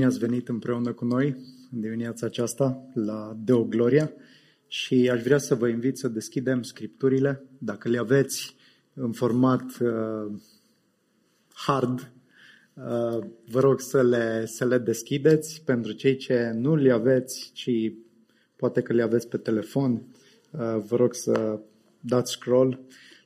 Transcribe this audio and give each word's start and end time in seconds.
Bine 0.00 0.12
ați 0.12 0.20
venit 0.26 0.48
împreună 0.48 0.92
cu 0.92 1.04
noi 1.04 1.26
în 1.72 1.80
dimineața 1.80 2.26
aceasta 2.26 2.90
la 2.94 3.36
Deo 3.44 3.64
Gloria 3.64 4.12
și 4.66 5.10
aș 5.12 5.22
vrea 5.22 5.38
să 5.38 5.54
vă 5.54 5.68
invit 5.68 5.98
să 5.98 6.08
deschidem 6.08 6.62
scripturile, 6.62 7.44
dacă 7.58 7.88
le 7.88 7.98
aveți 7.98 8.56
în 8.94 9.12
format 9.12 9.62
uh, 9.80 10.32
hard, 11.52 12.12
uh, 12.74 13.18
vă 13.50 13.60
rog 13.60 13.80
să 13.80 14.02
le, 14.02 14.46
să 14.46 14.64
le 14.64 14.78
deschideți. 14.78 15.62
Pentru 15.64 15.92
cei 15.92 16.16
ce 16.16 16.50
nu 16.54 16.76
le 16.76 16.92
aveți, 16.92 17.50
ci 17.54 17.92
poate 18.56 18.80
că 18.80 18.92
le 18.92 19.02
aveți 19.02 19.28
pe 19.28 19.36
telefon, 19.36 19.92
uh, 19.92 20.76
vă 20.86 20.96
rog 20.96 21.14
să 21.14 21.60
dați 22.00 22.32
scroll 22.32 22.80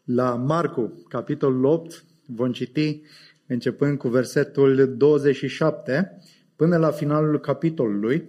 la 0.05 0.35
Marcu, 0.35 1.05
capitolul 1.09 1.65
8, 1.65 2.05
vom 2.27 2.53
citi 2.53 3.03
începând 3.47 3.99
cu 3.99 4.09
versetul 4.09 4.95
27 4.97 6.19
până 6.57 6.77
la 6.77 6.91
finalul 6.91 7.41
capitolului 7.41 8.29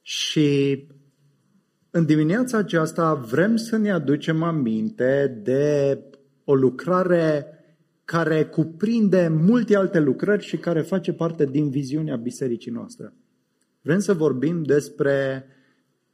și 0.00 0.86
în 1.90 2.06
dimineața 2.06 2.58
aceasta 2.58 3.14
vrem 3.14 3.56
să 3.56 3.76
ne 3.76 3.90
aducem 3.90 4.42
aminte 4.42 5.40
de 5.42 5.98
o 6.44 6.54
lucrare 6.54 7.46
care 8.04 8.44
cuprinde 8.44 9.28
multe 9.28 9.76
alte 9.76 9.98
lucrări 9.98 10.44
și 10.44 10.56
care 10.56 10.80
face 10.80 11.12
parte 11.12 11.44
din 11.44 11.70
viziunea 11.70 12.16
bisericii 12.16 12.70
noastre. 12.70 13.12
Vrem 13.82 13.98
să 13.98 14.14
vorbim 14.14 14.62
despre 14.62 15.46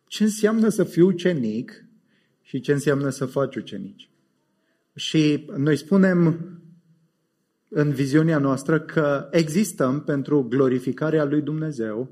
ce 0.07 0.23
înseamnă 0.23 0.69
să 0.69 0.85
fii 0.85 1.03
ucenic 1.03 1.85
și 2.43 2.61
ce 2.61 2.73
înseamnă 2.73 3.09
să 3.09 3.27
faci 3.27 3.57
ucenici. 3.57 4.11
Și 4.95 5.51
noi 5.57 5.77
spunem 5.77 6.51
în 7.79 7.91
viziunea 7.91 8.39
noastră 8.39 8.81
că 8.81 9.29
existăm 9.31 10.01
pentru 10.01 10.47
glorificarea 10.49 11.25
lui 11.25 11.41
Dumnezeu 11.41 12.09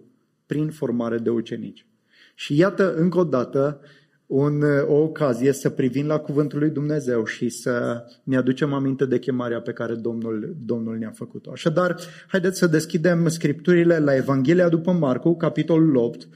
prin 0.47 0.71
formare 0.71 1.19
de 1.19 1.31
ucenici. 1.31 1.87
Și 2.35 2.57
iată 2.57 2.95
încă 2.95 3.19
o 3.19 3.25
dată 3.25 3.81
un, 4.27 4.63
o 4.87 4.95
ocazie 4.95 5.53
să 5.53 5.71
privim 5.71 6.07
la 6.07 6.19
cuvântul 6.19 6.59
lui 6.59 6.71
Dumnezeu 6.71 7.25
și 7.25 7.49
să 7.49 8.05
ne 8.23 8.37
aducem 8.37 8.73
aminte 8.73 9.07
de 9.07 9.19
chemarea 9.19 9.61
pe 9.61 9.73
care 9.73 9.95
Domnul, 9.95 10.57
Domnul 10.65 10.97
ne-a 10.97 11.13
făcut-o. 11.15 11.51
Așadar, 11.51 11.97
haideți 12.29 12.59
să 12.59 12.67
deschidem 12.67 13.29
scripturile 13.29 13.99
la 13.99 14.17
Evanghelia 14.17 14.69
după 14.69 14.93
Marcu, 14.93 15.37
capitolul 15.37 15.97
8, 15.97 16.29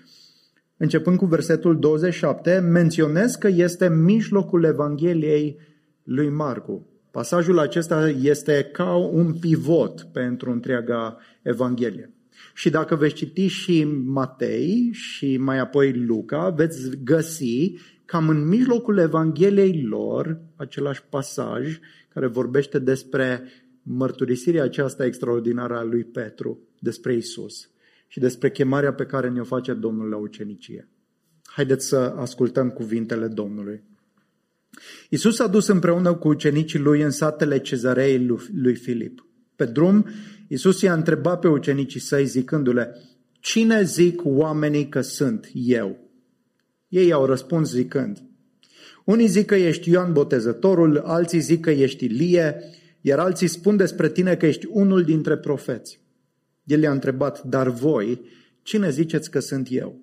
începând 0.76 1.16
cu 1.16 1.26
versetul 1.26 1.78
27, 1.78 2.58
menționez 2.58 3.34
că 3.34 3.48
este 3.48 3.88
mijlocul 3.88 4.64
Evangheliei 4.64 5.58
lui 6.02 6.28
Marcu. 6.28 6.86
Pasajul 7.10 7.58
acesta 7.58 8.08
este 8.08 8.68
ca 8.72 8.94
un 8.94 9.38
pivot 9.38 10.02
pentru 10.12 10.50
întreaga 10.50 11.18
Evanghelie. 11.42 12.12
Și 12.54 12.70
dacă 12.70 12.96
veți 12.96 13.14
citi 13.14 13.46
și 13.46 13.84
Matei 14.04 14.90
și 14.92 15.36
mai 15.36 15.58
apoi 15.58 15.92
Luca, 15.92 16.50
veți 16.50 16.96
găsi 17.04 17.72
cam 18.04 18.28
în 18.28 18.48
mijlocul 18.48 18.98
Evangheliei 18.98 19.82
lor 19.82 20.40
același 20.56 21.02
pasaj 21.08 21.78
care 22.08 22.26
vorbește 22.26 22.78
despre 22.78 23.42
mărturisirea 23.82 24.62
aceasta 24.62 25.04
extraordinară 25.04 25.76
a 25.76 25.82
lui 25.82 26.04
Petru 26.04 26.58
despre 26.78 27.14
Isus 27.14 27.70
și 28.06 28.20
despre 28.20 28.50
chemarea 28.50 28.92
pe 28.92 29.04
care 29.04 29.30
ne-o 29.30 29.44
face 29.44 29.72
Domnul 29.72 30.08
la 30.08 30.16
ucenicie. 30.16 30.88
Haideți 31.44 31.86
să 31.86 31.96
ascultăm 31.96 32.70
cuvintele 32.70 33.26
Domnului. 33.26 33.82
Isus 35.08 35.38
a 35.38 35.46
dus 35.46 35.66
împreună 35.66 36.14
cu 36.14 36.28
ucenicii 36.28 36.78
lui 36.78 37.02
în 37.02 37.10
satele 37.10 37.60
cezarei 37.60 38.26
lui 38.52 38.74
Filip. 38.74 39.26
Pe 39.56 39.64
drum, 39.64 40.06
Isus 40.48 40.80
i-a 40.80 40.92
întrebat 40.92 41.40
pe 41.40 41.48
ucenicii 41.48 42.00
săi 42.00 42.26
zicându-le, 42.26 42.96
Cine 43.40 43.82
zic 43.82 44.20
oamenii 44.24 44.88
că 44.88 45.00
sunt 45.00 45.50
eu? 45.52 45.98
Ei 46.88 47.12
au 47.12 47.26
răspuns 47.26 47.70
zicând, 47.70 48.22
Unii 49.04 49.26
zic 49.26 49.46
că 49.46 49.54
ești 49.54 49.90
Ioan 49.90 50.12
Botezătorul, 50.12 50.98
alții 50.98 51.40
zic 51.40 51.60
că 51.60 51.70
ești 51.70 52.04
Ilie, 52.04 52.56
iar 53.00 53.18
alții 53.18 53.46
spun 53.46 53.76
despre 53.76 54.08
tine 54.08 54.36
că 54.36 54.46
ești 54.46 54.66
unul 54.70 55.02
dintre 55.02 55.36
profeți. 55.36 56.00
El 56.64 56.82
i-a 56.82 56.90
întrebat, 56.90 57.42
dar 57.42 57.68
voi, 57.68 58.20
cine 58.62 58.90
ziceți 58.90 59.30
că 59.30 59.38
sunt 59.38 59.66
eu? 59.70 60.00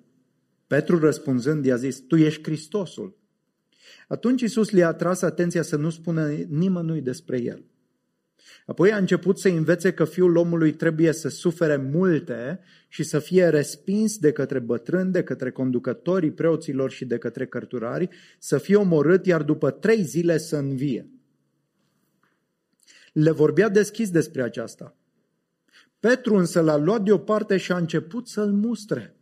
Petru 0.66 0.98
răspunzând 0.98 1.64
i-a 1.64 1.76
zis, 1.76 2.00
tu 2.00 2.16
ești 2.16 2.42
Hristosul. 2.42 3.16
Atunci 4.06 4.40
Isus 4.40 4.70
le-a 4.70 4.92
tras 4.92 5.22
atenția 5.22 5.62
să 5.62 5.76
nu 5.76 5.90
spună 5.90 6.28
nimănui 6.48 7.00
despre 7.00 7.40
el. 7.40 7.64
Apoi 8.66 8.92
a 8.92 8.96
început 8.96 9.38
să 9.38 9.48
învețe 9.48 9.92
că 9.92 10.04
fiul 10.04 10.36
omului 10.36 10.72
trebuie 10.72 11.12
să 11.12 11.28
sufere 11.28 11.76
multe 11.76 12.60
și 12.88 13.02
să 13.02 13.18
fie 13.18 13.48
respins 13.48 14.18
de 14.18 14.32
către 14.32 14.58
bătrâni, 14.58 15.12
de 15.12 15.22
către 15.22 15.50
conducătorii 15.50 16.30
preoților 16.30 16.90
și 16.90 17.04
de 17.04 17.18
către 17.18 17.46
cărturari, 17.46 18.08
să 18.38 18.58
fie 18.58 18.76
omorât, 18.76 19.26
iar 19.26 19.42
după 19.42 19.70
trei 19.70 20.02
zile 20.02 20.38
să 20.38 20.56
învie. 20.56 21.10
Le 23.12 23.30
vorbea 23.30 23.68
deschis 23.68 24.10
despre 24.10 24.42
aceasta. 24.42 24.96
Petru 26.00 26.34
însă 26.34 26.60
l-a 26.60 26.76
luat 26.76 27.02
deoparte 27.02 27.56
și 27.56 27.72
a 27.72 27.76
început 27.76 28.28
să-l 28.28 28.52
mustre. 28.52 29.15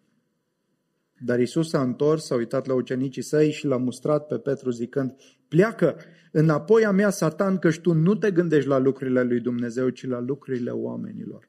Dar 1.24 1.40
Isus 1.40 1.68
s-a 1.68 1.82
întors, 1.82 2.24
s-a 2.24 2.34
uitat 2.34 2.66
la 2.66 2.74
ucenicii 2.74 3.22
săi 3.22 3.50
și 3.50 3.66
l-a 3.66 3.76
mustrat 3.76 4.26
pe 4.26 4.38
Petru 4.38 4.70
zicând, 4.70 5.14
pleacă 5.48 5.96
înapoi 6.32 6.84
a 6.84 6.90
mea, 6.90 7.10
Satan, 7.10 7.58
că 7.58 7.70
tu 7.70 7.92
nu 7.92 8.14
te 8.14 8.30
gândești 8.30 8.68
la 8.68 8.78
lucrurile 8.78 9.22
lui 9.22 9.40
Dumnezeu, 9.40 9.88
ci 9.88 10.06
la 10.06 10.20
lucrurile 10.20 10.70
oamenilor. 10.70 11.48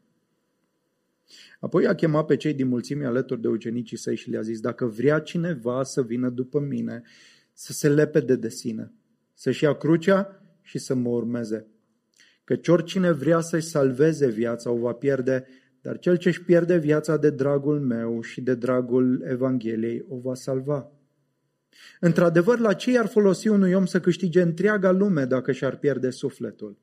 Apoi 1.59 1.87
a 1.87 1.95
chemat 1.95 2.25
pe 2.25 2.35
cei 2.35 2.53
din 2.53 2.67
mulțime 2.67 3.05
alături 3.05 3.41
de 3.41 3.47
ucenicii 3.47 3.97
săi 3.97 4.15
și 4.15 4.29
le-a 4.29 4.41
zis, 4.41 4.59
dacă 4.59 4.85
vrea 4.85 5.19
cineva 5.19 5.83
să 5.83 6.03
vină 6.03 6.29
după 6.29 6.59
mine, 6.59 7.01
să 7.53 7.73
se 7.73 7.89
lepede 7.89 8.35
de 8.35 8.49
sine, 8.49 8.93
să-și 9.33 9.63
ia 9.63 9.73
crucea 9.73 10.41
și 10.61 10.77
să 10.77 10.93
mă 10.93 11.09
urmeze. 11.09 11.67
Căci 12.43 12.67
oricine 12.67 13.11
vrea 13.11 13.39
să-i 13.39 13.61
salveze 13.61 14.27
viața 14.27 14.71
o 14.71 14.77
va 14.77 14.93
pierde, 14.93 15.45
dar 15.85 15.99
cel 15.99 16.17
ce 16.17 16.27
își 16.27 16.43
pierde 16.43 16.77
viața 16.77 17.17
de 17.17 17.29
dragul 17.29 17.79
meu 17.79 18.21
și 18.21 18.41
de 18.41 18.55
dragul 18.55 19.23
Evangheliei 19.27 20.05
o 20.09 20.17
va 20.17 20.33
salva. 20.33 20.91
Într-adevăr, 21.99 22.59
la 22.59 22.73
ce 22.73 22.99
ar 22.99 23.05
folosi 23.05 23.47
unui 23.47 23.73
om 23.73 23.85
să 23.85 23.99
câștige 23.99 24.41
întreaga 24.41 24.91
lume 24.91 25.25
dacă 25.25 25.51
și-ar 25.51 25.77
pierde 25.77 26.09
sufletul? 26.09 26.77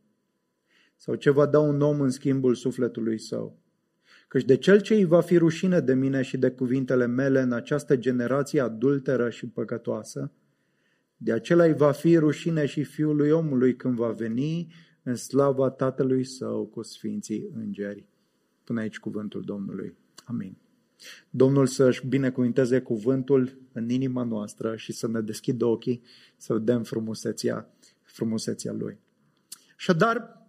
Sau 0.96 1.14
ce 1.14 1.30
va 1.30 1.46
da 1.46 1.58
un 1.58 1.80
om 1.80 2.00
în 2.00 2.10
schimbul 2.10 2.54
sufletului 2.54 3.18
său? 3.18 3.58
Căci 4.28 4.44
de 4.44 4.56
cel 4.56 4.80
ce 4.80 4.94
îi 4.94 5.04
va 5.04 5.20
fi 5.20 5.36
rușine 5.36 5.80
de 5.80 5.94
mine 5.94 6.22
și 6.22 6.38
de 6.38 6.50
cuvintele 6.50 7.06
mele 7.06 7.40
în 7.40 7.52
această 7.52 7.96
generație 7.96 8.60
adulteră 8.60 9.30
și 9.30 9.46
păcătoasă, 9.46 10.32
de 11.16 11.32
acela 11.32 11.64
îi 11.64 11.74
va 11.74 11.92
fi 11.92 12.16
rușine 12.16 12.66
și 12.66 12.84
fiului 12.84 13.30
omului 13.30 13.76
când 13.76 13.96
va 13.96 14.10
veni 14.10 14.74
în 15.02 15.14
slava 15.14 15.70
tatălui 15.70 16.24
său 16.24 16.66
cu 16.66 16.82
sfinții 16.82 17.50
îngeri. 17.54 18.10
Până 18.64 18.80
aici 18.80 18.98
cuvântul 18.98 19.42
Domnului. 19.42 19.94
Amin. 20.24 20.56
Domnul 21.30 21.66
să-și 21.66 22.06
binecuvinteze 22.06 22.80
cuvântul 22.80 23.58
în 23.72 23.90
inima 23.90 24.22
noastră 24.22 24.76
și 24.76 24.92
să 24.92 25.08
ne 25.08 25.20
deschidă 25.20 25.64
ochii 25.64 26.02
să 26.36 26.52
vedem 26.52 26.82
frumusețea, 26.82 27.70
frumusețea 28.02 28.72
Lui. 28.72 28.98
dar, 29.96 30.46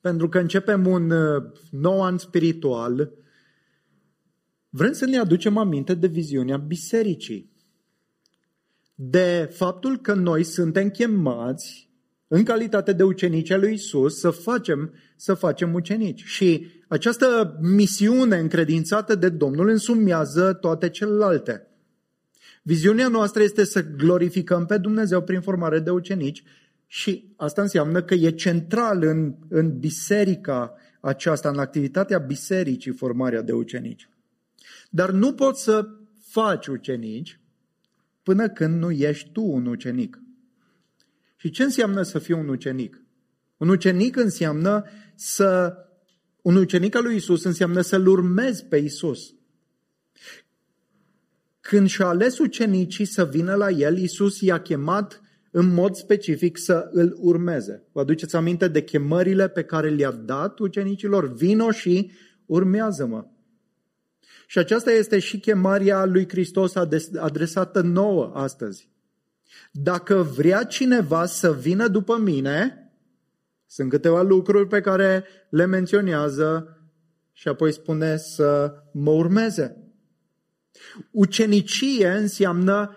pentru 0.00 0.28
că 0.28 0.38
începem 0.38 0.86
un 0.86 1.10
uh, 1.10 1.42
nou 1.70 2.02
an 2.02 2.18
spiritual, 2.18 3.12
vrem 4.70 4.92
să 4.92 5.06
ne 5.06 5.18
aducem 5.18 5.56
aminte 5.56 5.94
de 5.94 6.06
viziunea 6.06 6.56
bisericii. 6.56 7.50
De 8.94 9.50
faptul 9.52 9.98
că 9.98 10.14
noi 10.14 10.42
suntem 10.42 10.90
chemați 10.90 11.90
în 12.28 12.44
calitate 12.44 12.92
de 12.92 13.02
ucenici 13.02 13.50
al 13.50 13.60
lui 13.60 13.72
Isus 13.72 14.18
să 14.18 14.30
facem, 14.30 14.94
să 15.16 15.34
facem 15.34 15.74
ucenici. 15.74 16.24
Și 16.24 16.66
această 16.88 17.58
misiune 17.60 18.36
încredințată 18.36 19.14
de 19.14 19.28
Domnul 19.28 19.68
însumează 19.68 20.52
toate 20.52 20.88
celelalte. 20.88 21.66
Viziunea 22.62 23.08
noastră 23.08 23.42
este 23.42 23.64
să 23.64 23.84
glorificăm 23.84 24.66
pe 24.66 24.78
Dumnezeu 24.78 25.22
prin 25.22 25.40
formare 25.40 25.78
de 25.78 25.90
ucenici 25.90 26.42
și 26.86 27.32
asta 27.36 27.62
înseamnă 27.62 28.02
că 28.02 28.14
e 28.14 28.30
central 28.30 29.02
în, 29.02 29.34
în 29.48 29.78
biserica 29.78 30.74
aceasta, 31.00 31.48
în 31.48 31.58
activitatea 31.58 32.18
bisericii 32.18 32.92
formarea 32.92 33.42
de 33.42 33.52
ucenici. 33.52 34.08
Dar 34.90 35.10
nu 35.10 35.34
poți 35.34 35.62
să 35.62 35.88
faci 36.20 36.66
ucenici 36.66 37.40
până 38.22 38.48
când 38.48 38.78
nu 38.78 38.90
ești 38.90 39.30
tu 39.32 39.42
un 39.42 39.66
ucenic. 39.66 40.22
Și 41.36 41.50
ce 41.50 41.62
înseamnă 41.62 42.02
să 42.02 42.18
fii 42.18 42.34
un 42.34 42.48
ucenic? 42.48 43.02
Un 43.56 43.68
ucenic 43.68 44.16
înseamnă 44.16 44.84
să 45.14 45.74
un 46.48 46.56
ucenic 46.56 46.94
al 46.94 47.02
lui 47.02 47.16
Isus 47.16 47.44
înseamnă 47.44 47.80
să-L 47.80 48.06
urmezi 48.06 48.64
pe 48.64 48.76
Isus. 48.76 49.34
Când 51.60 51.88
și-a 51.88 52.06
ales 52.06 52.38
ucenicii 52.38 53.04
să 53.04 53.24
vină 53.24 53.54
la 53.54 53.70
El, 53.70 53.98
Isus 53.98 54.40
i-a 54.40 54.60
chemat 54.60 55.22
în 55.50 55.74
mod 55.74 55.94
specific 55.94 56.58
să 56.58 56.88
îl 56.92 57.16
urmeze. 57.20 57.86
Vă 57.92 58.00
aduceți 58.00 58.36
aminte 58.36 58.68
de 58.68 58.82
chemările 58.82 59.48
pe 59.48 59.62
care 59.62 59.88
le-a 59.88 60.10
dat 60.10 60.58
ucenicilor? 60.58 61.32
Vino 61.32 61.70
și 61.70 62.10
urmează-mă. 62.46 63.26
Și 64.46 64.58
aceasta 64.58 64.90
este 64.90 65.18
și 65.18 65.38
chemarea 65.38 66.04
lui 66.04 66.28
Hristos 66.28 66.74
adresată 67.16 67.80
nouă 67.80 68.32
astăzi. 68.34 68.90
Dacă 69.72 70.22
vrea 70.22 70.64
cineva 70.64 71.26
să 71.26 71.52
vină 71.52 71.88
după 71.88 72.18
mine, 72.18 72.87
sunt 73.68 73.90
câteva 73.90 74.22
lucruri 74.22 74.66
pe 74.66 74.80
care 74.80 75.24
le 75.50 75.66
menționează 75.66 76.76
și 77.32 77.48
apoi 77.48 77.72
spune 77.72 78.16
să 78.16 78.74
mă 78.92 79.10
urmeze. 79.10 79.76
Ucenicie 81.10 82.08
înseamnă 82.08 82.96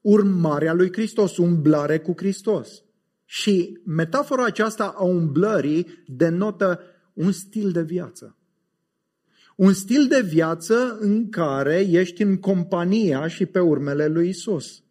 urmarea 0.00 0.72
lui 0.72 0.92
Hristos, 0.92 1.36
umblare 1.36 1.98
cu 1.98 2.12
Hristos. 2.16 2.82
Și 3.24 3.80
metafora 3.84 4.44
aceasta 4.44 4.94
a 4.96 5.02
umblării 5.02 6.04
denotă 6.06 6.80
un 7.12 7.32
stil 7.32 7.70
de 7.70 7.82
viață. 7.82 8.36
Un 9.56 9.72
stil 9.72 10.06
de 10.06 10.20
viață 10.20 10.96
în 11.00 11.28
care 11.28 11.86
ești 11.90 12.22
în 12.22 12.36
compania 12.36 13.26
și 13.26 13.46
pe 13.46 13.60
urmele 13.60 14.06
lui 14.06 14.28
Isus. 14.28 14.82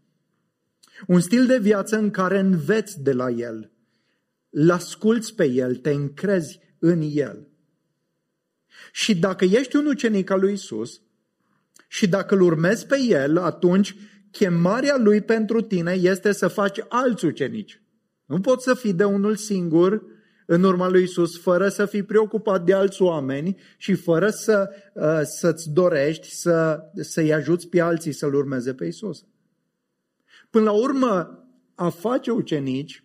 Un 1.08 1.20
stil 1.20 1.46
de 1.46 1.58
viață 1.58 1.98
în 1.98 2.10
care 2.10 2.40
înveți 2.40 3.02
de 3.02 3.12
la 3.14 3.30
El, 3.30 3.73
îl 4.54 4.72
asculți 4.72 5.36
pe 5.36 5.46
El, 5.46 5.76
te 5.76 5.90
încrezi 5.90 6.60
în 6.80 7.02
El. 7.12 7.48
Și 8.92 9.16
dacă 9.16 9.46
ești 9.46 9.76
un 9.76 9.86
ucenic 9.86 10.30
al 10.30 10.40
lui 10.40 10.54
Isus 10.54 11.02
și 11.88 12.08
dacă 12.08 12.36
îl 12.36 12.42
urmezi 12.42 12.86
pe 12.86 13.00
El, 13.00 13.38
atunci 13.38 13.96
chemarea 14.32 14.98
lui 14.98 15.22
pentru 15.22 15.62
tine 15.62 15.92
este 15.92 16.32
să 16.32 16.48
faci 16.48 16.80
alți 16.88 17.26
ucenici. 17.26 17.82
Nu 18.26 18.40
poți 18.40 18.64
să 18.64 18.74
fii 18.74 18.94
de 18.94 19.04
unul 19.04 19.36
singur 19.36 20.04
în 20.46 20.64
urma 20.64 20.90
lui 20.90 21.04
Isus 21.04 21.40
fără 21.40 21.70
să 21.70 21.86
fii 21.86 22.04
preocupat 22.04 22.66
de 22.66 22.74
alți 22.74 23.02
oameni 23.02 23.58
și 23.78 23.94
fără 23.94 24.30
să, 24.30 24.70
uh, 24.94 25.22
să-ți 25.24 25.70
dorești 25.70 26.30
să, 26.30 26.80
să-i 26.94 27.34
ajuți 27.34 27.68
pe 27.68 27.80
alții 27.80 28.12
să-L 28.12 28.34
urmeze 28.34 28.74
pe 28.74 28.86
Isus. 28.86 29.26
Până 30.50 30.64
la 30.66 30.72
urmă, 30.72 31.44
a 31.76 31.90
face 31.90 32.32
ucenici, 32.32 33.04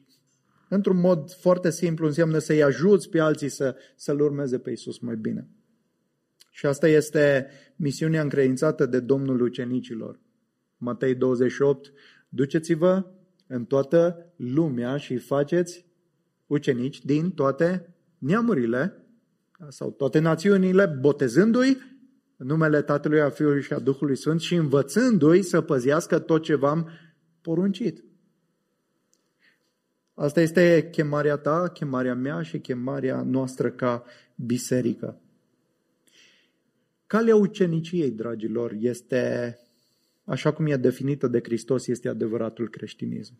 într-un 0.69 1.01
mod 1.01 1.33
foarte 1.33 1.71
simplu, 1.71 2.07
înseamnă 2.07 2.39
să-i 2.39 2.63
ajuți 2.63 3.09
pe 3.09 3.21
alții 3.21 3.49
să, 3.49 3.77
să-L 3.97 4.21
urmeze 4.21 4.59
pe 4.59 4.71
Isus 4.71 4.99
mai 4.99 5.17
bine. 5.17 5.49
Și 6.51 6.67
asta 6.67 6.89
este 6.89 7.47
misiunea 7.77 8.23
încredințată 8.23 8.87
de 8.87 9.01
Domnul 9.01 9.41
ucenicilor. 9.41 10.21
Matei 10.77 11.15
28, 11.15 11.93
duceți-vă 12.29 13.05
în 13.47 13.65
toată 13.65 14.33
lumea 14.37 14.97
și 14.97 15.17
faceți 15.17 15.87
ucenici 16.47 17.05
din 17.05 17.31
toate 17.31 17.95
neamurile 18.19 19.07
sau 19.69 19.91
toate 19.91 20.19
națiunile, 20.19 20.87
botezându-i 21.01 21.77
în 22.37 22.47
numele 22.47 22.83
Tatălui, 22.83 23.21
a 23.21 23.31
Fiului 23.31 23.63
și 23.63 23.73
a 23.73 23.79
Duhului 23.79 24.17
Sfânt 24.17 24.41
și 24.41 24.55
învățându-i 24.55 25.43
să 25.43 25.61
păzească 25.61 26.19
tot 26.19 26.43
ce 26.43 26.55
v-am 26.55 26.89
poruncit. 27.41 28.05
Asta 30.21 30.41
este 30.41 30.89
chemarea 30.91 31.37
ta, 31.37 31.69
chemarea 31.69 32.15
mea 32.15 32.43
și 32.43 32.59
chemarea 32.59 33.23
noastră 33.23 33.71
ca 33.71 34.05
biserică. 34.35 35.21
Calea 37.07 37.37
uceniciei, 37.37 38.11
dragilor, 38.11 38.77
este, 38.79 39.59
așa 40.25 40.53
cum 40.53 40.67
e 40.67 40.77
definită 40.77 41.29
de 41.29 41.41
Hristos, 41.43 41.87
este 41.87 42.09
adevăratul 42.09 42.69
creștinism. 42.69 43.39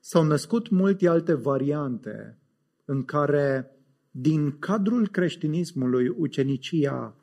S-au 0.00 0.24
născut 0.24 0.68
multe 0.68 1.08
alte 1.08 1.34
variante 1.34 2.38
în 2.84 3.04
care, 3.04 3.70
din 4.10 4.58
cadrul 4.58 5.08
creștinismului, 5.08 6.08
ucenicia 6.08 7.14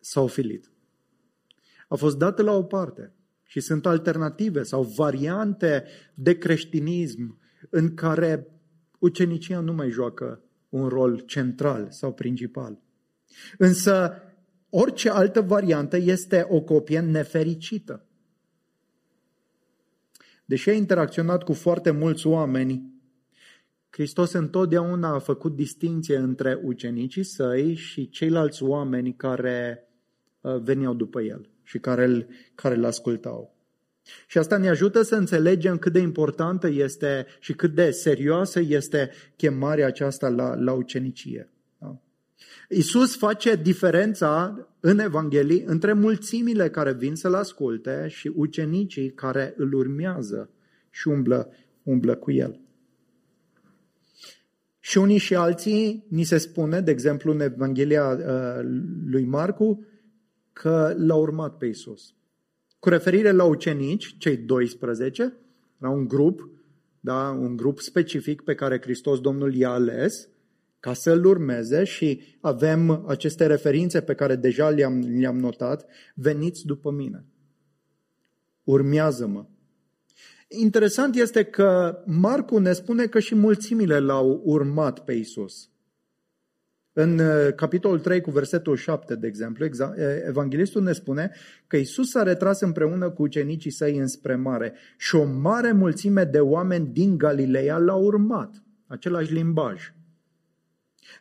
s-a 0.00 0.20
ofilit. 0.20 0.70
A 1.88 1.94
fost 1.94 2.18
dată 2.18 2.42
la 2.42 2.52
o 2.52 2.62
parte 2.62 3.12
și 3.52 3.60
sunt 3.60 3.86
alternative 3.86 4.62
sau 4.62 4.82
variante 4.82 5.84
de 6.14 6.38
creștinism 6.38 7.38
în 7.70 7.94
care 7.94 8.46
ucenicia 8.98 9.60
nu 9.60 9.72
mai 9.72 9.90
joacă 9.90 10.42
un 10.68 10.88
rol 10.88 11.18
central 11.18 11.86
sau 11.90 12.12
principal. 12.12 12.82
Însă 13.58 14.14
orice 14.70 15.10
altă 15.10 15.40
variantă 15.40 15.96
este 15.96 16.46
o 16.48 16.60
copie 16.60 17.00
nefericită. 17.00 18.06
Deși 20.44 20.68
a 20.68 20.72
interacționat 20.72 21.42
cu 21.42 21.52
foarte 21.52 21.90
mulți 21.90 22.26
oameni, 22.26 22.90
Hristos 23.90 24.32
întotdeauna 24.32 25.14
a 25.14 25.18
făcut 25.18 25.54
distinție 25.54 26.16
între 26.16 26.60
ucenicii 26.62 27.24
săi 27.24 27.74
și 27.74 28.08
ceilalți 28.08 28.62
oameni 28.62 29.14
care 29.14 29.88
uh, 30.40 30.60
veneau 30.60 30.94
după 30.94 31.20
el 31.20 31.51
și 31.62 31.78
care 31.78 32.04
îl, 32.04 32.26
care 32.54 32.74
îl 32.74 32.84
ascultau. 32.84 33.56
Și 34.26 34.38
asta 34.38 34.56
ne 34.56 34.68
ajută 34.68 35.02
să 35.02 35.14
înțelegem 35.14 35.78
cât 35.78 35.92
de 35.92 35.98
importantă 35.98 36.68
este 36.68 37.26
și 37.40 37.52
cât 37.52 37.74
de 37.74 37.90
serioasă 37.90 38.60
este 38.60 39.10
chemarea 39.36 39.86
aceasta 39.86 40.28
la, 40.28 40.54
la 40.54 40.72
ucenicie. 40.72 41.50
Da? 41.78 42.00
Isus 42.68 43.16
face 43.16 43.56
diferența 43.56 44.66
în 44.80 44.98
Evanghelii 44.98 45.62
între 45.66 45.92
mulțimile 45.92 46.70
care 46.70 46.92
vin 46.92 47.14
să-L 47.14 47.34
asculte 47.34 48.06
și 48.08 48.32
ucenicii 48.34 49.10
care 49.10 49.54
îl 49.56 49.72
urmează 49.72 50.50
și 50.90 51.08
umblă, 51.08 51.52
umblă 51.82 52.16
cu 52.16 52.30
El. 52.30 52.60
Și 54.80 54.98
unii 54.98 55.18
și 55.18 55.34
alții 55.34 56.06
ni 56.08 56.22
se 56.22 56.38
spune, 56.38 56.80
de 56.80 56.90
exemplu 56.90 57.32
în 57.32 57.40
Evanghelia 57.40 58.08
uh, 58.08 58.60
lui 59.06 59.24
Marcu, 59.24 59.86
că 60.52 60.94
l-a 60.96 61.14
urmat 61.14 61.56
pe 61.56 61.66
Isus. 61.66 62.14
Cu 62.78 62.88
referire 62.88 63.30
la 63.30 63.44
ucenici, 63.44 64.16
cei 64.18 64.36
12, 64.36 65.32
la 65.78 65.90
un 65.90 66.08
grup, 66.08 66.50
da, 67.00 67.38
un 67.40 67.56
grup 67.56 67.78
specific 67.78 68.42
pe 68.42 68.54
care 68.54 68.80
Hristos 68.80 69.20
Domnul 69.20 69.54
i-a 69.54 69.70
ales 69.70 70.28
ca 70.80 70.92
să-L 70.92 71.24
urmeze 71.24 71.84
și 71.84 72.20
avem 72.40 73.04
aceste 73.06 73.46
referințe 73.46 74.00
pe 74.00 74.14
care 74.14 74.36
deja 74.36 74.70
le-am, 74.70 74.98
le-am 74.98 75.38
notat, 75.38 75.86
veniți 76.14 76.66
după 76.66 76.90
mine. 76.90 77.24
Urmează-mă. 78.64 79.46
Interesant 80.48 81.14
este 81.14 81.44
că 81.44 81.98
Marcu 82.06 82.58
ne 82.58 82.72
spune 82.72 83.06
că 83.06 83.18
și 83.18 83.34
mulțimile 83.34 83.98
l-au 83.98 84.40
urmat 84.44 85.04
pe 85.04 85.12
Isus. 85.12 85.70
În 86.92 87.18
uh, 87.18 87.54
capitolul 87.54 87.98
3 87.98 88.20
cu 88.20 88.30
versetul 88.30 88.76
7, 88.76 89.14
de 89.14 89.26
exemplu, 89.26 89.66
evanghelistul 90.26 90.82
ne 90.82 90.92
spune 90.92 91.30
că 91.66 91.76
Isus 91.76 92.10
s-a 92.10 92.22
retras 92.22 92.60
împreună 92.60 93.10
cu 93.10 93.22
ucenicii 93.22 93.70
săi 93.70 93.96
înspre 93.96 94.34
mare 94.34 94.74
și 94.96 95.14
o 95.16 95.24
mare 95.24 95.72
mulțime 95.72 96.24
de 96.24 96.38
oameni 96.38 96.86
din 96.92 97.18
Galileea 97.18 97.78
l-au 97.78 98.02
urmat. 98.02 98.62
Același 98.86 99.32
limbaj. 99.32 99.92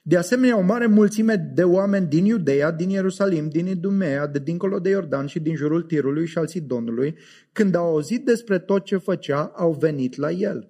De 0.03 0.17
asemenea, 0.17 0.57
o 0.57 0.61
mare 0.61 0.85
mulțime 0.85 1.51
de 1.53 1.63
oameni 1.63 2.07
din 2.07 2.25
Iudeea, 2.25 2.71
din 2.71 2.89
Ierusalim, 2.89 3.49
din 3.49 3.67
Idumea, 3.67 4.27
de 4.27 4.39
dincolo 4.39 4.79
de 4.79 4.89
Iordan 4.89 5.25
și 5.25 5.39
din 5.39 5.55
jurul 5.55 5.81
Tirului 5.81 6.25
și 6.25 6.37
al 6.37 6.47
Sidonului, 6.47 7.17
când 7.51 7.75
au 7.75 7.85
auzit 7.85 8.25
despre 8.25 8.59
tot 8.59 8.83
ce 8.83 8.97
făcea, 8.97 9.51
au 9.55 9.73
venit 9.73 10.15
la 10.15 10.31
el. 10.31 10.69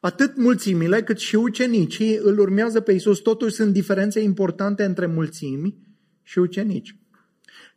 Atât 0.00 0.36
mulțimile 0.36 1.02
cât 1.02 1.18
și 1.18 1.36
ucenicii 1.36 2.16
îl 2.16 2.38
urmează 2.38 2.80
pe 2.80 2.92
Isus. 2.92 3.18
Totuși 3.18 3.54
sunt 3.54 3.72
diferențe 3.72 4.20
importante 4.20 4.84
între 4.84 5.06
mulțimi 5.06 5.78
și 6.22 6.38
ucenici. 6.38 6.96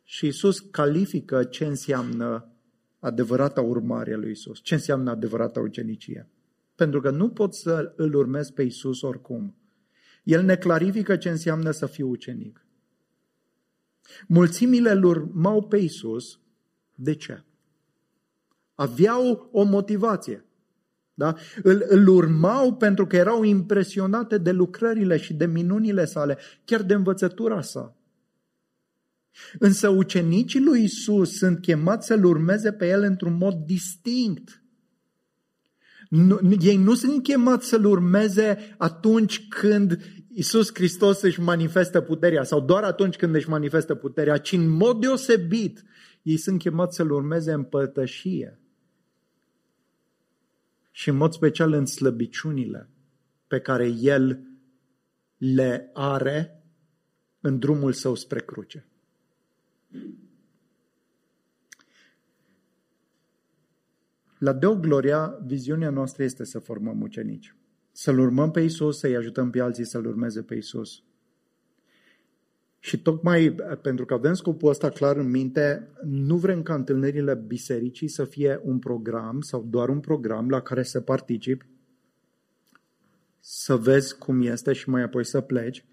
Și 0.04 0.26
Isus 0.26 0.60
califică 0.60 1.44
ce 1.44 1.64
înseamnă 1.64 2.52
adevărata 2.98 3.60
urmare 3.60 4.12
a 4.12 4.16
lui 4.16 4.30
Isus, 4.30 4.60
ce 4.62 4.74
înseamnă 4.74 5.10
adevărata 5.10 5.60
ucenicie. 5.60 6.28
Pentru 6.74 7.00
că 7.00 7.10
nu 7.10 7.30
pot 7.30 7.54
să 7.54 7.92
îl 7.96 8.14
urmez 8.14 8.50
pe 8.50 8.62
Isus 8.62 9.02
oricum. 9.02 9.56
El 10.24 10.44
ne 10.44 10.56
clarifică 10.56 11.16
ce 11.16 11.28
înseamnă 11.28 11.70
să 11.70 11.86
fiu 11.86 12.08
ucenic. 12.08 12.66
Mulțimile 14.28 14.90
îl 14.90 15.04
urmau 15.04 15.62
pe 15.62 15.76
Isus. 15.76 16.40
De 16.94 17.14
ce? 17.14 17.44
Aveau 18.74 19.48
o 19.52 19.62
motivație. 19.62 20.44
Da? 21.14 21.34
Îl, 21.62 21.84
îl 21.88 22.08
urmau 22.08 22.76
pentru 22.76 23.06
că 23.06 23.16
erau 23.16 23.42
impresionate 23.42 24.38
de 24.38 24.50
lucrările 24.50 25.16
și 25.16 25.34
de 25.34 25.46
minunile 25.46 26.04
sale, 26.04 26.38
chiar 26.64 26.82
de 26.82 26.94
învățătura 26.94 27.60
sa. 27.60 27.96
Însă 29.58 29.88
ucenicii 29.88 30.60
lui 30.60 30.82
Isus 30.82 31.36
sunt 31.36 31.60
chemați 31.60 32.06
să-L 32.06 32.24
urmeze 32.24 32.72
pe 32.72 32.88
El 32.88 33.02
într-un 33.02 33.36
mod 33.36 33.54
distinct. 33.54 34.62
Nu, 36.08 36.40
ei 36.60 36.76
nu 36.76 36.94
sunt 36.94 37.22
chemați 37.22 37.68
să-L 37.68 37.84
urmeze 37.84 38.74
atunci 38.78 39.48
când 39.48 39.98
Isus 40.28 40.70
Hristos 40.74 41.22
își 41.22 41.40
manifestă 41.40 42.00
puterea 42.00 42.42
sau 42.42 42.60
doar 42.60 42.82
atunci 42.82 43.16
când 43.16 43.34
își 43.34 43.48
manifestă 43.48 43.94
puterea, 43.94 44.36
ci 44.36 44.52
în 44.52 44.68
mod 44.68 45.00
deosebit 45.00 45.82
ei 46.22 46.36
sunt 46.36 46.58
chemați 46.58 46.96
să-L 46.96 47.10
urmeze 47.10 47.52
în 47.52 47.62
părtășie 47.62 48.61
și 50.92 51.08
în 51.08 51.16
mod 51.16 51.32
special 51.32 51.72
în 51.72 51.86
slăbiciunile 51.86 52.88
pe 53.46 53.60
care 53.60 53.86
El 53.86 54.42
le 55.36 55.90
are 55.92 56.62
în 57.40 57.58
drumul 57.58 57.92
său 57.92 58.14
spre 58.14 58.40
cruce. 58.40 58.86
La 64.38 64.52
Deo 64.52 64.76
Gloria, 64.76 65.38
viziunea 65.44 65.90
noastră 65.90 66.22
este 66.22 66.44
să 66.44 66.58
formăm 66.58 67.00
ucenici. 67.00 67.56
Să-L 67.92 68.18
urmăm 68.18 68.50
pe 68.50 68.60
Isus, 68.60 68.98
să-i 68.98 69.16
ajutăm 69.16 69.50
pe 69.50 69.60
alții 69.60 69.84
să-L 69.84 70.06
urmeze 70.06 70.42
pe 70.42 70.54
Isus. 70.54 71.02
Și 72.84 73.02
tocmai 73.02 73.54
pentru 73.82 74.04
că 74.04 74.14
avem 74.14 74.34
scopul 74.34 74.68
ăsta 74.68 74.88
clar 74.88 75.16
în 75.16 75.30
minte, 75.30 75.88
nu 76.04 76.36
vrem 76.36 76.62
ca 76.62 76.74
întâlnirile 76.74 77.34
bisericii 77.46 78.08
să 78.08 78.24
fie 78.24 78.60
un 78.62 78.78
program 78.78 79.40
sau 79.40 79.66
doar 79.70 79.88
un 79.88 80.00
program 80.00 80.48
la 80.48 80.60
care 80.60 80.82
să 80.82 81.00
participi, 81.00 81.66
să 83.40 83.76
vezi 83.76 84.18
cum 84.18 84.42
este 84.42 84.72
și 84.72 84.88
mai 84.88 85.02
apoi 85.02 85.24
să 85.24 85.40
pleci, 85.40 85.84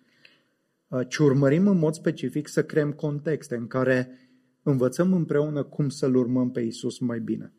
ci 1.08 1.18
urmărim 1.18 1.68
în 1.68 1.78
mod 1.78 1.94
specific 1.94 2.48
să 2.48 2.64
creăm 2.64 2.92
contexte 2.92 3.56
în 3.56 3.68
care 3.68 4.30
învățăm 4.64 5.14
împreună 5.14 5.64
cum 5.64 5.90
să-L 5.90 6.16
urmăm 6.16 6.52
pe 6.52 6.62
Isus 6.62 7.00
mai 7.00 7.20
bine. 7.20 7.54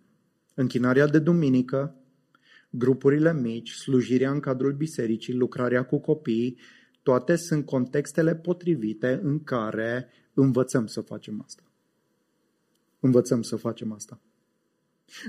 Închinarea 0.54 1.06
de 1.06 1.18
duminică, 1.18 1.94
grupurile 2.70 3.34
mici, 3.34 3.70
slujirea 3.70 4.30
în 4.30 4.40
cadrul 4.40 4.72
bisericii, 4.72 5.34
lucrarea 5.34 5.84
cu 5.84 5.98
copiii, 5.98 6.58
toate 7.02 7.36
sunt 7.36 7.66
contextele 7.66 8.34
potrivite 8.34 9.20
în 9.22 9.42
care 9.44 10.08
învățăm 10.34 10.86
să 10.86 11.00
facem 11.00 11.42
asta. 11.44 11.62
Învățăm 13.00 13.42
să 13.42 13.56
facem 13.56 13.92
asta. 13.92 14.20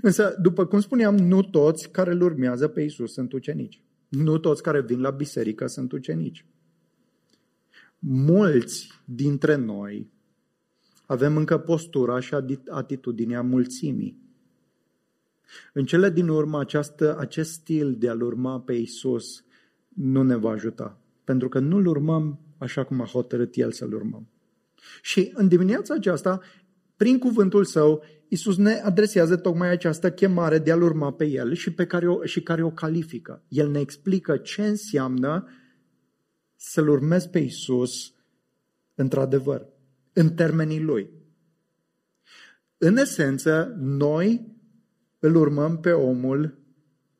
Însă, 0.01 0.35
după 0.41 0.65
cum 0.65 0.79
spuneam, 0.79 1.15
nu 1.15 1.41
toți 1.41 1.89
care 1.89 2.11
îl 2.11 2.21
urmează 2.21 2.67
pe 2.67 2.81
Isus 2.81 3.11
sunt 3.11 3.33
ucenici. 3.33 3.83
Nu 4.07 4.37
toți 4.37 4.61
care 4.61 4.81
vin 4.81 5.01
la 5.01 5.09
biserică 5.09 5.67
sunt 5.67 5.91
ucenici. 5.91 6.45
Mulți 7.99 8.91
dintre 9.05 9.55
noi 9.55 10.11
avem 11.05 11.37
încă 11.37 11.57
postura 11.57 12.19
și 12.19 12.35
atitudinea 12.69 13.41
mulțimii. 13.41 14.19
În 15.73 15.85
cele 15.85 16.09
din 16.09 16.27
urmă, 16.27 16.59
această, 16.59 17.17
acest 17.17 17.51
stil 17.51 17.95
de 17.95 18.09
a-L 18.09 18.21
urma 18.21 18.59
pe 18.59 18.73
Isus 18.73 19.43
nu 19.87 20.23
ne 20.23 20.35
va 20.35 20.49
ajuta 20.49 21.01
pentru 21.23 21.49
că 21.49 21.59
nu-L 21.59 21.85
urmăm 21.85 22.39
așa 22.57 22.83
cum 22.83 23.01
a 23.01 23.05
hotărât 23.05 23.55
El 23.55 23.71
să-L 23.71 23.93
urmăm. 23.93 24.27
Și 25.01 25.31
în 25.33 25.47
dimineața 25.47 25.93
aceasta, 25.93 26.41
prin 26.95 27.19
cuvântul 27.19 27.63
Său, 27.65 28.03
Isus 28.27 28.57
ne 28.57 28.73
adresează 28.73 29.37
tocmai 29.37 29.69
această 29.69 30.11
chemare 30.11 30.57
de 30.57 30.71
a-L 30.71 30.81
urma 30.81 31.13
pe 31.13 31.25
El 31.25 31.53
și, 31.53 31.73
pe 31.73 31.85
care 31.85 32.09
o, 32.09 32.23
și 32.23 32.41
care 32.41 32.63
o 32.63 32.71
califică. 32.71 33.43
El 33.47 33.69
ne 33.69 33.79
explică 33.79 34.37
ce 34.37 34.67
înseamnă 34.67 35.47
să-L 36.55 36.87
urmezi 36.87 37.29
pe 37.29 37.39
Isus 37.39 38.13
într-adevăr, 38.95 39.67
în 40.13 40.33
termenii 40.33 40.81
Lui. 40.81 41.09
În 42.77 42.97
esență, 42.97 43.75
noi 43.77 44.55
îl 45.19 45.35
urmăm 45.35 45.79
pe 45.79 45.91
omul 45.91 46.59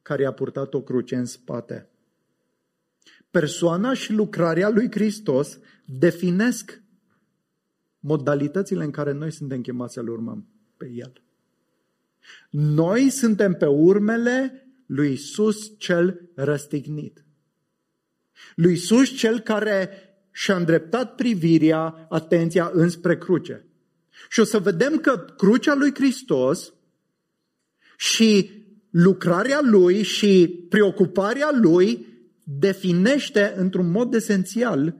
care 0.01 0.25
a 0.25 0.31
purtat 0.31 0.73
o 0.73 0.81
cruce 0.81 1.15
în 1.15 1.25
spate. 1.25 1.90
Persoana 3.31 3.93
și 3.93 4.13
lucrarea 4.13 4.69
lui 4.69 4.91
Hristos 4.91 5.59
definesc 5.85 6.81
modalitățile 7.99 8.83
în 8.83 8.91
care 8.91 9.11
noi 9.11 9.31
suntem 9.31 9.61
chemați 9.61 9.93
să-L 9.93 10.09
urmăm 10.09 10.47
pe 10.77 10.89
El. 10.93 11.23
Noi 12.49 13.09
suntem 13.09 13.53
pe 13.53 13.65
urmele 13.65 14.67
lui 14.85 15.11
Isus 15.11 15.71
cel 15.77 16.29
răstignit. 16.35 17.25
Lui 18.55 18.73
Isus 18.73 19.09
cel 19.09 19.39
care 19.39 19.89
și-a 20.31 20.55
îndreptat 20.55 21.15
privirea, 21.15 22.07
atenția 22.09 22.69
înspre 22.73 23.17
cruce. 23.17 23.65
Și 24.29 24.39
o 24.39 24.43
să 24.43 24.59
vedem 24.59 24.97
că 24.97 25.25
crucea 25.37 25.75
lui 25.75 25.93
Hristos 25.93 26.73
și 27.97 28.51
lucrarea 28.89 29.61
lui 29.61 30.03
și 30.03 30.65
preocuparea 30.69 31.49
lui 31.61 32.10
definește 32.43 33.53
într-un 33.55 33.91
mod 33.91 34.13
esențial 34.13 34.95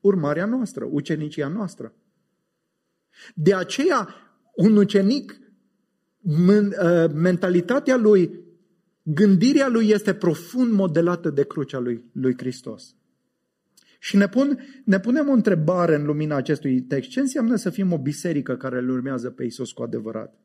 urmarea 0.00 0.46
noastră, 0.46 0.88
ucenicia 0.90 1.48
noastră. 1.48 1.94
De 3.34 3.54
aceea, 3.54 4.08
un 4.54 4.76
ucenic, 4.76 5.40
ă, 6.78 7.08
mentalitatea 7.14 7.96
lui, 7.96 8.44
gândirea 9.02 9.68
lui 9.68 9.88
este 9.88 10.14
profund 10.14 10.72
modelată 10.72 11.30
de 11.30 11.44
crucea 11.44 11.78
lui, 11.78 12.04
lui 12.12 12.34
Hristos. 12.36 12.94
Și 13.98 14.16
ne, 14.16 14.28
pun, 14.28 14.58
ne 14.84 15.00
punem 15.00 15.28
o 15.28 15.32
întrebare 15.32 15.94
în 15.94 16.04
lumina 16.04 16.36
acestui 16.36 16.80
text. 16.80 17.10
Ce 17.10 17.20
înseamnă 17.20 17.56
să 17.56 17.70
fim 17.70 17.92
o 17.92 17.98
biserică 17.98 18.56
care 18.56 18.78
îl 18.78 18.90
urmează 18.90 19.30
pe 19.30 19.44
Isus 19.44 19.72
cu 19.72 19.82
adevărat? 19.82 20.40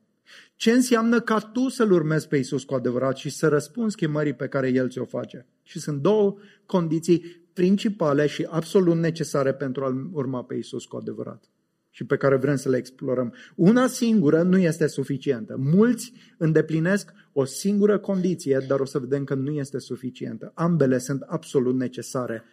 Ce 0.55 0.71
înseamnă 0.71 1.19
ca 1.19 1.37
tu 1.39 1.67
să-L 1.69 1.91
urmezi 1.91 2.27
pe 2.27 2.37
Isus 2.37 2.63
cu 2.63 2.73
adevărat 2.73 3.17
și 3.17 3.29
să 3.29 3.47
răspunzi 3.47 3.95
chemării 3.95 4.33
pe 4.33 4.47
care 4.47 4.69
El 4.69 4.89
ți-o 4.89 5.05
face? 5.05 5.45
Și 5.71 5.79
sunt 5.79 6.01
două 6.01 6.35
condiții 6.65 7.43
principale 7.53 8.27
și 8.27 8.47
absolut 8.49 8.97
necesare 8.97 9.53
pentru 9.53 9.83
a 9.83 10.09
urma 10.13 10.43
pe 10.43 10.55
Isus 10.55 10.85
cu 10.85 10.97
adevărat 10.97 11.43
și 11.89 12.05
pe 12.05 12.17
care 12.17 12.35
vrem 12.35 12.55
să 12.55 12.69
le 12.69 12.77
explorăm. 12.77 13.33
Una 13.55 13.87
singură 13.87 14.41
nu 14.41 14.57
este 14.57 14.87
suficientă. 14.87 15.55
Mulți 15.57 16.13
îndeplinesc 16.37 17.11
o 17.31 17.43
singură 17.45 17.99
condiție, 17.99 18.65
dar 18.67 18.79
o 18.79 18.85
să 18.85 18.99
vedem 18.99 19.23
că 19.23 19.33
nu 19.33 19.51
este 19.51 19.79
suficientă. 19.79 20.51
Ambele 20.55 20.97
sunt 20.97 21.21
absolut 21.21 21.75
necesare 21.75 22.43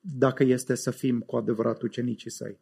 dacă 0.00 0.44
este 0.44 0.74
să 0.74 0.90
fim 0.90 1.20
cu 1.20 1.36
adevărat 1.36 1.82
ucenicii 1.82 2.30
săi. 2.30 2.58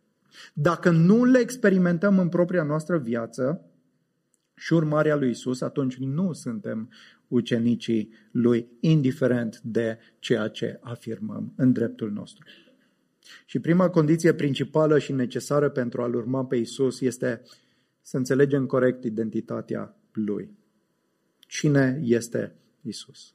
Dacă 0.55 0.91
nu 0.91 1.25
le 1.25 1.39
experimentăm 1.39 2.19
în 2.19 2.29
propria 2.29 2.63
noastră 2.63 2.99
viață, 2.99 3.70
și 4.61 4.73
urmarea 4.73 5.17
lui 5.17 5.31
Isus, 5.31 5.61
atunci 5.61 5.97
nu 5.97 6.33
suntem 6.33 6.91
ucenicii 7.29 8.13
lui, 8.31 8.69
indiferent 8.81 9.61
de 9.61 9.99
ceea 10.19 10.49
ce 10.49 10.79
afirmăm 10.83 11.53
în 11.57 11.73
dreptul 11.73 12.11
nostru. 12.11 12.47
Și 13.47 13.59
prima 13.59 13.91
condiție 13.91 14.35
principală 14.35 14.99
și 14.99 15.13
necesară 15.13 15.69
pentru 15.69 16.03
a-L 16.03 16.15
urma 16.15 16.45
pe 16.45 16.57
Isus 16.57 17.01
este 17.01 17.43
să 18.03 18.17
înțelegem 18.17 18.67
corect 18.67 19.05
identitatea 19.05 19.97
Lui. 20.13 20.51
Cine 21.39 22.01
este 22.03 22.55
Isus? 22.83 23.35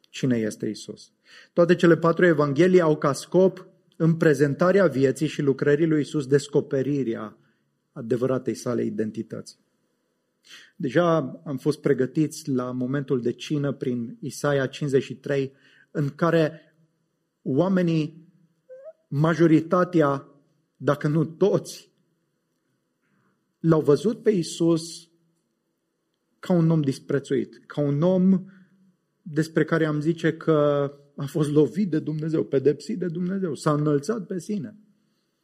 Cine 0.00 0.36
este 0.36 0.66
Isus? 0.66 1.12
Toate 1.52 1.74
cele 1.74 1.96
patru 1.96 2.26
evanghelii 2.26 2.80
au 2.80 2.96
ca 2.96 3.12
scop 3.12 3.66
în 3.96 4.14
prezentarea 4.16 4.86
vieții 4.86 5.26
și 5.26 5.42
lucrării 5.42 5.86
lui 5.86 6.00
Isus 6.00 6.26
descoperirea 6.26 7.36
adevăratei 7.92 8.54
sale 8.54 8.84
identități. 8.84 9.58
Deja 10.76 11.16
am 11.44 11.56
fost 11.56 11.80
pregătiți 11.80 12.48
la 12.48 12.70
momentul 12.70 13.20
de 13.20 13.32
cină 13.32 13.72
prin 13.72 14.16
Isaia 14.20 14.66
53, 14.66 15.52
în 15.90 16.08
care 16.08 16.60
oamenii, 17.42 18.28
majoritatea, 19.08 20.28
dacă 20.76 21.08
nu 21.08 21.24
toți, 21.24 21.92
l-au 23.60 23.80
văzut 23.80 24.22
pe 24.22 24.30
Isus 24.30 25.08
ca 26.38 26.52
un 26.52 26.70
om 26.70 26.80
disprețuit, 26.80 27.62
ca 27.66 27.80
un 27.80 28.02
om 28.02 28.44
despre 29.22 29.64
care 29.64 29.86
am 29.86 30.00
zice 30.00 30.36
că 30.36 30.90
a 31.16 31.26
fost 31.26 31.50
lovit 31.50 31.90
de 31.90 31.98
Dumnezeu, 31.98 32.44
pedepsit 32.44 32.98
de 32.98 33.06
Dumnezeu, 33.06 33.54
s-a 33.54 33.72
înălțat 33.72 34.26
pe 34.26 34.38
sine 34.38 34.76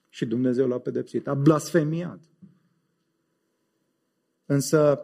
și 0.08 0.26
Dumnezeu 0.26 0.68
l-a 0.68 0.78
pedepsit, 0.78 1.26
a 1.26 1.34
blasfemiat. 1.34 2.20
Însă 4.46 5.00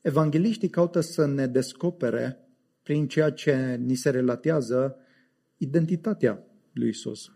evangeliștii 0.00 0.68
caută 0.68 1.00
să 1.00 1.26
ne 1.26 1.46
descopere 1.46 2.38
prin 2.82 3.08
ceea 3.08 3.30
ce 3.30 3.80
ni 3.80 3.94
se 3.94 4.10
relatează 4.10 4.96
identitatea 5.56 6.44
lui 6.72 6.88
Isus. 6.88 7.30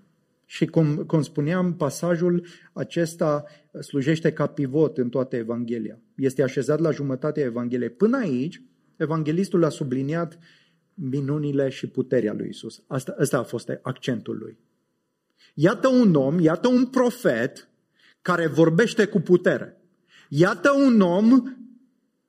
Și 0.45 0.67
cum, 0.67 0.97
cum 0.97 1.23
spuneam, 1.23 1.77
pasajul 1.77 2.47
acesta 2.73 3.45
slujește 3.81 4.33
ca 4.33 4.47
pivot 4.47 4.99
în 4.99 5.09
toată 5.09 5.37
Evanghelia. 5.37 6.01
Este 6.17 6.43
așezat 6.43 6.81
la 6.81 6.91
jumătatea 6.91 7.45
Evangheliei. 7.45 7.91
Până 7.91 8.17
aici, 8.17 8.63
evanghelistul 8.97 9.65
a 9.65 9.69
subliniat 9.69 10.39
minunile 10.95 11.69
și 11.69 11.87
puterea 11.87 12.33
lui 12.33 12.49
Isus. 12.49 12.83
Asta, 12.87 13.15
asta 13.19 13.39
a 13.39 13.43
fost 13.43 13.79
accentul 13.83 14.39
lui. 14.39 14.59
Iată 15.55 15.89
un 15.89 16.15
om, 16.15 16.41
iată 16.41 16.69
un 16.69 16.87
profet 16.87 17.69
care 18.23 18.47
vorbește 18.47 19.07
cu 19.07 19.21
putere. 19.21 19.80
Iată 20.33 20.71
un 20.71 21.01
om 21.01 21.43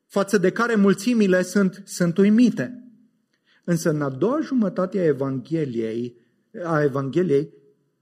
față 0.05 0.37
de 0.37 0.51
care 0.51 0.75
mulțimile 0.75 1.41
sunt, 1.41 1.81
sunt 1.85 2.17
uimite. 2.17 2.91
Însă 3.63 3.89
în 3.89 4.01
a 4.01 4.09
doua 4.09 4.39
jumătate 4.41 4.99
a 4.99 5.05
Evangheliei, 5.05 6.15
a 6.63 6.83
Evangheliei 6.83 7.53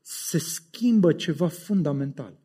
se 0.01 0.37
schimbă 0.37 1.13
ceva 1.13 1.47
fundamental. 1.47 2.39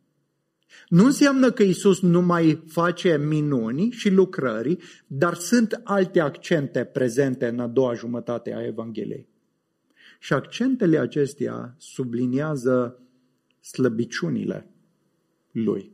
Nu 0.89 1.05
înseamnă 1.05 1.51
că 1.51 1.63
Isus 1.63 2.01
nu 2.01 2.21
mai 2.21 2.63
face 2.67 3.17
minuni 3.17 3.91
și 3.91 4.11
lucrări, 4.11 4.77
dar 5.07 5.35
sunt 5.35 5.81
alte 5.85 6.21
accente 6.21 6.85
prezente 6.85 7.47
în 7.47 7.59
a 7.59 7.67
doua 7.67 7.95
jumătate 7.95 8.55
a 8.55 8.65
Evangheliei. 8.65 9.29
Și 10.21 10.33
accentele 10.33 10.99
acestea 10.99 11.75
subliniază 11.79 13.03
slăbiciunile 13.61 14.71
lui. 15.51 15.94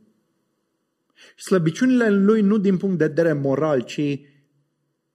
Slăbiciunile 1.35 2.09
lui 2.09 2.41
nu 2.41 2.57
din 2.57 2.77
punct 2.77 2.97
de 2.97 3.05
vedere 3.05 3.33
moral, 3.33 3.81
ci 3.81 4.19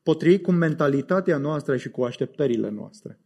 potrivit 0.02 0.42
cu 0.42 0.52
mentalitatea 0.52 1.36
noastră 1.36 1.76
și 1.76 1.88
cu 1.88 2.02
așteptările 2.02 2.70
noastre. 2.70 3.18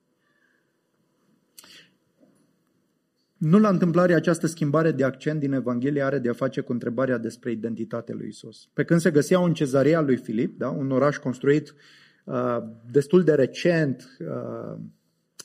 Nu 3.36 3.58
la 3.58 3.68
întâmplare 3.68 4.14
această 4.14 4.46
schimbare 4.46 4.92
de 4.92 5.04
accent 5.04 5.40
din 5.40 5.52
Evanghelie 5.52 6.02
are 6.02 6.18
de 6.18 6.28
a 6.28 6.32
face 6.32 6.60
cu 6.60 6.72
întrebarea 6.72 7.18
despre 7.18 7.50
identitatea 7.50 8.14
lui 8.14 8.28
Isus. 8.28 8.68
Pe 8.72 8.84
când 8.84 9.00
se 9.00 9.10
găsea 9.10 9.40
în 9.40 9.54
cezarea 9.54 10.00
lui 10.00 10.16
Filip, 10.16 10.58
da, 10.58 10.68
un 10.68 10.90
oraș 10.90 11.16
construit 11.16 11.74
uh, 12.24 12.58
destul 12.90 13.22
de 13.22 13.34
recent 13.34 14.16
uh, 14.18 14.80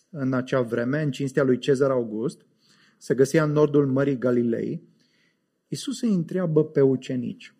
în 0.10 0.34
acea 0.34 0.62
vreme, 0.62 1.02
în 1.02 1.12
cinstea 1.12 1.44
lui 1.44 1.58
Cezar 1.58 1.90
August, 1.90 2.46
se 2.98 3.14
găsea 3.14 3.44
în 3.44 3.52
nordul 3.52 3.88
Mării 3.88 4.18
Galilei, 4.18 4.84
Isus 5.68 6.02
îi 6.02 6.14
întreabă 6.14 6.66
pe 6.66 6.82
ucenici, 6.82 7.56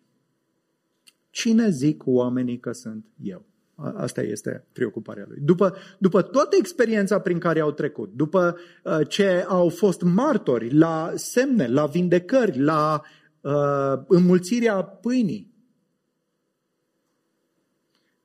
cine 1.30 1.70
zic 1.70 2.02
oamenii 2.06 2.58
că 2.58 2.72
sunt 2.72 3.06
eu? 3.22 3.46
Asta 3.76 4.22
este 4.22 4.66
preocuparea 4.72 5.24
lui. 5.28 5.38
După, 5.40 5.76
după 5.98 6.22
toată 6.22 6.56
experiența 6.58 7.20
prin 7.20 7.38
care 7.38 7.60
au 7.60 7.72
trecut, 7.72 8.12
după 8.14 8.56
uh, 8.84 9.08
ce 9.08 9.44
au 9.48 9.68
fost 9.68 10.02
martori 10.02 10.74
la 10.74 11.12
semne, 11.14 11.66
la 11.66 11.86
vindecări, 11.86 12.58
la 12.58 13.02
uh, 13.40 14.02
înmulțirea 14.08 14.82
pâinii, 14.82 15.54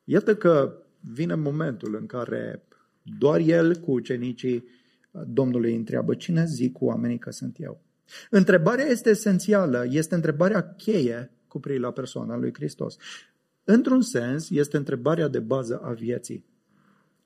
iată 0.03 0.35
că 0.35 0.73
vine 0.99 1.35
momentul 1.35 1.95
în 1.95 2.05
care 2.05 2.63
doar 3.19 3.39
el 3.39 3.75
cu 3.75 3.91
ucenicii 3.91 4.55
uh, 5.11 5.21
Domnului 5.27 5.75
întreabă, 5.75 6.15
cine 6.15 6.45
zic 6.45 6.81
oamenii 6.81 7.19
că 7.19 7.31
sunt 7.31 7.55
eu? 7.59 7.81
Întrebarea 8.29 8.85
este 8.85 9.09
esențială, 9.09 9.85
este 9.89 10.15
întrebarea 10.15 10.73
cheie 10.73 11.31
cu 11.47 11.59
privire 11.59 11.83
la 11.83 11.91
persoana 11.91 12.37
lui 12.37 12.53
Hristos. 12.53 12.97
Într-un 13.63 14.01
sens, 14.01 14.49
este 14.49 14.77
întrebarea 14.77 15.27
de 15.27 15.39
bază 15.39 15.79
a 15.83 15.91
vieții. 15.91 16.45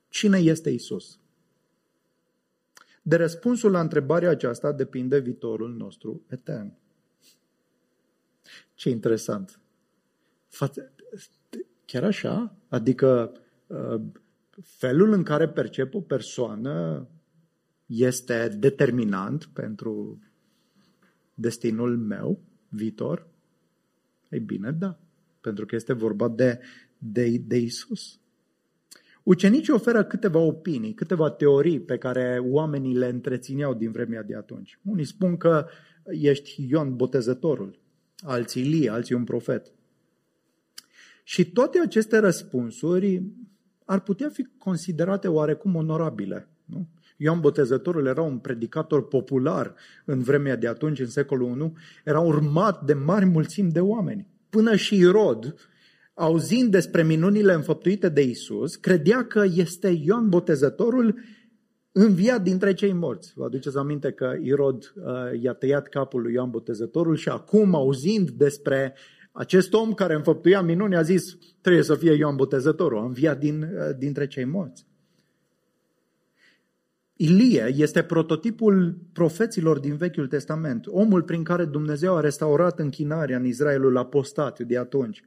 Cine 0.10 0.38
este 0.38 0.70
Isus? 0.70 1.20
De 3.02 3.16
răspunsul 3.16 3.72
la 3.72 3.80
întrebarea 3.80 4.30
aceasta 4.30 4.72
depinde 4.72 5.20
viitorul 5.20 5.76
nostru 5.76 6.26
etern. 6.28 6.74
Ce 8.74 8.90
interesant. 8.90 9.60
Chiar 11.86 12.04
așa? 12.04 12.56
Adică 12.68 13.32
uh, 13.68 14.02
felul 14.62 15.12
în 15.12 15.24
care 15.24 15.50
percep 15.50 15.94
o 15.94 16.02
persoană 16.02 17.08
este 17.86 18.48
determinant 18.48 19.46
pentru 19.54 20.20
destinul 21.36 21.98
meu 21.98 22.40
viitor? 22.70 23.28
Ei 24.30 24.40
bine, 24.40 24.72
da 24.72 25.00
pentru 25.46 25.66
că 25.66 25.76
este 25.76 25.94
vorba 25.94 26.30
de, 26.30 26.60
de, 26.98 27.38
de 27.38 27.58
Isus. 27.58 28.20
Ucenicii 29.24 29.74
oferă 29.74 30.04
câteva 30.04 30.40
opinii, 30.40 30.94
câteva 30.94 31.30
teorii 31.30 31.80
pe 31.80 31.98
care 31.98 32.40
oamenii 32.42 32.96
le 32.96 33.08
întrețineau 33.08 33.74
din 33.74 33.92
vremea 33.92 34.24
de 34.24 34.36
atunci. 34.36 34.80
Unii 34.84 35.06
spun 35.06 35.38
că 35.38 35.68
ești 36.06 36.66
Ioan 36.70 36.96
Botezătorul, 36.96 37.80
alții 38.24 38.62
Ilie, 38.62 38.90
alții 38.90 39.16
un 39.16 39.24
profet. 39.24 39.74
Și 41.24 41.52
toate 41.52 41.80
aceste 41.80 42.18
răspunsuri 42.18 43.24
ar 43.86 44.00
putea 44.00 44.30
fi 44.30 44.48
considerate 44.58 45.28
oarecum 45.28 45.76
onorabile. 45.76 46.48
Nu? 46.66 46.88
Ioan 47.18 47.40
Botezătorul 47.40 48.06
era 48.06 48.22
un 48.22 48.38
predicator 48.38 49.08
popular 49.08 49.76
în 50.06 50.22
vremea 50.22 50.56
de 50.56 50.68
atunci, 50.68 51.00
în 51.00 51.10
secolul 51.10 51.62
I, 51.62 51.80
era 52.04 52.20
urmat 52.20 52.86
de 52.86 52.94
mari 52.94 53.26
mulțimi 53.26 53.72
de 53.72 53.80
oameni 53.80 54.34
până 54.56 54.76
și 54.76 54.96
Irod, 54.96 55.56
auzind 56.14 56.72
despre 56.72 57.04
minunile 57.04 57.54
înfăptuite 57.54 58.10
de 58.10 58.22
Isus, 58.22 58.76
credea 58.76 59.26
că 59.26 59.44
este 59.54 59.88
Ioan 60.04 60.30
Botezătorul 60.30 61.20
înviat 61.92 62.42
dintre 62.42 62.74
cei 62.74 62.94
morți. 62.94 63.34
Vă 63.36 63.44
aduceți 63.44 63.78
aminte 63.78 64.12
că 64.12 64.36
Irod 64.42 64.94
uh, 64.96 65.42
i-a 65.42 65.54
tăiat 65.54 65.88
capul 65.88 66.22
lui 66.22 66.34
Ioan 66.34 66.50
Botezătorul 66.50 67.16
și 67.16 67.30
acum, 67.30 67.76
auzind 67.76 68.30
despre 68.30 68.96
acest 69.32 69.74
om 69.74 69.94
care 69.94 70.16
înfăptuia 70.16 70.62
minuni, 70.62 70.96
a 70.96 71.02
zis, 71.02 71.38
trebuie 71.62 71.84
să 71.84 71.96
fie 71.96 72.14
Ioan 72.14 72.36
Botezătorul, 72.36 72.98
a 72.98 73.06
înviat 73.06 73.40
din, 73.40 73.62
uh, 73.62 73.98
dintre 73.98 74.28
cei 74.28 74.46
morți. 74.46 74.86
Ilie 77.18 77.74
este 77.76 78.04
prototipul 78.04 78.98
profeților 79.14 79.80
din 79.80 79.96
Vechiul 79.96 80.28
Testament, 80.28 80.86
omul 80.88 81.24
prin 81.24 81.44
care 81.44 81.66
Dumnezeu 81.66 82.16
a 82.16 82.20
restaurat 82.20 82.80
închinarea 82.80 83.38
în 83.38 83.46
Israelul 83.46 83.98
apostat 83.98 84.60
de 84.60 84.78
atunci. 84.78 85.24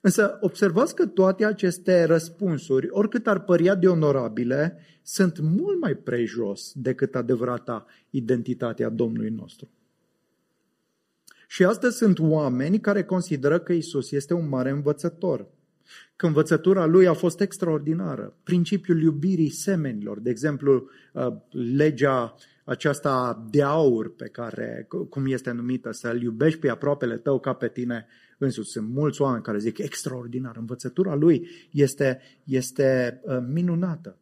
Însă 0.00 0.38
observați 0.40 0.94
că 0.94 1.06
toate 1.06 1.44
aceste 1.44 2.04
răspunsuri, 2.04 2.88
oricât 2.90 3.26
ar 3.26 3.40
părea 3.40 3.74
de 3.74 3.88
onorabile, 3.88 4.78
sunt 5.02 5.40
mult 5.40 5.80
mai 5.80 5.94
prejos 5.94 6.72
decât 6.74 7.14
adevărata 7.14 7.86
identitatea 8.10 8.88
Domnului 8.88 9.30
nostru. 9.30 9.70
Și 11.48 11.64
astăzi 11.64 11.96
sunt 11.96 12.18
oameni 12.18 12.80
care 12.80 13.04
consideră 13.04 13.58
că 13.58 13.72
Isus 13.72 14.10
este 14.10 14.34
un 14.34 14.48
mare 14.48 14.70
învățător, 14.70 15.46
că 16.16 16.26
învățătura 16.26 16.86
lui 16.86 17.06
a 17.06 17.12
fost 17.12 17.40
extraordinară. 17.40 18.36
Principiul 18.42 19.02
iubirii 19.02 19.50
semenilor, 19.50 20.20
de 20.20 20.30
exemplu, 20.30 20.88
uh, 21.12 21.26
legea 21.50 22.34
aceasta 22.64 23.46
de 23.50 23.62
aur 23.62 24.14
pe 24.14 24.28
care, 24.28 24.88
cum 25.08 25.26
este 25.26 25.50
numită, 25.50 25.90
să-l 25.92 26.22
iubești 26.22 26.58
pe 26.58 26.68
aproapele 26.68 27.16
tău 27.16 27.40
ca 27.40 27.52
pe 27.52 27.68
tine 27.68 28.06
însuți. 28.38 28.70
Sunt 28.70 28.88
mulți 28.88 29.20
oameni 29.20 29.42
care 29.42 29.58
zic 29.58 29.78
extraordinar. 29.78 30.56
Învățătura 30.56 31.14
lui 31.14 31.48
este, 31.70 32.20
este 32.44 33.20
uh, 33.22 33.38
minunată. 33.52 34.18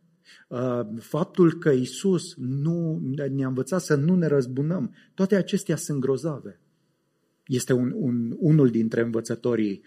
Uh, 0.48 0.80
faptul 0.98 1.58
că 1.58 1.70
Isus 1.70 2.34
nu 2.36 3.00
ne-a 3.30 3.46
învățat 3.46 3.80
să 3.80 3.94
nu 3.94 4.14
ne 4.14 4.26
răzbunăm, 4.26 4.94
toate 5.14 5.36
acestea 5.36 5.76
sunt 5.76 6.00
grozave. 6.00 6.60
Este 7.46 7.72
un, 7.72 7.92
un, 7.94 8.36
unul 8.38 8.70
dintre 8.70 9.00
învățătorii 9.00 9.82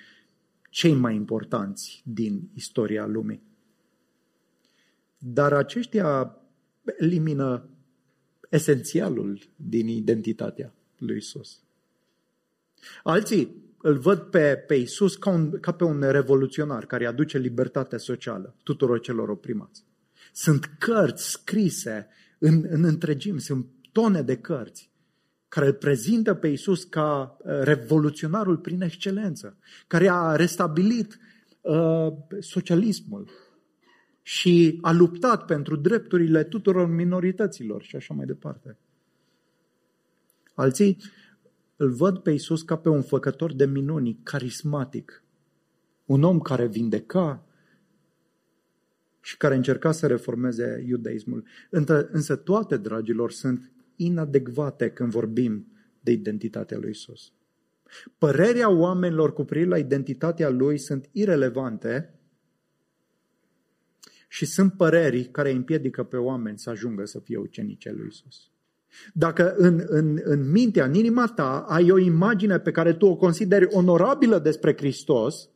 cei 0.69 0.93
mai 0.93 1.15
importanți 1.15 2.01
din 2.05 2.49
istoria 2.53 3.05
lumii. 3.05 3.43
Dar 5.17 5.53
aceștia 5.53 6.37
elimină 6.97 7.69
esențialul 8.49 9.39
din 9.55 9.87
identitatea 9.87 10.73
lui 10.97 11.17
Isus. 11.17 11.63
Alții 13.03 13.55
îl 13.81 13.97
văd 13.97 14.19
pe, 14.19 14.55
pe 14.67 14.75
Isus 14.75 15.15
ca, 15.15 15.29
un, 15.29 15.59
ca 15.59 15.71
pe 15.71 15.83
un 15.83 16.11
revoluționar 16.11 16.85
care 16.85 17.05
aduce 17.05 17.37
libertatea 17.37 17.97
socială 17.97 18.55
tuturor 18.63 18.99
celor 18.99 19.29
oprimați. 19.29 19.83
Sunt 20.33 20.65
cărți 20.79 21.29
scrise 21.29 22.07
în, 22.39 22.65
în 22.69 22.83
întregime, 22.83 23.39
sunt 23.39 23.65
tone 23.91 24.21
de 24.21 24.37
cărți 24.37 24.88
care 25.49 25.65
îl 25.65 25.73
prezintă 25.73 26.33
pe 26.33 26.47
Isus 26.47 26.83
ca 26.83 27.37
uh, 27.39 27.59
revoluționarul 27.61 28.57
prin 28.57 28.81
excelență, 28.81 29.57
care 29.87 30.09
a 30.09 30.35
restabilit 30.35 31.19
uh, 31.61 32.07
socialismul 32.39 33.29
și 34.21 34.77
a 34.81 34.91
luptat 34.91 35.45
pentru 35.45 35.75
drepturile 35.75 36.43
tuturor 36.43 36.87
minorităților 36.87 37.83
și 37.83 37.95
așa 37.95 38.13
mai 38.13 38.25
departe. 38.25 38.77
Alții 40.53 40.97
îl 41.75 41.89
văd 41.89 42.17
pe 42.17 42.31
Isus 42.31 42.61
ca 42.61 42.77
pe 42.77 42.89
un 42.89 43.01
făcător 43.01 43.53
de 43.53 43.65
minuni, 43.65 44.19
carismatic, 44.23 45.23
un 46.05 46.23
om 46.23 46.39
care 46.39 46.67
vindeca 46.67 47.43
și 49.21 49.37
care 49.37 49.55
încerca 49.55 49.91
să 49.91 50.07
reformeze 50.07 50.83
iudaismul. 50.87 51.43
Însă 52.11 52.35
toate, 52.35 52.77
dragilor, 52.77 53.31
sunt 53.31 53.71
inadecvate 53.99 54.89
când 54.89 55.11
vorbim 55.11 55.67
de 55.99 56.11
identitatea 56.11 56.77
lui 56.77 56.89
Isus. 56.89 57.33
Părerea 58.17 58.69
oamenilor 58.69 59.33
cu 59.33 59.43
privire 59.43 59.69
la 59.69 59.77
identitatea 59.77 60.49
lui 60.49 60.77
sunt 60.77 61.09
irelevante 61.11 62.13
și 64.27 64.45
sunt 64.45 64.73
păreri 64.73 65.23
care 65.23 65.51
împiedică 65.51 66.03
pe 66.03 66.17
oameni 66.17 66.59
să 66.59 66.69
ajungă 66.69 67.05
să 67.05 67.19
fie 67.19 67.37
ucenice 67.37 67.91
lui 67.91 68.07
Isus. 68.07 68.51
Dacă 69.13 69.55
în, 69.55 69.83
în, 69.85 70.19
în 70.23 70.51
mintea, 70.51 70.85
în 70.85 70.93
inima 70.93 71.27
ta, 71.27 71.59
ai 71.59 71.91
o 71.91 71.97
imagine 71.97 72.59
pe 72.59 72.71
care 72.71 72.93
tu 72.93 73.05
o 73.05 73.15
consideri 73.15 73.67
onorabilă 73.69 74.39
despre 74.39 74.75
Hristos, 74.75 75.49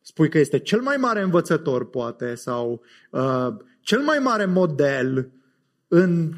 spui 0.00 0.28
că 0.28 0.38
este 0.38 0.58
cel 0.58 0.80
mai 0.80 0.96
mare 0.96 1.20
învățător, 1.20 1.90
poate, 1.90 2.34
sau 2.34 2.82
uh, 3.10 3.48
cel 3.80 4.00
mai 4.00 4.18
mare 4.18 4.44
model, 4.44 5.32
în 5.92 6.34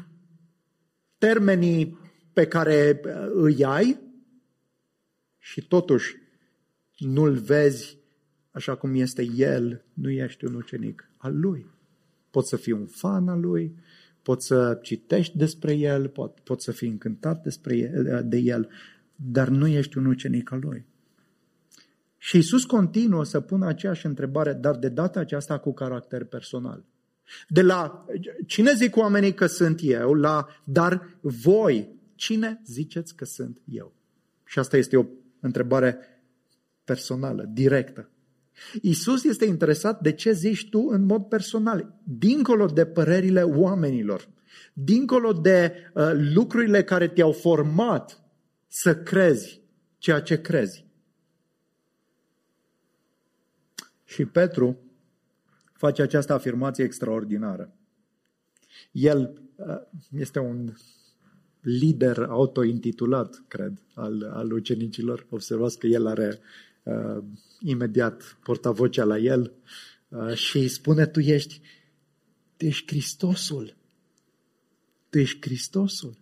termenii 1.17 1.97
pe 2.33 2.47
care 2.47 3.01
uh, 3.05 3.11
îi 3.33 3.65
ai 3.65 3.99
și 5.37 5.67
totuși 5.67 6.15
nu-l 6.97 7.33
vezi 7.33 7.97
așa 8.51 8.75
cum 8.75 8.95
este 8.95 9.27
el, 9.35 9.85
nu 9.93 10.09
ești 10.09 10.45
un 10.45 10.53
ucenic 10.53 11.09
al 11.17 11.39
lui. 11.39 11.65
Poți 12.31 12.49
să 12.49 12.55
fii 12.55 12.71
un 12.71 12.85
fan 12.85 13.27
al 13.27 13.39
lui, 13.39 13.75
poți 14.21 14.45
să 14.45 14.79
citești 14.81 15.37
despre 15.37 15.73
el, 15.73 16.07
pot, 16.07 16.39
poți 16.39 16.63
să 16.63 16.71
fii 16.71 16.89
încântat 16.89 17.43
despre 17.43 17.77
el, 17.77 18.23
de 18.25 18.37
el, 18.37 18.69
dar 19.15 19.47
nu 19.47 19.67
ești 19.67 19.97
un 19.97 20.05
ucenic 20.05 20.51
al 20.51 20.59
lui. 20.59 20.85
Și 22.17 22.37
Isus 22.37 22.65
continuă 22.65 23.23
să 23.23 23.39
pună 23.39 23.65
aceeași 23.65 24.05
întrebare, 24.05 24.53
dar 24.53 24.75
de 24.75 24.89
data 24.89 25.19
aceasta 25.19 25.59
cu 25.59 25.73
caracter 25.73 26.23
personal. 26.23 26.85
De 27.47 27.61
la 27.61 28.05
cine 28.47 28.73
zic 28.73 28.95
oamenii 28.95 29.33
că 29.33 29.45
sunt 29.45 29.79
eu, 29.83 30.13
la 30.13 30.47
dar 30.63 31.17
voi, 31.21 31.89
cine 32.15 32.61
ziceți 32.65 33.15
că 33.15 33.25
sunt 33.25 33.61
eu? 33.71 33.93
Și 34.45 34.59
asta 34.59 34.77
este 34.77 34.97
o 34.97 35.05
întrebare 35.39 35.97
personală, 36.83 37.49
directă. 37.53 38.09
Isus 38.81 39.23
este 39.23 39.45
interesat 39.45 40.01
de 40.01 40.11
ce 40.11 40.31
zici 40.31 40.69
tu 40.69 40.79
în 40.79 41.05
mod 41.05 41.23
personal, 41.23 41.99
dincolo 42.03 42.65
de 42.65 42.85
părerile 42.85 43.41
oamenilor, 43.41 44.27
dincolo 44.73 45.31
de 45.31 45.73
uh, 45.93 46.11
lucrurile 46.13 46.83
care 46.83 47.07
te-au 47.07 47.31
format 47.31 48.21
să 48.67 48.95
crezi 48.95 49.61
ceea 49.97 50.21
ce 50.21 50.41
crezi. 50.41 50.85
Și 54.03 54.25
Petru 54.25 54.82
face 55.85 56.01
această 56.01 56.33
afirmație 56.33 56.83
extraordinară. 56.83 57.73
El 58.91 59.41
uh, 59.55 59.65
este 60.17 60.39
un 60.39 60.73
lider 61.61 62.23
autointitulat, 62.29 63.43
cred, 63.47 63.81
al, 63.93 64.23
al 64.33 64.51
ucenicilor. 64.51 65.25
Observați 65.29 65.79
că 65.79 65.87
el 65.87 66.07
are 66.07 66.39
uh, 66.83 67.23
imediat 67.59 68.37
portavocea 68.43 69.03
la 69.03 69.17
el 69.17 69.53
uh, 70.09 70.33
și 70.33 70.57
îi 70.57 70.67
spune, 70.67 71.05
tu 71.05 71.19
ești, 71.19 71.61
tu 72.57 72.65
ești 72.65 72.87
Hristosul. 72.87 73.75
Tu 75.09 75.17
ești 75.17 75.41
Hristosul. 75.41 76.17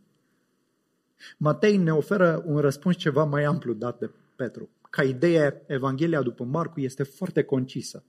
Matei 1.37 1.77
ne 1.77 1.93
oferă 1.93 2.43
un 2.45 2.57
răspuns 2.57 2.95
ceva 2.95 3.23
mai 3.23 3.43
amplu 3.43 3.73
dat 3.73 3.99
de 3.99 4.09
Petru. 4.35 4.69
Ca 4.89 5.03
idee, 5.03 5.63
Evanghelia 5.67 6.21
după 6.21 6.43
Marcu 6.43 6.79
este 6.79 7.03
foarte 7.03 7.43
concisă. 7.43 8.03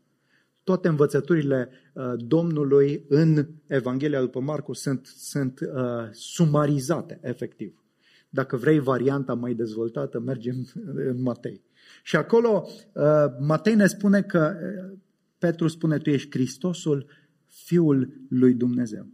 Toate 0.65 0.89
învățăturile 0.89 1.71
uh, 1.93 2.13
Domnului 2.17 3.05
în 3.09 3.47
Evanghelia 3.67 4.21
după 4.21 4.41
Marcu 4.41 4.73
sunt, 4.73 5.07
sunt 5.07 5.61
uh, 5.61 6.09
sumarizate, 6.11 7.19
efectiv. 7.23 7.83
Dacă 8.29 8.57
vrei 8.57 8.79
varianta 8.79 9.35
mai 9.35 9.55
dezvoltată, 9.55 10.21
mergem 10.21 10.67
în 10.95 11.23
Matei. 11.23 11.63
Și 12.03 12.17
acolo 12.17 12.69
uh, 12.93 13.05
Matei 13.41 13.75
ne 13.75 13.87
spune 13.87 14.23
că 14.23 14.55
uh, 14.55 14.99
Petru 15.39 15.69
spune, 15.69 15.99
tu 15.99 16.11
ești 16.11 16.31
Hristosul, 16.31 17.07
Fiul 17.47 18.13
lui 18.29 18.55
Dumnezeu. 18.55 19.07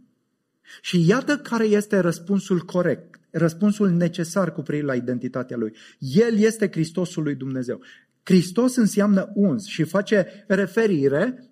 Și 0.81 1.07
iată 1.07 1.37
care 1.37 1.65
este 1.65 1.99
răspunsul 1.99 2.59
corect, 2.59 3.19
răspunsul 3.29 3.89
necesar 3.89 4.51
cu 4.51 4.61
privire 4.61 4.87
la 4.87 4.95
identitatea 4.95 5.57
lui. 5.57 5.75
El 5.99 6.37
este 6.37 6.69
Hristosul 6.71 7.23
lui 7.23 7.35
Dumnezeu. 7.35 7.81
Hristos 8.29 8.75
înseamnă 8.75 9.31
uns 9.33 9.65
și 9.65 9.83
face 9.83 10.27
referire 10.47 11.49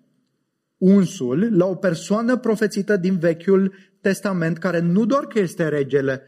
unsul 0.76 1.56
la 1.56 1.66
o 1.66 1.74
persoană 1.74 2.36
profețită 2.36 2.96
din 2.96 3.18
Vechiul 3.18 3.74
Testament 4.00 4.58
care 4.58 4.80
nu 4.80 5.04
doar 5.04 5.26
că 5.26 5.38
este 5.38 5.68
regele, 5.68 6.22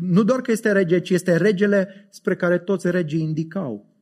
nu 0.00 0.22
doar 0.22 0.40
că 0.40 0.50
este 0.50 0.72
rege, 0.72 1.00
ci 1.00 1.10
este 1.10 1.36
regele 1.36 2.08
spre 2.10 2.36
care 2.36 2.58
toți 2.58 2.90
regii 2.90 3.20
indicau. 3.20 3.94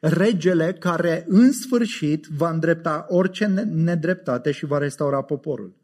Regele 0.00 0.72
care 0.72 1.24
în 1.28 1.52
sfârșit 1.52 2.26
va 2.26 2.50
îndrepta 2.50 3.06
orice 3.08 3.46
nedreptate 3.70 4.50
și 4.50 4.66
va 4.66 4.78
restaura 4.78 5.22
poporul. 5.22 5.76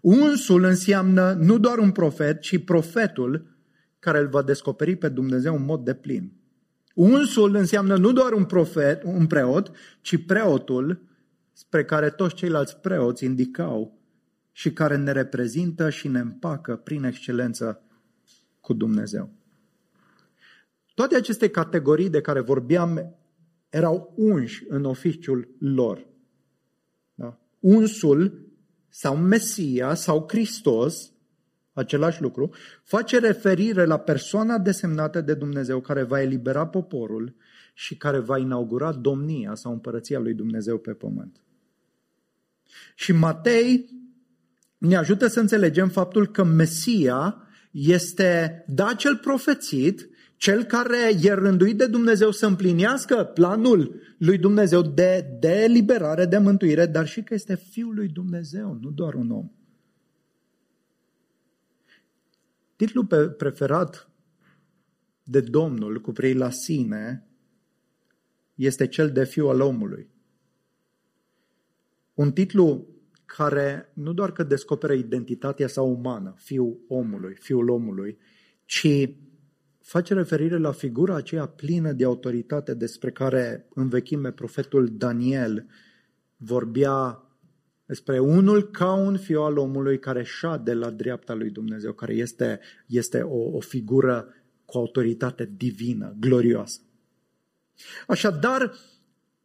Unsul 0.00 0.64
înseamnă 0.64 1.32
nu 1.40 1.58
doar 1.58 1.78
un 1.78 1.90
profet, 1.90 2.40
ci 2.40 2.64
profetul 2.64 3.56
care 3.98 4.18
îl 4.18 4.28
va 4.28 4.42
descoperi 4.42 4.96
pe 4.96 5.08
Dumnezeu 5.08 5.54
în 5.54 5.64
mod 5.64 5.84
de 5.84 5.94
plin. 5.94 6.37
Unsul 6.98 7.54
înseamnă 7.54 7.96
nu 7.96 8.12
doar 8.12 8.32
un 8.32 8.44
profet, 8.44 9.02
un 9.02 9.26
preot, 9.26 9.70
ci 10.00 10.24
preotul 10.26 11.02
spre 11.52 11.84
care 11.84 12.10
toți 12.10 12.34
ceilalți 12.34 12.76
preoți 12.76 13.24
indicau 13.24 13.98
și 14.52 14.72
care 14.72 14.96
ne 14.96 15.12
reprezintă 15.12 15.90
și 15.90 16.08
ne 16.08 16.18
împacă 16.18 16.76
prin 16.76 17.04
excelență 17.04 17.82
cu 18.60 18.72
Dumnezeu. 18.72 19.30
Toate 20.94 21.16
aceste 21.16 21.48
categorii 21.48 22.10
de 22.10 22.20
care 22.20 22.40
vorbeam 22.40 23.16
erau 23.68 24.12
unși 24.16 24.64
în 24.68 24.84
oficiul 24.84 25.48
lor. 25.58 26.06
Da? 27.14 27.38
Unsul 27.58 28.48
sau 28.88 29.16
Mesia 29.16 29.94
sau 29.94 30.24
Hristos, 30.28 31.12
același 31.78 32.22
lucru, 32.22 32.54
face 32.82 33.18
referire 33.18 33.84
la 33.84 33.98
persoana 33.98 34.58
desemnată 34.58 35.20
de 35.20 35.34
Dumnezeu 35.34 35.80
care 35.80 36.02
va 36.02 36.20
elibera 36.20 36.66
poporul 36.66 37.34
și 37.74 37.96
care 37.96 38.18
va 38.18 38.38
inaugura 38.38 38.92
domnia 38.92 39.54
sau 39.54 39.72
împărăția 39.72 40.18
lui 40.18 40.34
Dumnezeu 40.34 40.78
pe 40.78 40.92
pământ. 40.92 41.40
Și 42.94 43.12
Matei 43.12 43.90
ne 44.78 44.96
ajută 44.96 45.26
să 45.26 45.40
înțelegem 45.40 45.88
faptul 45.88 46.26
că 46.26 46.44
Mesia 46.44 47.36
este, 47.70 48.64
da, 48.66 48.94
cel 48.94 49.16
profețit, 49.16 50.08
cel 50.36 50.64
care 50.64 51.12
e 51.22 51.32
rânduit 51.32 51.78
de 51.78 51.86
Dumnezeu 51.86 52.30
să 52.30 52.46
împlinească 52.46 53.30
planul 53.34 54.00
lui 54.18 54.38
Dumnezeu 54.38 54.82
de, 54.82 55.26
de 55.40 55.66
liberare, 55.68 56.24
de 56.24 56.38
mântuire, 56.38 56.86
dar 56.86 57.06
și 57.06 57.22
că 57.22 57.34
este 57.34 57.56
Fiul 57.56 57.94
lui 57.94 58.08
Dumnezeu, 58.08 58.78
nu 58.80 58.90
doar 58.90 59.14
un 59.14 59.30
om. 59.30 59.50
Titlul 62.78 63.34
preferat 63.38 64.10
de 65.22 65.40
Domnul 65.40 66.00
cu 66.00 66.12
privire 66.12 66.38
la 66.38 66.50
sine 66.50 67.28
este 68.54 68.86
cel 68.86 69.12
de 69.12 69.24
Fiul 69.24 69.48
al 69.48 69.60
omului. 69.60 70.10
Un 72.14 72.32
titlu 72.32 72.86
care 73.24 73.92
nu 73.94 74.12
doar 74.12 74.32
că 74.32 74.42
descoperă 74.42 74.92
identitatea 74.92 75.68
sa 75.68 75.82
umană, 75.82 76.34
Fiul 76.36 76.78
omului, 76.88 77.34
Fiul 77.40 77.68
omului, 77.68 78.18
ci 78.64 79.10
face 79.80 80.14
referire 80.14 80.58
la 80.58 80.72
figura 80.72 81.14
aceea 81.14 81.46
plină 81.46 81.92
de 81.92 82.04
autoritate 82.04 82.74
despre 82.74 83.10
care 83.10 83.68
în 83.74 83.88
vechime 83.88 84.32
profetul 84.32 84.88
Daniel 84.96 85.66
vorbea 86.36 87.27
despre 87.88 88.18
unul 88.18 88.70
ca 88.70 88.92
un 88.92 89.18
fiu 89.18 89.42
al 89.42 89.58
omului 89.58 89.98
care 89.98 90.22
șade 90.22 90.74
la 90.74 90.90
dreapta 90.90 91.34
lui 91.34 91.50
Dumnezeu, 91.50 91.92
care 91.92 92.14
este, 92.14 92.60
este 92.86 93.20
o, 93.20 93.56
o 93.56 93.60
figură 93.60 94.34
cu 94.64 94.78
autoritate 94.78 95.50
divină, 95.56 96.16
glorioasă. 96.20 96.80
Așadar, 98.06 98.74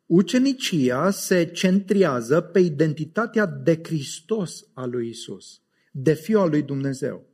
ucenicia 0.05 1.09
se 1.09 1.45
centrează 1.45 2.41
pe 2.41 2.59
identitatea 2.59 3.45
de 3.45 3.79
Hristos 3.83 4.65
a 4.73 4.85
lui 4.85 5.09
Isus, 5.09 5.61
de 5.91 6.13
fiu 6.13 6.39
al 6.39 6.49
lui 6.49 6.61
Dumnezeu. 6.61 7.25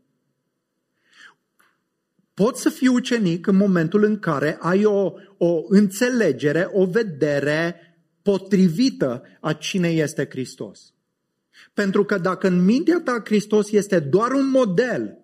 Poți 2.33 2.61
să 2.61 2.69
fii 2.69 2.87
ucenic 2.87 3.47
în 3.47 3.55
momentul 3.55 4.03
în 4.03 4.19
care 4.19 4.57
ai 4.59 4.85
o, 4.85 5.13
o 5.37 5.63
înțelegere, 5.67 6.69
o 6.71 6.85
vedere 6.85 7.75
potrivită 8.21 9.23
a 9.39 9.53
cine 9.53 9.89
este 9.89 10.27
Hristos. 10.29 10.93
Pentru 11.73 12.03
că 12.03 12.17
dacă 12.17 12.47
în 12.47 12.65
mintea 12.65 13.01
ta 13.03 13.21
Hristos 13.25 13.71
este 13.71 13.99
doar 13.99 14.31
un 14.31 14.49
model, 14.49 15.17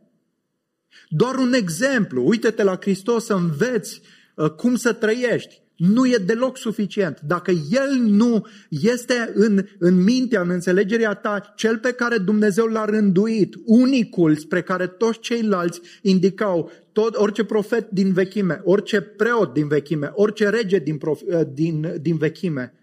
doar 1.10 1.36
un 1.36 1.54
exemplu, 1.54 2.28
uite-te 2.28 2.64
la 2.64 2.78
Hristos 2.82 3.26
să 3.26 3.34
înveți 3.34 4.02
uh, 4.36 4.50
cum 4.50 4.76
să 4.76 4.94
trăiești, 4.94 5.64
nu 5.76 6.06
e 6.06 6.18
deloc 6.26 6.58
suficient. 6.58 7.20
Dacă 7.28 7.52
El 7.52 7.90
nu 8.00 8.46
este 8.70 9.32
în, 9.34 9.66
în 9.80 10.04
mintea, 10.04 10.42
în 10.42 10.50
înțelegerea 10.50 11.14
ta, 11.14 11.54
cel 11.56 11.78
pe 11.78 11.92
care 11.92 12.18
Dumnezeu 12.18 12.66
l-a 12.66 12.86
rânduit, 12.86 13.56
unicul 13.66 14.36
spre 14.36 14.62
care 14.62 14.88
toți 14.88 15.20
ceilalți 15.20 15.82
indicau, 16.02 16.72
tot, 16.92 17.16
orice 17.16 17.44
profet 17.44 17.90
din 17.90 18.14
vechime, 18.14 18.62
orice 18.64 19.02
preot 19.02 19.54
din 19.54 19.68
vechime, 19.68 20.12
orice 20.14 20.50
rege 20.50 20.80
din, 20.80 20.98
prof, 20.98 21.22
uh, 21.22 21.42
din, 21.54 21.96
din 22.02 22.18
vechime, 22.18 22.74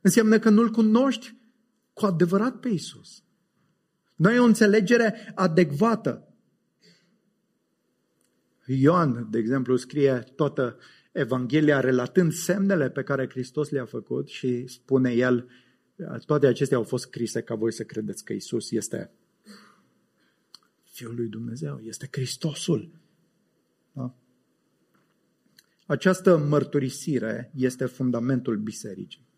înseamnă 0.00 0.38
că 0.38 0.50
nu-L 0.50 0.68
cunoști 0.68 1.34
cu 2.00 2.06
adevărat 2.06 2.60
pe 2.60 2.68
Isus. 2.68 3.22
Nu 4.16 4.28
ai 4.28 4.38
o 4.38 4.44
înțelegere 4.44 5.32
adecvată. 5.34 6.28
Ioan, 8.66 9.30
de 9.30 9.38
exemplu, 9.38 9.76
scrie 9.76 10.24
toată 10.36 10.78
Evanghelia 11.12 11.80
relatând 11.80 12.32
semnele 12.32 12.90
pe 12.90 13.02
care 13.02 13.28
Hristos 13.28 13.70
le-a 13.70 13.84
făcut 13.84 14.28
și 14.28 14.66
spune 14.66 15.12
el, 15.12 15.48
toate 16.26 16.46
acestea 16.46 16.76
au 16.76 16.82
fost 16.82 17.04
scrise 17.04 17.42
ca 17.42 17.54
voi 17.54 17.72
să 17.72 17.84
credeți 17.84 18.24
că 18.24 18.32
Isus 18.32 18.70
este 18.70 19.12
Fiul 20.84 21.14
lui 21.14 21.28
Dumnezeu, 21.28 21.80
este 21.82 22.08
Hristosul. 22.12 22.90
Da? 23.92 24.14
Această 25.86 26.36
mărturisire 26.38 27.50
este 27.54 27.86
fundamentul 27.86 28.56
bisericii. 28.56 29.29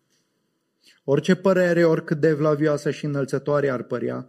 Orice 1.05 1.35
părere, 1.35 1.85
oricât 1.85 2.21
de 2.21 2.33
vlavioasă 2.33 2.90
și 2.90 3.05
înălțătoare 3.05 3.68
ar 3.68 3.83
părea, 3.83 4.27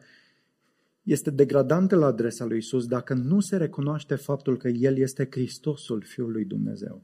este 1.03 1.29
degradantă 1.29 1.95
la 1.95 2.05
adresa 2.05 2.45
lui 2.45 2.57
Isus 2.57 2.87
dacă 2.87 3.13
nu 3.13 3.39
se 3.39 3.57
recunoaște 3.57 4.15
faptul 4.15 4.57
că 4.57 4.67
El 4.67 4.97
este 4.97 5.27
Hristosul 5.31 6.01
Fiului 6.01 6.45
Dumnezeu. 6.45 7.03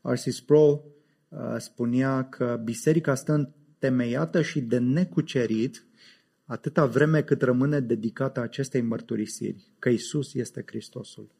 R.C. 0.00 0.18
Sproul 0.18 0.84
uh, 1.28 1.38
spunea 1.58 2.28
că 2.28 2.60
biserica 2.64 3.14
stă 3.14 3.32
întemeiată 3.32 4.42
și 4.42 4.60
de 4.60 4.78
necucerit 4.78 5.86
atâta 6.44 6.86
vreme 6.86 7.22
cât 7.22 7.42
rămâne 7.42 7.80
dedicată 7.80 8.40
acestei 8.40 8.80
mărturisiri, 8.80 9.72
că 9.78 9.88
Isus 9.88 10.34
este 10.34 10.62
Hristosul. 10.66 11.30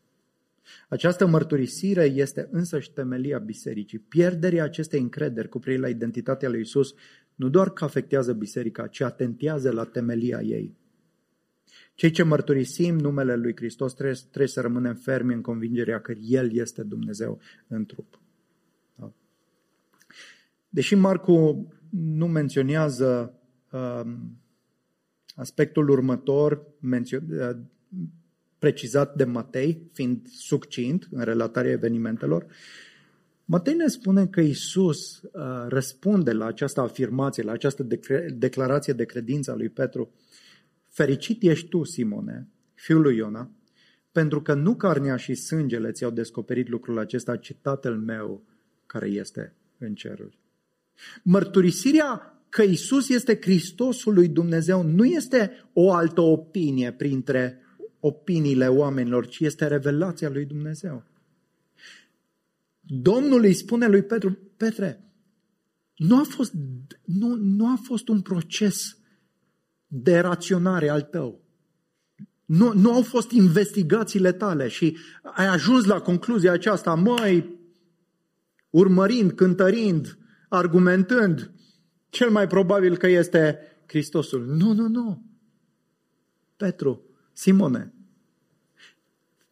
Această 0.89 1.27
mărturisire 1.27 2.05
este 2.05 2.49
însăși 2.51 2.93
temelia 2.93 3.39
bisericii. 3.39 3.99
Pierderea 3.99 4.65
acestei 4.65 5.01
încrederi 5.01 5.49
cu 5.49 5.59
privire 5.59 5.83
la 5.83 5.89
identitatea 5.89 6.49
lui 6.49 6.61
Isus 6.61 6.95
nu 7.35 7.49
doar 7.49 7.71
că 7.71 7.85
afectează 7.85 8.33
biserica, 8.33 8.87
ci 8.87 9.01
atentează 9.01 9.71
la 9.71 9.85
temelia 9.85 10.41
ei. 10.41 10.77
Cei 11.95 12.11
ce 12.11 12.23
mărturisim 12.23 12.99
numele 12.99 13.37
lui 13.37 13.57
Hristos 13.57 13.95
trebuie, 13.95 14.19
trebuie 14.21 14.49
să 14.49 14.61
rămânem 14.61 14.95
fermi 14.95 15.35
în 15.35 15.43
convingerea 15.43 16.01
că 16.01 16.13
El 16.13 16.55
este 16.55 16.83
Dumnezeu 16.83 17.41
în 17.69 17.85
trup. 17.85 18.21
Da? 18.95 19.13
Deși 20.69 20.95
Marcu 20.95 21.69
nu 21.91 22.27
menționează 22.27 23.39
um, 23.73 24.39
aspectul 25.35 25.89
următor, 25.89 26.67
mențio- 26.81 27.23
uh, 27.31 27.57
precizat 28.59 29.15
de 29.15 29.25
Matei, 29.25 29.91
fiind 29.93 30.27
succint 30.29 31.09
în 31.11 31.23
relatarea 31.23 31.71
evenimentelor, 31.71 32.47
Matei 33.45 33.75
ne 33.75 33.87
spune 33.87 34.27
că 34.27 34.41
Isus 34.41 35.21
uh, 35.23 35.31
răspunde 35.69 36.33
la 36.33 36.45
această 36.47 36.81
afirmație, 36.81 37.43
la 37.43 37.53
această 37.53 37.87
declarație 38.35 38.93
de 38.93 39.05
credință 39.05 39.51
a 39.51 39.55
lui 39.55 39.69
Petru. 39.69 40.13
Fericit 40.89 41.43
ești 41.43 41.69
tu, 41.69 41.85
Simone, 41.85 42.49
fiul 42.75 43.01
lui 43.01 43.17
Iona, 43.17 43.51
pentru 44.13 44.43
că 44.43 44.55
nu 44.55 44.75
carnea 44.75 45.17
și 45.17 45.35
sângele 45.35 45.91
ți-au 45.91 46.11
descoperit 46.11 46.69
lucrul 46.69 46.99
acesta, 46.99 47.37
ci 47.37 47.57
Tatăl 47.61 47.97
meu 47.97 48.43
care 48.87 49.09
este 49.09 49.55
în 49.79 49.95
ceruri. 49.95 50.39
Mărturisirea 51.23 52.43
că 52.49 52.63
Isus 52.63 53.09
este 53.09 53.39
Hristosul 53.41 54.15
lui 54.15 54.29
Dumnezeu 54.29 54.83
nu 54.83 55.05
este 55.05 55.51
o 55.73 55.93
altă 55.93 56.21
opinie 56.21 56.93
printre 56.93 57.63
opiniile 58.01 58.69
oamenilor, 58.69 59.27
ci 59.27 59.41
este 59.41 59.67
revelația 59.67 60.29
lui 60.29 60.45
Dumnezeu. 60.45 61.05
Domnul 62.81 63.43
îi 63.43 63.53
spune 63.53 63.87
lui 63.87 64.03
Petru, 64.03 64.39
Petre, 64.57 65.09
nu 65.97 66.19
a 66.19 66.23
fost, 66.23 66.53
nu, 67.05 67.35
nu 67.35 67.67
a 67.67 67.79
fost 67.83 68.09
un 68.09 68.21
proces 68.21 68.99
de 69.87 70.19
raționare 70.19 70.89
al 70.89 71.03
tău. 71.03 71.41
Nu, 72.45 72.73
nu 72.73 72.93
au 72.93 73.03
fost 73.03 73.31
investigațiile 73.31 74.33
tale 74.33 74.69
și 74.69 74.97
ai 75.23 75.47
ajuns 75.47 75.85
la 75.85 76.01
concluzia 76.01 76.53
aceasta, 76.53 76.95
măi, 76.95 77.59
urmărind, 78.71 79.33
cântărind, 79.33 80.19
argumentând, 80.49 81.53
cel 82.09 82.31
mai 82.31 82.47
probabil 82.47 82.97
că 82.97 83.07
este 83.07 83.59
Hristosul. 83.87 84.47
Nu, 84.47 84.73
nu, 84.73 84.89
nu. 84.89 85.23
Petru, 86.57 87.08
Simone, 87.39 87.95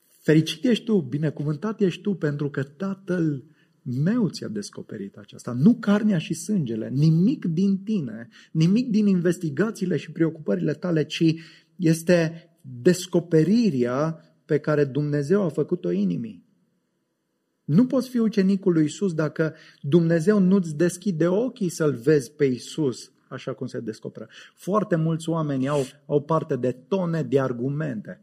fericit 0.07 0.65
ești 0.65 0.85
tu, 0.85 1.01
binecuvântat 1.01 1.81
ești 1.81 2.01
tu, 2.03 2.15
pentru 2.15 2.51
că 2.51 2.63
Tatăl 2.63 3.45
meu 3.83 4.29
ți-a 4.29 4.49
descoperit 4.49 5.17
aceasta. 5.17 5.53
Nu 5.53 5.75
carnea 5.75 6.19
și 6.19 6.35
sângele, 6.35 6.89
nimic 6.89 7.45
din 7.45 7.79
tine, 7.79 8.29
nimic 8.53 8.91
din 8.91 9.07
investigațiile 9.07 9.97
și 9.97 10.13
preocupările 10.13 10.75
tale, 10.75 11.05
ci 11.05 11.35
este 11.77 12.49
descoperirea 12.61 14.21
pe 14.45 14.59
care 14.59 14.85
Dumnezeu 14.85 15.43
a 15.43 15.49
făcut-o 15.49 15.91
inimii. 15.91 16.45
Nu 17.65 17.87
poți 17.87 18.09
fi 18.09 18.19
ucenicul 18.19 18.73
lui 18.73 18.85
Isus 18.85 19.15
dacă 19.15 19.55
Dumnezeu 19.81 20.39
nu-ți 20.39 20.77
deschide 20.77 21.27
ochii 21.27 21.69
să-L 21.69 21.95
vezi 21.95 22.33
pe 22.33 22.45
Isus 22.45 23.11
așa 23.29 23.55
cum 23.55 23.67
se 23.67 23.81
descoperă. 23.81 24.29
Foarte 24.55 24.97
mulți 24.97 25.29
oameni 25.29 25.69
au, 25.69 25.83
au 26.07 26.23
parte 26.23 26.57
de 26.57 26.73
tone 26.73 27.23
de 27.23 27.41
argumente 27.41 28.21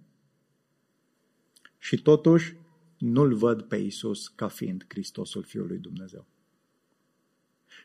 și 1.77 2.01
totuși 2.01 2.55
nu-L 2.97 3.35
văd 3.35 3.61
pe 3.61 3.75
Isus 3.75 4.27
ca 4.27 4.47
fiind 4.47 4.85
Hristosul 4.87 5.43
Fiului 5.43 5.77
Dumnezeu. 5.77 6.25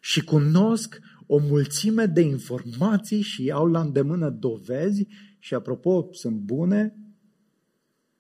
Și 0.01 0.25
cunosc 0.25 0.99
o 1.27 1.39
mulțime 1.39 2.07
de 2.07 2.21
informații 2.21 3.21
și 3.21 3.51
au 3.51 3.67
la 3.67 3.81
îndemână 3.81 4.31
dovezi 4.31 5.07
și, 5.39 5.55
apropo, 5.55 6.09
sunt 6.13 6.37
bune, 6.37 6.97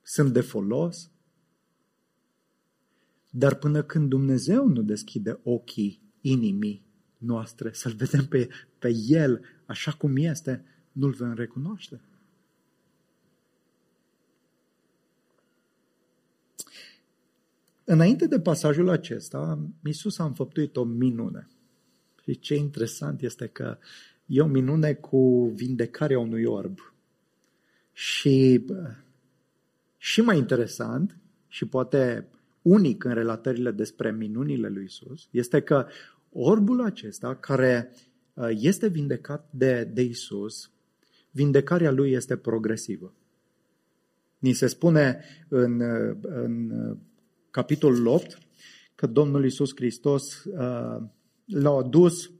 sunt 0.02 0.32
de 0.32 0.40
folos, 0.40 1.10
dar 3.30 3.54
până 3.54 3.82
când 3.82 4.08
Dumnezeu 4.08 4.68
nu 4.68 4.82
deschide 4.82 5.40
ochii 5.42 6.02
inimii 6.20 6.87
noastre, 7.18 7.72
să-L 7.72 7.92
vedem 7.92 8.26
pe, 8.26 8.48
pe 8.78 8.92
El 9.06 9.40
așa 9.66 9.92
cum 9.92 10.16
este, 10.16 10.64
nu-L 10.92 11.12
vom 11.12 11.34
recunoaște. 11.34 12.00
Înainte 17.84 18.26
de 18.26 18.40
pasajul 18.40 18.88
acesta, 18.88 19.58
Iisus 19.84 20.18
a 20.18 20.24
înfăptuit 20.24 20.76
o 20.76 20.84
minune. 20.84 21.48
Și 22.22 22.38
ce 22.38 22.54
interesant 22.54 23.22
este 23.22 23.46
că 23.46 23.78
e 24.26 24.40
o 24.40 24.46
minune 24.46 24.94
cu 24.94 25.52
vindecarea 25.54 26.18
unui 26.18 26.44
orb. 26.44 26.92
Și, 27.92 28.64
și 29.96 30.20
mai 30.20 30.38
interesant, 30.38 31.16
și 31.48 31.66
poate 31.66 32.26
unic 32.62 33.04
în 33.04 33.14
relatările 33.14 33.70
despre 33.70 34.12
minunile 34.12 34.68
lui 34.68 34.84
Isus 34.84 35.28
este 35.30 35.60
că 35.60 35.86
orbul 36.40 36.82
acesta 36.84 37.34
care 37.34 37.90
uh, 38.34 38.48
este 38.50 38.88
vindecat 38.88 39.48
de, 39.50 39.84
de 39.84 40.02
Isus, 40.02 40.70
vindecarea 41.30 41.90
lui 41.90 42.12
este 42.12 42.36
progresivă. 42.36 43.14
Ni 44.38 44.52
se 44.52 44.66
spune 44.66 45.24
în, 45.48 45.80
uh, 45.80 46.16
în 46.20 46.70
uh, 46.70 46.96
capitolul 47.50 48.06
8 48.06 48.38
că 48.94 49.06
Domnul 49.06 49.44
Isus 49.44 49.70
Hristos 49.74 50.42
l-a 51.44 51.70
adus, 51.70 52.30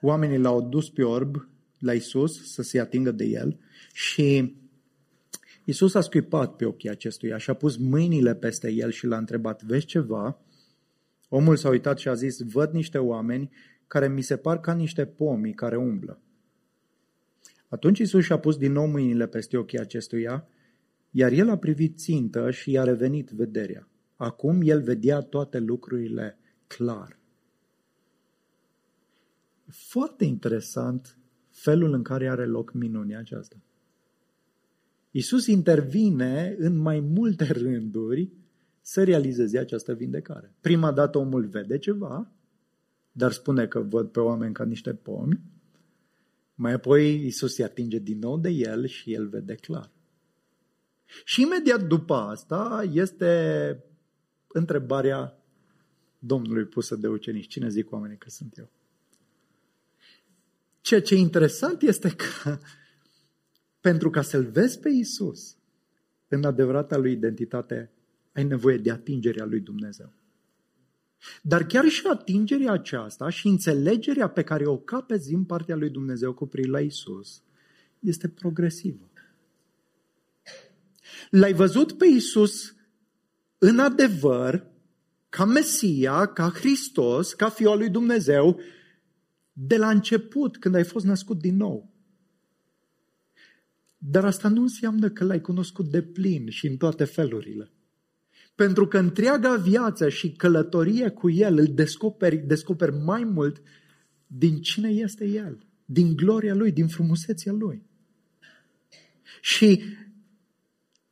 oamenii 0.00 0.38
l-au 0.38 0.58
adus 0.58 0.90
pe 0.90 1.02
orb 1.02 1.48
la 1.78 1.92
Isus 1.92 2.52
să 2.52 2.62
se 2.62 2.80
atingă 2.80 3.10
de 3.10 3.24
el 3.24 3.58
și 3.92 4.58
Iisus 5.64 5.94
a 5.94 6.00
scuipat 6.00 6.56
pe 6.56 6.64
ochii 6.64 6.88
acestuia 6.88 7.36
și 7.36 7.50
a 7.50 7.54
pus 7.54 7.76
mâinile 7.76 8.34
peste 8.34 8.72
el 8.72 8.90
și 8.90 9.06
l-a 9.06 9.16
întrebat, 9.16 9.62
vezi 9.62 9.86
ceva? 9.86 10.40
Omul 11.32 11.56
s-a 11.56 11.68
uitat 11.68 11.98
și 11.98 12.08
a 12.08 12.14
zis, 12.14 12.40
văd 12.40 12.72
niște 12.72 12.98
oameni 12.98 13.50
care 13.86 14.08
mi 14.08 14.22
se 14.22 14.36
par 14.36 14.60
ca 14.60 14.74
niște 14.74 15.06
pomi 15.06 15.54
care 15.54 15.76
umblă. 15.76 16.20
Atunci 17.68 17.98
Iisus 17.98 18.24
și-a 18.24 18.38
pus 18.38 18.56
din 18.56 18.72
nou 18.72 18.86
mâinile 18.86 19.26
peste 19.26 19.56
ochii 19.56 19.78
acestuia, 19.78 20.48
iar 21.10 21.32
el 21.32 21.50
a 21.50 21.58
privit 21.58 21.98
țintă 21.98 22.50
și 22.50 22.70
i-a 22.70 22.84
revenit 22.84 23.30
vederea. 23.30 23.88
Acum 24.16 24.60
el 24.62 24.82
vedea 24.82 25.20
toate 25.20 25.58
lucrurile 25.58 26.38
clar. 26.66 27.18
Foarte 29.66 30.24
interesant 30.24 31.18
felul 31.50 31.92
în 31.92 32.02
care 32.02 32.28
are 32.28 32.46
loc 32.46 32.72
minunea 32.72 33.18
aceasta. 33.18 33.56
Isus 35.10 35.46
intervine 35.46 36.54
în 36.58 36.76
mai 36.76 37.00
multe 37.00 37.44
rânduri 37.44 38.30
să 38.80 39.04
realizeze 39.04 39.58
această 39.58 39.94
vindecare. 39.94 40.54
Prima 40.60 40.92
dată 40.92 41.18
omul 41.18 41.46
vede 41.46 41.78
ceva, 41.78 42.32
dar 43.12 43.32
spune 43.32 43.66
că 43.66 43.80
văd 43.80 44.08
pe 44.08 44.20
oameni 44.20 44.54
ca 44.54 44.64
niște 44.64 44.94
pomi. 44.94 45.40
Mai 46.54 46.72
apoi 46.72 47.26
Isus 47.26 47.54
se 47.54 47.64
atinge 47.64 47.98
din 47.98 48.18
nou 48.18 48.38
de 48.38 48.48
el 48.48 48.86
și 48.86 49.12
el 49.12 49.28
vede 49.28 49.54
clar. 49.54 49.90
Și 51.24 51.42
imediat 51.42 51.86
după 51.86 52.14
asta 52.14 52.88
este 52.92 53.84
întrebarea 54.46 55.34
Domnului 56.18 56.64
pusă 56.64 56.96
de 56.96 57.08
ucenici. 57.08 57.46
Cine 57.46 57.68
zic 57.68 57.92
oamenii 57.92 58.16
că 58.16 58.30
sunt 58.30 58.58
eu? 58.58 58.70
Ceea 60.80 61.02
ce 61.02 61.14
e 61.14 61.18
interesant 61.18 61.82
este 61.82 62.14
că 62.14 62.58
pentru 63.86 64.10
ca 64.10 64.22
să-L 64.22 64.44
vezi 64.44 64.78
pe 64.78 64.88
Isus 64.88 65.56
în 66.28 66.44
adevărata 66.44 66.96
lui 66.96 67.12
identitate, 67.12 67.90
ai 68.32 68.44
nevoie 68.44 68.76
de 68.76 68.90
atingerea 68.90 69.44
lui 69.44 69.60
Dumnezeu. 69.60 70.12
Dar 71.42 71.66
chiar 71.66 71.88
și 71.88 72.06
atingerea 72.06 72.72
aceasta 72.72 73.28
și 73.28 73.46
înțelegerea 73.46 74.28
pe 74.28 74.42
care 74.42 74.66
o 74.66 74.78
capezi 74.78 75.28
din 75.28 75.44
partea 75.44 75.76
lui 75.76 75.90
Dumnezeu 75.90 76.34
cu 76.34 76.46
privire 76.46 76.72
la 76.72 76.80
Isus 76.80 77.42
este 77.98 78.28
progresivă. 78.28 79.10
L-ai 81.30 81.52
văzut 81.52 81.92
pe 81.92 82.06
Isus 82.06 82.74
în 83.58 83.78
adevăr 83.78 84.66
ca 85.28 85.44
Mesia, 85.44 86.26
ca 86.26 86.48
Hristos, 86.48 87.32
ca 87.32 87.48
Fiul 87.48 87.78
lui 87.78 87.90
Dumnezeu, 87.90 88.60
de 89.52 89.76
la 89.76 89.90
început, 89.90 90.58
când 90.58 90.74
ai 90.74 90.84
fost 90.84 91.04
născut 91.04 91.38
din 91.38 91.56
nou. 91.56 91.90
Dar 93.98 94.24
asta 94.24 94.48
nu 94.48 94.62
înseamnă 94.62 95.10
că 95.10 95.24
l-ai 95.24 95.40
cunoscut 95.40 95.86
de 95.90 96.02
plin 96.02 96.50
și 96.50 96.66
în 96.66 96.76
toate 96.76 97.04
felurile. 97.04 97.70
Pentru 98.54 98.86
că 98.86 98.98
întreaga 98.98 99.56
viață 99.56 100.08
și 100.08 100.32
călătorie 100.32 101.08
cu 101.08 101.30
El 101.30 101.58
îl 101.58 101.66
descoperi, 101.66 102.36
descoperi 102.36 102.96
mai 102.96 103.24
mult 103.24 103.62
din 104.26 104.60
cine 104.60 104.88
este 104.88 105.24
El, 105.24 105.66
din 105.84 106.16
gloria 106.16 106.54
Lui, 106.54 106.72
din 106.72 106.86
frumusețea 106.86 107.52
Lui. 107.52 107.86
Și 109.40 109.82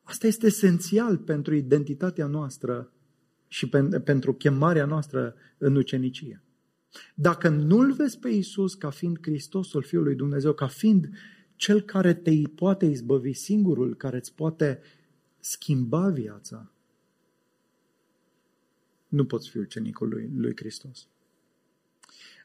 asta 0.02 0.26
este 0.26 0.46
esențial 0.46 1.18
pentru 1.18 1.54
identitatea 1.54 2.26
noastră 2.26 2.92
și 3.48 3.68
pentru 4.04 4.34
chemarea 4.34 4.84
noastră 4.84 5.34
în 5.58 5.76
ucenicie. 5.76 6.42
Dacă 7.14 7.48
nu-L 7.48 7.92
vezi 7.92 8.18
pe 8.18 8.28
Iisus 8.28 8.74
ca 8.74 8.90
fiind 8.90 9.18
Hristosul 9.20 9.82
Fiul 9.82 10.02
lui 10.02 10.14
Dumnezeu, 10.14 10.52
ca 10.52 10.66
fiind 10.66 11.08
Cel 11.56 11.80
care 11.80 12.14
te 12.14 12.30
poate 12.54 12.86
izbăvi, 12.86 13.32
singurul 13.32 13.96
care 13.96 14.16
îți 14.16 14.34
poate 14.34 14.80
schimba 15.38 16.08
viața, 16.08 16.72
nu 19.08 19.26
poți 19.26 19.50
fi 19.50 19.58
ucenicul 19.58 20.08
lui, 20.08 20.30
lui 20.34 20.52
Hristos. 20.56 21.08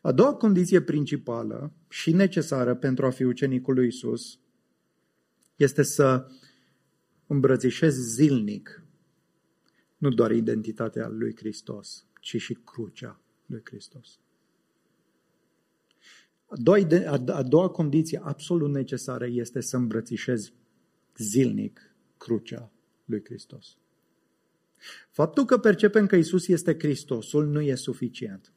A 0.02 0.12
doua 0.12 0.36
condiție 0.36 0.82
principală 0.82 1.73
și 1.89 2.12
necesară 2.12 2.76
pentru 2.76 3.06
a 3.06 3.10
fi 3.10 3.23
ucenicul 3.23 3.73
lui 3.73 3.88
Isus 3.88 4.39
este 5.56 5.84
să 5.84 6.28
îmbrățișezi 7.28 8.02
zilnic 8.02 8.84
nu 10.04 10.10
doar 10.10 10.32
identitatea 10.32 11.08
lui 11.08 11.36
Hristos, 11.36 12.06
ci 12.19 12.41
și 12.41 12.54
crucea 12.54 13.21
lui 13.45 13.62
Hristos. 13.63 14.19
A 16.45 16.56
doua, 16.58 16.78
a 17.28 17.43
doua 17.43 17.69
condiție 17.69 18.21
absolut 18.23 18.71
necesară 18.71 19.28
este 19.28 19.62
să 19.62 19.78
îmbrățișezi 19.78 20.54
zilnic 21.17 21.95
crucea 22.17 22.71
lui 23.06 23.23
Hristos. 23.23 23.78
Faptul 25.10 25.46
că 25.46 25.58
percepem 25.58 26.06
că 26.06 26.15
Isus 26.15 26.48
este 26.48 26.76
Hristosul 26.80 27.46
nu 27.46 27.62
e 27.62 27.76
suficient. 27.76 28.54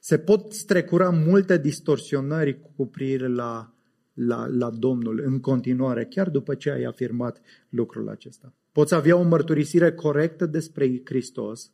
Se 0.00 0.18
pot 0.18 0.52
strecura 0.52 1.10
multe 1.10 1.58
distorsionări 1.58 2.60
cu 2.76 2.86
privire 2.86 3.28
la, 3.28 3.74
la, 4.12 4.46
la 4.46 4.70
Domnul 4.70 5.22
în 5.24 5.40
continuare, 5.40 6.04
chiar 6.04 6.30
după 6.30 6.54
ce 6.54 6.70
ai 6.70 6.82
afirmat 6.82 7.40
lucrul 7.68 8.08
acesta. 8.08 8.54
Poți 8.72 8.94
avea 8.94 9.16
o 9.16 9.22
mărturisire 9.22 9.92
corectă 9.92 10.46
despre 10.46 11.00
Hristos, 11.04 11.72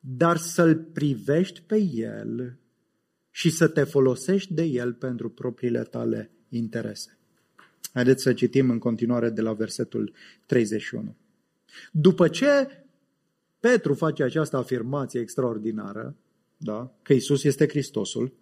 dar 0.00 0.36
să-L 0.36 0.76
privești 0.92 1.62
pe 1.62 1.76
El 1.92 2.58
și 3.30 3.50
să 3.50 3.68
te 3.68 3.82
folosești 3.82 4.54
de 4.54 4.62
El 4.62 4.92
pentru 4.92 5.30
propriile 5.30 5.82
tale 5.82 6.30
interese. 6.48 7.18
Haideți 7.92 8.22
să 8.22 8.32
citim 8.32 8.70
în 8.70 8.78
continuare 8.78 9.30
de 9.30 9.40
la 9.40 9.52
versetul 9.52 10.12
31. 10.46 11.16
După 11.92 12.28
ce 12.28 12.84
Petru 13.60 13.94
face 13.94 14.22
această 14.22 14.56
afirmație 14.56 15.20
extraordinară, 15.20 16.16
da, 16.56 16.94
că 17.02 17.12
Isus 17.12 17.44
este 17.44 17.68
Hristosul, 17.68 18.34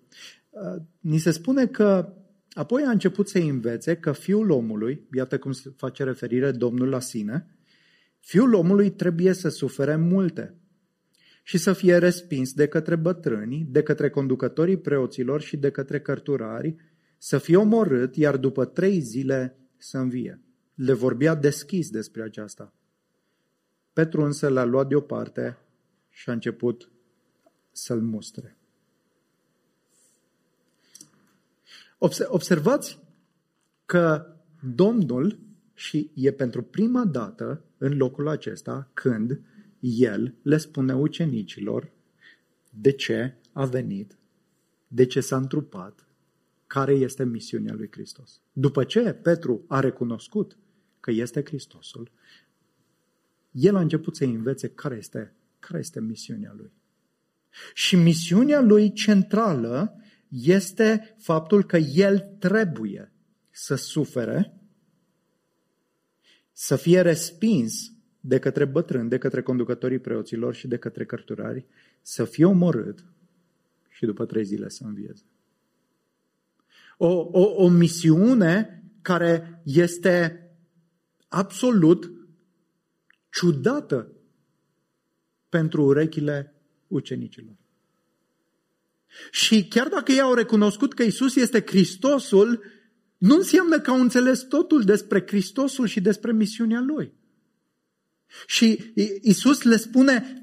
uh, 0.50 0.82
ni 1.00 1.18
se 1.18 1.30
spune 1.30 1.66
că 1.66 2.12
apoi 2.52 2.82
a 2.82 2.90
început 2.90 3.28
să 3.28 3.38
învețe 3.38 3.96
că 3.96 4.12
fiul 4.12 4.50
omului, 4.50 5.06
iată 5.16 5.38
cum 5.38 5.52
se 5.52 5.72
face 5.76 6.04
referire 6.04 6.50
Domnul 6.50 6.88
la 6.88 7.00
sine, 7.00 7.56
fiul 8.18 8.54
omului 8.54 8.90
trebuie 8.90 9.32
să 9.32 9.48
sufere 9.48 9.96
multe 9.96 10.54
și 11.42 11.58
să 11.58 11.72
fie 11.72 11.96
respins 11.96 12.52
de 12.52 12.66
către 12.66 12.96
bătrâni, 12.96 13.66
de 13.70 13.82
către 13.82 14.10
conducătorii 14.10 14.78
preoților 14.78 15.40
și 15.40 15.56
de 15.56 15.70
către 15.70 16.00
cărturari, 16.00 16.76
să 17.18 17.38
fie 17.38 17.56
omorât, 17.56 18.16
iar 18.16 18.36
după 18.36 18.64
trei 18.64 19.00
zile 19.00 19.58
să 19.76 19.98
învie. 19.98 20.40
Le 20.74 20.92
vorbea 20.92 21.34
deschis 21.34 21.90
despre 21.90 22.22
aceasta. 22.22 22.77
Petru 23.98 24.22
însă 24.22 24.48
l-a 24.48 24.64
luat 24.64 24.88
deoparte 24.88 25.58
și 26.10 26.30
a 26.30 26.32
început 26.32 26.90
să-l 27.72 28.00
mustre. 28.00 28.56
Observați 32.26 32.98
că 33.84 34.34
Domnul, 34.74 35.38
și 35.74 36.10
e 36.14 36.32
pentru 36.32 36.62
prima 36.62 37.04
dată 37.04 37.64
în 37.78 37.96
locul 37.96 38.28
acesta 38.28 38.90
când 38.94 39.40
el 39.80 40.34
le 40.42 40.56
spune 40.56 40.94
ucenicilor 40.94 41.90
de 42.70 42.92
ce 42.92 43.34
a 43.52 43.64
venit, 43.64 44.18
de 44.88 45.06
ce 45.06 45.20
s-a 45.20 45.36
întrupat, 45.36 46.06
care 46.66 46.92
este 46.92 47.24
misiunea 47.24 47.74
lui 47.74 47.88
Hristos. 47.90 48.40
După 48.52 48.84
ce 48.84 49.12
Petru 49.12 49.64
a 49.68 49.80
recunoscut 49.80 50.56
că 51.00 51.10
este 51.10 51.44
Hristosul, 51.44 52.10
el 53.50 53.76
a 53.76 53.80
început 53.80 54.16
să 54.16 54.24
învețe 54.24 54.68
care 54.68 54.96
este, 54.96 55.34
care 55.58 55.78
este 55.78 56.00
misiunea 56.00 56.52
lui. 56.56 56.72
Și 57.74 57.96
misiunea 57.96 58.60
lui 58.60 58.92
centrală 58.92 60.00
este 60.28 61.14
faptul 61.18 61.64
că 61.64 61.76
el 61.76 62.36
trebuie 62.38 63.12
să 63.50 63.74
sufere, 63.74 64.52
să 66.52 66.76
fie 66.76 67.00
respins 67.00 67.92
de 68.20 68.38
către 68.38 68.64
bătrâni, 68.64 69.08
de 69.08 69.18
către 69.18 69.42
conducătorii 69.42 69.98
preoților 69.98 70.54
și 70.54 70.68
de 70.68 70.76
către 70.76 71.04
cărturari, 71.04 71.66
să 72.02 72.24
fie 72.24 72.44
omorât 72.44 73.04
și 73.88 74.04
după 74.04 74.24
trei 74.24 74.44
zile 74.44 74.68
să 74.68 74.84
învieze. 74.84 75.22
O, 76.96 77.28
o, 77.32 77.64
o 77.64 77.68
misiune 77.68 78.82
care 79.02 79.60
este 79.64 80.42
absolut 81.28 82.17
ciudată 83.30 84.12
pentru 85.48 85.82
urechile 85.82 86.54
ucenicilor. 86.86 87.54
Și 89.30 89.68
chiar 89.68 89.88
dacă 89.88 90.12
ei 90.12 90.20
au 90.20 90.34
recunoscut 90.34 90.94
că 90.94 91.02
Isus 91.02 91.36
este 91.36 91.64
Hristosul, 91.66 92.62
nu 93.18 93.34
înseamnă 93.34 93.80
că 93.80 93.90
au 93.90 94.00
înțeles 94.00 94.42
totul 94.42 94.82
despre 94.82 95.24
Hristosul 95.26 95.86
și 95.86 96.00
despre 96.00 96.32
misiunea 96.32 96.80
Lui. 96.80 97.12
Și 98.46 98.92
Isus 99.22 99.62
le 99.62 99.76
spune 99.76 100.42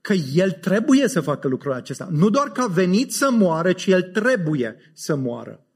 că 0.00 0.12
El 0.34 0.50
trebuie 0.50 1.08
să 1.08 1.20
facă 1.20 1.48
lucrul 1.48 1.72
acesta. 1.72 2.08
Nu 2.10 2.30
doar 2.30 2.52
că 2.52 2.60
a 2.60 2.66
venit 2.66 3.12
să 3.12 3.30
moară, 3.30 3.72
ci 3.72 3.86
El 3.86 4.02
trebuie 4.02 4.76
să 4.92 5.16
moară. 5.16 5.66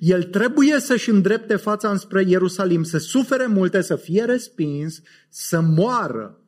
El 0.00 0.22
trebuie 0.22 0.80
să-și 0.80 1.10
îndrepte 1.10 1.56
fața 1.56 1.90
înspre 1.90 2.22
Ierusalim, 2.22 2.82
să 2.82 2.98
sufere 2.98 3.46
multe, 3.46 3.80
să 3.80 3.96
fie 3.96 4.24
respins, 4.24 5.02
să 5.28 5.60
moară. 5.60 6.40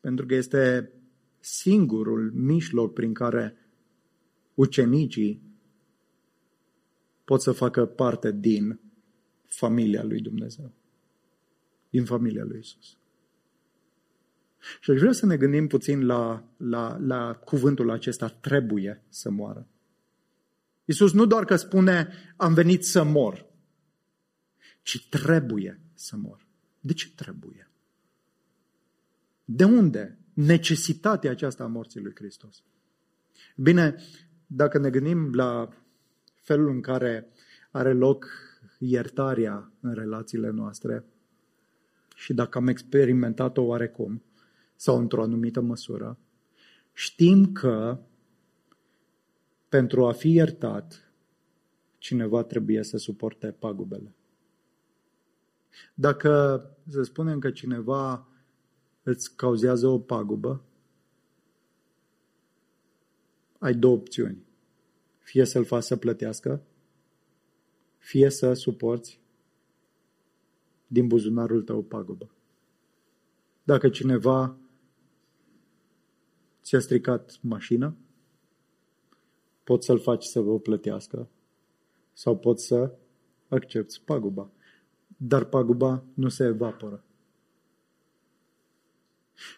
Pentru 0.00 0.26
că 0.26 0.34
este 0.34 0.92
singurul 1.40 2.32
mijloc 2.34 2.92
prin 2.92 3.14
care 3.14 3.56
ucenicii 4.54 5.42
pot 7.24 7.42
să 7.42 7.52
facă 7.52 7.86
parte 7.86 8.32
din 8.32 8.80
familia 9.44 10.04
lui 10.04 10.20
Dumnezeu, 10.20 10.72
din 11.90 12.04
familia 12.04 12.44
lui 12.44 12.58
Isus. 12.58 12.96
Și 14.80 14.90
aș 14.90 14.98
vrea 14.98 15.12
să 15.12 15.26
ne 15.26 15.36
gândim 15.36 15.66
puțin 15.66 16.06
la, 16.06 16.44
la, 16.56 16.98
la 17.00 17.34
cuvântul 17.34 17.90
acesta, 17.90 18.28
trebuie 18.28 19.02
să 19.08 19.30
moară. 19.30 19.68
Iisus 20.86 21.12
nu 21.12 21.26
doar 21.26 21.44
că 21.44 21.56
spune, 21.56 22.08
am 22.36 22.54
venit 22.54 22.84
să 22.84 23.02
mor, 23.02 23.46
ci 24.82 25.08
trebuie 25.08 25.80
să 25.94 26.16
mor. 26.16 26.46
De 26.80 26.92
ce 26.92 27.10
trebuie? 27.10 27.70
De 29.44 29.64
unde 29.64 30.18
necesitatea 30.32 31.30
aceasta 31.30 31.64
a 31.64 31.66
morții 31.66 32.00
lui 32.00 32.12
Hristos? 32.14 32.62
Bine, 33.56 33.94
dacă 34.46 34.78
ne 34.78 34.90
gândim 34.90 35.34
la 35.34 35.68
felul 36.34 36.68
în 36.68 36.80
care 36.80 37.28
are 37.70 37.92
loc 37.92 38.26
iertarea 38.78 39.72
în 39.80 39.94
relațiile 39.94 40.50
noastre 40.50 41.04
și 42.14 42.34
dacă 42.34 42.58
am 42.58 42.66
experimentat-o 42.66 43.62
oarecum 43.62 44.22
sau 44.76 44.98
într-o 44.98 45.22
anumită 45.22 45.60
măsură, 45.60 46.18
știm 46.92 47.52
că 47.52 48.00
pentru 49.76 50.06
a 50.06 50.12
fi 50.12 50.32
iertat, 50.32 51.12
cineva 51.98 52.42
trebuie 52.42 52.82
să 52.82 52.96
suporte 52.96 53.50
pagubele. 53.50 54.14
Dacă 55.94 56.62
să 56.88 57.02
spunem 57.02 57.38
că 57.38 57.50
cineva 57.50 58.28
îți 59.02 59.36
cauzează 59.36 59.86
o 59.86 59.98
pagubă, 59.98 60.64
ai 63.58 63.74
două 63.74 63.94
opțiuni. 63.94 64.44
Fie 65.18 65.44
să-l 65.44 65.64
faci 65.64 65.82
să 65.82 65.96
plătească, 65.96 66.62
fie 67.98 68.30
să 68.30 68.52
suporți 68.52 69.20
din 70.86 71.06
buzunarul 71.06 71.62
tău 71.62 71.82
pagubă. 71.82 72.30
Dacă 73.62 73.88
cineva 73.88 74.56
ți-a 76.62 76.80
stricat 76.80 77.38
mașina, 77.42 77.96
Poți 79.66 79.86
să-l 79.86 79.98
faci 79.98 80.24
să 80.24 80.40
vă 80.40 80.58
plătească 80.58 81.28
sau 82.12 82.38
poți 82.38 82.66
să 82.66 82.92
accepti 83.48 84.00
paguba. 84.04 84.50
Dar 85.16 85.44
paguba 85.44 86.04
nu 86.14 86.28
se 86.28 86.44
evaporă. 86.44 87.04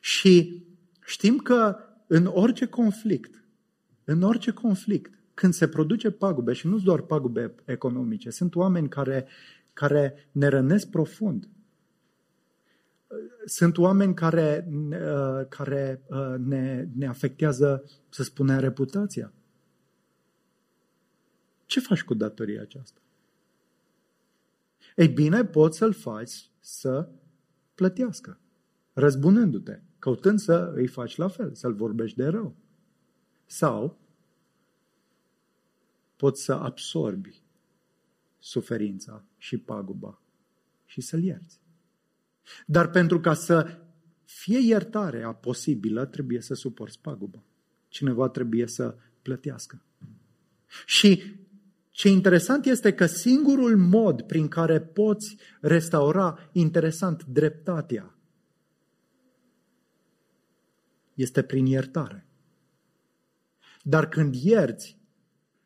Și 0.01 0.65
știm 1.05 1.37
că 1.37 1.77
în 2.07 2.27
orice 2.27 2.67
conflict, 2.67 3.45
în 4.05 4.23
orice 4.23 4.51
conflict, 4.51 5.19
când 5.35 5.53
se 5.53 5.69
produce 5.69 6.11
pagube, 6.11 6.53
și 6.53 6.67
nu 6.67 6.79
doar 6.79 7.01
pagube 7.01 7.55
economice, 7.65 8.31
sunt 8.31 8.55
oameni 8.55 8.89
care, 8.89 9.27
care 9.73 10.29
ne 10.33 10.49
rănesc 10.49 10.91
profund. 10.91 11.49
Sunt 13.45 13.79
oameni 13.79 14.15
care, 14.15 14.69
uh, 14.91 15.47
care 15.49 16.03
uh, 16.07 16.35
ne, 16.39 16.89
ne 16.97 17.07
afectează, 17.07 17.85
să 18.09 18.23
spunem, 18.23 18.59
reputația. 18.59 19.33
Ce 21.69 21.81
faci 21.81 22.03
cu 22.03 22.14
datoria 22.14 22.61
aceasta? 22.61 23.01
Ei 24.97 25.09
bine, 25.09 25.45
poți 25.45 25.79
să-l 25.79 25.93
faci 25.93 26.51
să 26.61 27.09
plătească, 27.75 28.41
răzbunându-te, 28.93 29.81
căutând 29.99 30.39
să 30.39 30.73
îi 30.75 30.87
faci 30.87 31.16
la 31.16 31.29
fel, 31.29 31.55
să-l 31.55 31.75
vorbești 31.75 32.16
de 32.16 32.27
rău. 32.27 32.57
Sau 33.47 34.01
poți 36.16 36.45
să 36.45 36.53
absorbi 36.53 37.43
suferința 38.39 39.25
și 39.37 39.59
paguba 39.59 40.23
și 40.85 41.01
să-l 41.01 41.23
ierți. 41.23 41.61
Dar 42.66 42.91
pentru 42.91 43.21
ca 43.21 43.35
să 43.35 43.79
fie 44.25 44.59
iertarea 44.59 45.33
posibilă, 45.33 46.07
trebuie 46.07 46.41
să 46.41 46.55
suporți 46.55 47.01
paguba. 47.01 47.45
Cineva 47.89 48.29
trebuie 48.29 48.66
să 48.66 48.97
plătească. 49.23 49.83
Și 50.87 51.39
ce 51.99 52.09
interesant 52.09 52.65
este 52.65 52.95
că 52.95 53.07
singurul 53.07 53.77
mod 53.77 54.23
prin 54.23 54.49
care 54.49 54.81
poți 54.81 55.37
restaura, 55.61 56.51
interesant, 56.53 57.25
dreptatea, 57.25 58.19
este 61.15 61.43
prin 61.43 61.67
iertare. 61.67 62.27
Dar 63.83 64.09
când 64.09 64.35
ierți, 64.35 64.99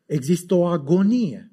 există 0.05 0.53
o 0.53 0.65
agonie 0.65 1.51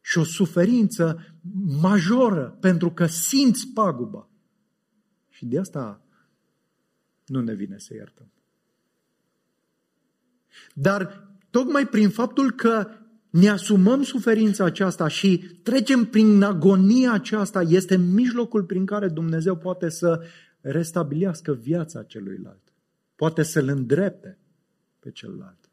și 0.00 0.18
o 0.18 0.24
suferință 0.24 1.36
majoră 1.80 2.56
pentru 2.60 2.92
că 2.92 3.06
simți 3.06 3.68
paguba. 3.74 4.28
Și 5.28 5.46
de 5.46 5.58
asta 5.58 6.02
nu 7.26 7.40
ne 7.40 7.54
vine 7.54 7.78
să 7.78 7.94
iertăm. 7.94 8.32
Dar 10.74 11.28
tocmai 11.50 11.86
prin 11.86 12.10
faptul 12.10 12.52
că 12.52 12.98
ne 13.34 13.48
asumăm 13.48 14.02
suferința 14.02 14.64
aceasta 14.64 15.08
și 15.08 15.58
trecem 15.62 16.04
prin 16.04 16.42
agonia 16.42 17.12
aceasta, 17.12 17.62
este 17.62 17.96
mijlocul 17.96 18.64
prin 18.64 18.86
care 18.86 19.08
Dumnezeu 19.08 19.56
poate 19.56 19.88
să 19.88 20.20
restabilească 20.60 21.52
viața 21.52 22.02
celuilalt. 22.02 22.72
Poate 23.16 23.42
să-l 23.42 23.68
îndrepte 23.68 24.38
pe 24.98 25.10
celălalt. 25.10 25.70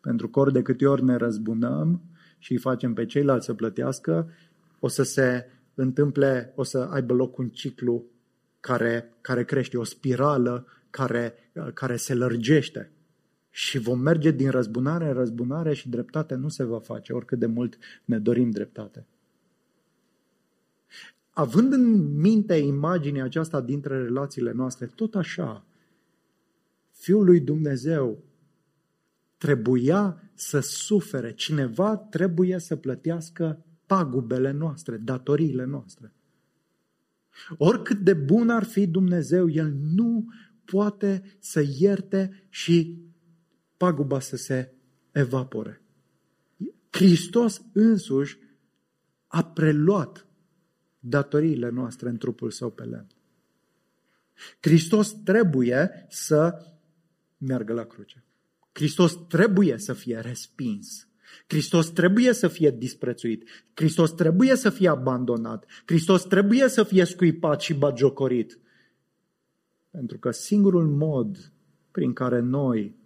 Pentru 0.00 0.28
că 0.28 0.40
ori 0.40 0.52
de 0.52 0.62
câte 0.62 0.86
ori 0.86 1.04
ne 1.04 1.16
răzbunăm 1.16 2.02
și 2.38 2.52
îi 2.52 2.58
facem 2.58 2.94
pe 2.94 3.06
ceilalți 3.06 3.46
să 3.46 3.54
plătească, 3.54 4.30
o 4.78 4.88
să 4.88 5.02
se 5.02 5.46
întâmple, 5.74 6.52
o 6.54 6.62
să 6.62 6.78
aibă 6.78 7.14
loc 7.14 7.38
un 7.38 7.48
ciclu 7.48 8.04
care, 8.60 9.14
care 9.20 9.44
crește, 9.44 9.78
o 9.78 9.84
spirală 9.84 10.66
care, 10.90 11.34
care 11.74 11.96
se 11.96 12.14
lărgește. 12.14 12.90
Și 13.56 13.78
vom 13.78 14.00
merge 14.00 14.30
din 14.30 14.50
răzbunare 14.50 15.08
în 15.08 15.14
răzbunare 15.14 15.74
și 15.74 15.88
dreptate 15.88 16.34
nu 16.34 16.48
se 16.48 16.64
va 16.64 16.78
face, 16.78 17.12
oricât 17.12 17.38
de 17.38 17.46
mult 17.46 17.78
ne 18.04 18.18
dorim 18.18 18.50
dreptate. 18.50 19.06
Având 21.30 21.72
în 21.72 22.14
minte 22.20 22.54
imaginea 22.54 23.24
aceasta 23.24 23.60
dintre 23.60 24.02
relațiile 24.02 24.52
noastre, 24.52 24.86
tot 24.86 25.14
așa, 25.14 25.66
Fiul 26.90 27.24
lui 27.24 27.40
Dumnezeu 27.40 28.22
trebuia 29.36 30.30
să 30.34 30.60
sufere, 30.60 31.34
cineva 31.34 31.96
trebuie 31.96 32.58
să 32.58 32.76
plătească 32.76 33.64
pagubele 33.86 34.50
noastre, 34.50 34.96
datoriile 34.96 35.64
noastre. 35.64 36.12
Oricât 37.58 37.98
de 37.98 38.14
bun 38.14 38.50
ar 38.50 38.64
fi 38.64 38.86
Dumnezeu, 38.86 39.48
El 39.48 39.72
nu 39.94 40.26
poate 40.64 41.22
să 41.38 41.64
ierte 41.78 42.46
și 42.48 43.04
paguba 43.76 44.20
să 44.20 44.36
se 44.36 44.72
evapore. 45.12 45.82
Hristos 46.90 47.62
însuși 47.72 48.38
a 49.26 49.44
preluat 49.44 50.26
datoriile 50.98 51.68
noastre 51.68 52.08
în 52.08 52.16
trupul 52.16 52.50
său 52.50 52.70
pe 52.70 52.82
lemn. 52.82 53.06
Hristos 54.60 55.12
trebuie 55.24 56.06
să 56.08 56.66
meargă 57.38 57.72
la 57.72 57.84
cruce. 57.84 58.24
Hristos 58.72 59.26
trebuie 59.28 59.78
să 59.78 59.92
fie 59.92 60.18
respins. 60.18 61.08
Hristos 61.46 61.90
trebuie 61.90 62.32
să 62.32 62.48
fie 62.48 62.70
disprețuit. 62.70 63.48
Hristos 63.74 64.10
trebuie 64.10 64.56
să 64.56 64.70
fie 64.70 64.88
abandonat. 64.88 65.64
Hristos 65.84 66.24
trebuie 66.24 66.68
să 66.68 66.82
fie 66.82 67.04
scuipat 67.04 67.60
și 67.60 67.74
bagiocorit. 67.74 68.58
Pentru 69.90 70.18
că 70.18 70.30
singurul 70.30 70.88
mod 70.88 71.52
prin 71.90 72.12
care 72.12 72.40
noi 72.40 72.96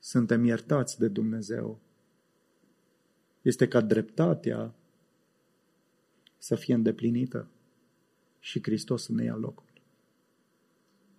suntem 0.00 0.44
iertați 0.44 0.98
de 0.98 1.08
Dumnezeu 1.08 1.80
este 3.42 3.68
ca 3.68 3.80
dreptatea 3.80 4.74
să 6.38 6.54
fie 6.54 6.74
îndeplinită 6.74 7.48
și 8.38 8.62
Hristos 8.62 9.04
să 9.04 9.12
ne 9.12 9.24
ia 9.24 9.36
locul. 9.36 9.68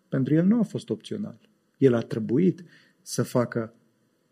Pentru 0.09 0.33
El 0.33 0.45
nu 0.45 0.59
a 0.59 0.63
fost 0.63 0.89
opțional. 0.89 1.49
El 1.77 1.93
a 1.93 2.01
trebuit 2.01 2.63
să 3.01 3.23
facă 3.23 3.73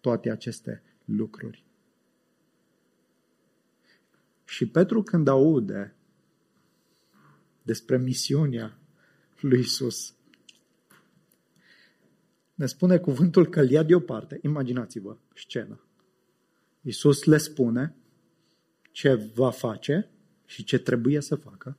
toate 0.02 0.32
aceste 0.32 0.84
lucruri. 1.06 1.64
Și 4.46 4.68
Petru 4.68 5.04
când 5.04 5.28
aude 5.28 5.96
despre 7.62 7.98
misiunea 7.98 8.78
lui 9.40 9.60
Isus, 9.60 10.14
ne 12.60 12.66
spune 12.66 12.98
cuvântul 12.98 13.48
că 13.48 13.60
îl 13.60 13.70
ia 13.70 13.84
deoparte. 13.84 14.40
Imaginați-vă 14.42 15.18
scena. 15.36 15.80
Iisus 16.82 17.24
le 17.24 17.38
spune 17.38 17.96
ce 18.92 19.14
va 19.14 19.50
face 19.50 20.10
și 20.46 20.64
ce 20.64 20.78
trebuie 20.78 21.22
să 21.22 21.36
facă 21.36 21.78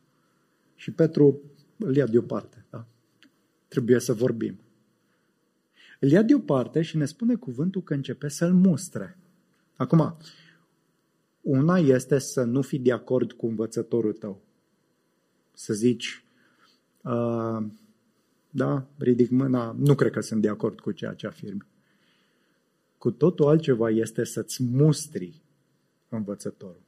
și 0.74 0.90
Petru 0.90 1.40
îl 1.76 1.96
ia 1.96 2.06
deoparte. 2.06 2.64
Da? 2.70 2.86
Trebuie 3.68 3.98
să 3.98 4.12
vorbim. 4.12 4.60
Îl 5.98 6.10
ia 6.10 6.22
deoparte 6.22 6.82
și 6.82 6.96
ne 6.96 7.04
spune 7.04 7.34
cuvântul 7.34 7.82
că 7.82 7.94
începe 7.94 8.28
să-l 8.28 8.52
mustre. 8.52 9.18
Acum, 9.76 10.16
una 11.40 11.78
este 11.78 12.18
să 12.18 12.42
nu 12.44 12.62
fii 12.62 12.78
de 12.78 12.92
acord 12.92 13.32
cu 13.32 13.46
învățătorul 13.46 14.12
tău. 14.12 14.42
Să 15.52 15.74
zici, 15.74 16.24
uh, 17.02 17.66
da, 18.50 18.86
ridic 18.98 19.30
mâna, 19.30 19.72
nu 19.78 19.94
cred 19.94 20.12
că 20.12 20.20
sunt 20.20 20.42
de 20.42 20.48
acord 20.48 20.80
cu 20.80 20.92
ceea 20.92 21.14
ce 21.14 21.26
afirmi. 21.26 21.66
Cu 22.98 23.10
totul 23.10 23.46
altceva 23.46 23.90
este 23.90 24.24
să-ți 24.24 24.62
mustri 24.62 25.42
învățătorul. 26.08 26.82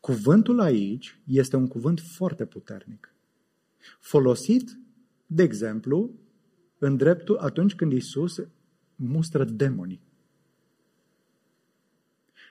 Cuvântul 0.00 0.60
aici 0.60 1.18
este 1.26 1.56
un 1.56 1.66
cuvânt 1.66 2.00
foarte 2.00 2.46
puternic. 2.46 3.14
Folosit, 4.00 4.78
de 5.26 5.42
exemplu, 5.42 6.10
în 6.78 6.96
dreptul 6.96 7.36
atunci 7.36 7.74
când 7.74 7.92
Isus 7.92 8.42
mustră 8.96 9.44
demonii. 9.44 10.02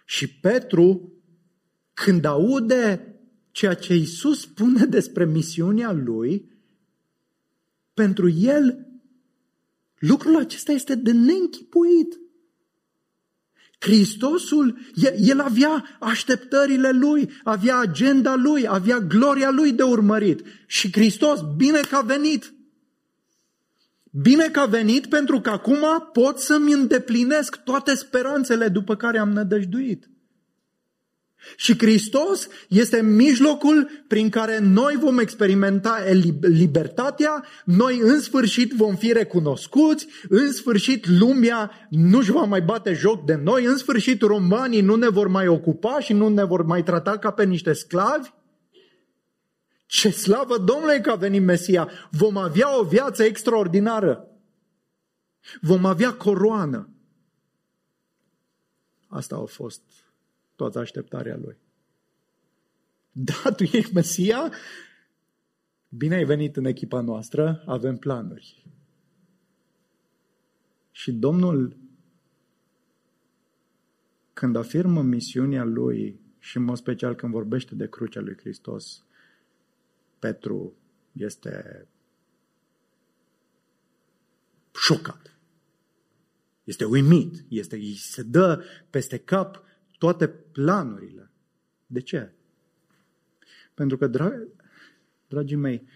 Și 0.05 0.39
Petru, 0.39 1.13
când 1.93 2.25
aude 2.25 3.10
ceea 3.51 3.73
ce 3.73 3.95
Isus 3.95 4.39
spune 4.39 4.85
despre 4.85 5.25
misiunea 5.25 5.91
lui, 5.91 6.49
pentru 7.93 8.29
el 8.29 8.87
lucrul 9.99 10.37
acesta 10.37 10.71
este 10.71 10.95
de 10.95 11.11
neînchipuit. 11.11 12.19
Hristosul, 13.79 14.77
el, 14.95 15.15
el 15.17 15.39
avea 15.39 15.97
așteptările 15.99 16.91
lui, 16.91 17.29
avea 17.43 17.77
agenda 17.77 18.35
lui, 18.35 18.67
avea 18.67 18.99
gloria 18.99 19.49
lui 19.49 19.71
de 19.71 19.83
urmărit. 19.83 20.43
Și 20.67 20.91
Hristos, 20.91 21.39
bine 21.55 21.79
că 21.79 21.95
a 21.95 22.01
venit! 22.01 22.53
Bine 24.21 24.49
că 24.49 24.59
a 24.59 24.65
venit 24.65 25.05
pentru 25.05 25.41
că 25.41 25.49
acum 25.49 26.09
pot 26.13 26.39
să-mi 26.39 26.73
îndeplinesc 26.73 27.55
toate 27.55 27.95
speranțele 27.95 28.67
după 28.67 28.95
care 28.95 29.19
am 29.19 29.29
nădăjduit. 29.29 30.09
Și 31.55 31.77
Hristos 31.77 32.47
este 32.69 33.01
mijlocul 33.01 33.89
prin 34.07 34.29
care 34.29 34.59
noi 34.59 34.95
vom 34.99 35.19
experimenta 35.19 36.03
libertatea, 36.41 37.45
noi 37.65 37.99
în 37.99 38.19
sfârșit 38.19 38.71
vom 38.71 38.95
fi 38.95 39.11
recunoscuți, 39.11 40.07
în 40.29 40.51
sfârșit 40.51 41.07
lumea 41.07 41.87
nu-și 41.89 42.31
va 42.31 42.43
mai 42.43 42.61
bate 42.61 42.93
joc 42.93 43.25
de 43.25 43.35
noi, 43.35 43.65
în 43.65 43.77
sfârșit 43.77 44.21
romanii 44.21 44.81
nu 44.81 44.95
ne 44.95 45.09
vor 45.09 45.27
mai 45.27 45.47
ocupa 45.47 45.99
și 45.99 46.13
nu 46.13 46.27
ne 46.27 46.43
vor 46.43 46.63
mai 46.63 46.83
trata 46.83 47.17
ca 47.17 47.31
pe 47.31 47.45
niște 47.45 47.73
sclavi. 47.73 48.29
Ce 49.85 50.09
slavă 50.09 50.57
Domnului 50.57 51.01
că 51.01 51.11
a 51.11 51.15
venit 51.15 51.41
Mesia! 51.41 51.89
Vom 52.09 52.37
avea 52.37 52.79
o 52.79 52.83
viață 52.83 53.23
extraordinară. 53.23 54.27
Vom 55.61 55.85
avea 55.85 56.13
coroană. 56.13 56.89
Asta 59.07 59.35
a 59.35 59.45
fost 59.45 59.81
toată 60.61 60.79
așteptarea 60.79 61.37
lui. 61.37 61.57
Da, 63.11 63.51
tu 63.55 63.63
ești 63.63 63.93
Mesia? 63.93 64.51
Bine 65.89 66.15
ai 66.15 66.23
venit 66.23 66.55
în 66.55 66.65
echipa 66.65 67.01
noastră, 67.01 67.63
avem 67.65 67.97
planuri. 67.97 68.65
Și 70.91 71.11
Domnul, 71.11 71.77
când 74.33 74.55
afirmă 74.55 75.01
misiunea 75.01 75.63
lui 75.63 76.19
și 76.39 76.57
în 76.57 76.63
mod 76.63 76.77
special 76.77 77.15
când 77.15 77.31
vorbește 77.31 77.75
de 77.75 77.89
crucea 77.89 78.19
lui 78.19 78.37
Hristos, 78.37 79.05
Petru 80.19 80.73
este 81.11 81.87
șocat. 84.73 85.39
Este 86.63 86.85
uimit, 86.85 87.45
este, 87.49 87.75
îi 87.75 87.95
se 87.95 88.23
dă 88.23 88.63
peste 88.89 89.17
cap 89.17 89.69
toate 90.01 90.27
planurile. 90.27 91.29
De 91.87 91.99
ce? 91.99 92.31
Pentru 93.73 93.97
că, 93.97 94.07
drag, 94.07 94.47
dragii 95.27 95.55
mei, 95.55 95.87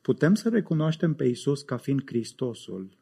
putem 0.00 0.34
să 0.34 0.48
recunoaștem 0.48 1.14
pe 1.14 1.24
Isus 1.24 1.62
ca 1.62 1.76
fiind 1.76 2.02
Hristosul 2.06 2.96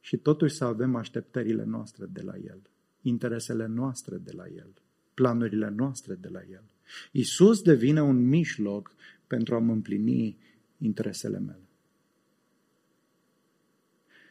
și 0.00 0.16
totuși 0.16 0.54
să 0.54 0.64
avem 0.64 0.94
așteptările 0.94 1.64
noastre 1.64 2.06
de 2.12 2.22
la 2.22 2.36
El, 2.36 2.60
interesele 3.02 3.66
noastre 3.66 4.16
de 4.16 4.32
la 4.32 4.46
El, 4.46 4.72
planurile 5.14 5.68
noastre 5.68 6.14
de 6.14 6.28
la 6.28 6.40
El. 6.50 6.64
Isus 7.12 7.62
devine 7.62 8.02
un 8.02 8.28
mijloc 8.28 8.94
pentru 9.26 9.54
a-mi 9.54 9.72
împlini 9.72 10.36
interesele 10.78 11.38
mele. 11.38 11.68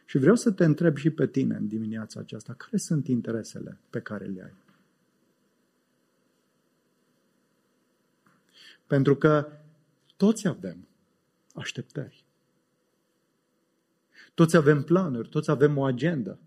Și 0.04 0.18
vreau 0.18 0.36
să 0.36 0.50
te 0.52 0.64
întreb 0.64 0.96
și 0.96 1.10
pe 1.10 1.26
tine 1.26 1.54
în 1.54 1.66
dimineața 1.66 2.20
aceasta, 2.20 2.52
care 2.52 2.76
sunt 2.76 3.06
interesele 3.08 3.78
pe 3.90 4.00
care 4.00 4.24
le 4.24 4.42
ai? 4.42 4.62
Pentru 8.86 9.16
că 9.16 9.48
toți 10.16 10.48
avem 10.48 10.88
așteptări. 11.54 12.24
Toți 14.34 14.56
avem 14.56 14.82
planuri, 14.82 15.28
toți 15.28 15.50
avem 15.50 15.76
o 15.76 15.84
agendă. 15.84 16.38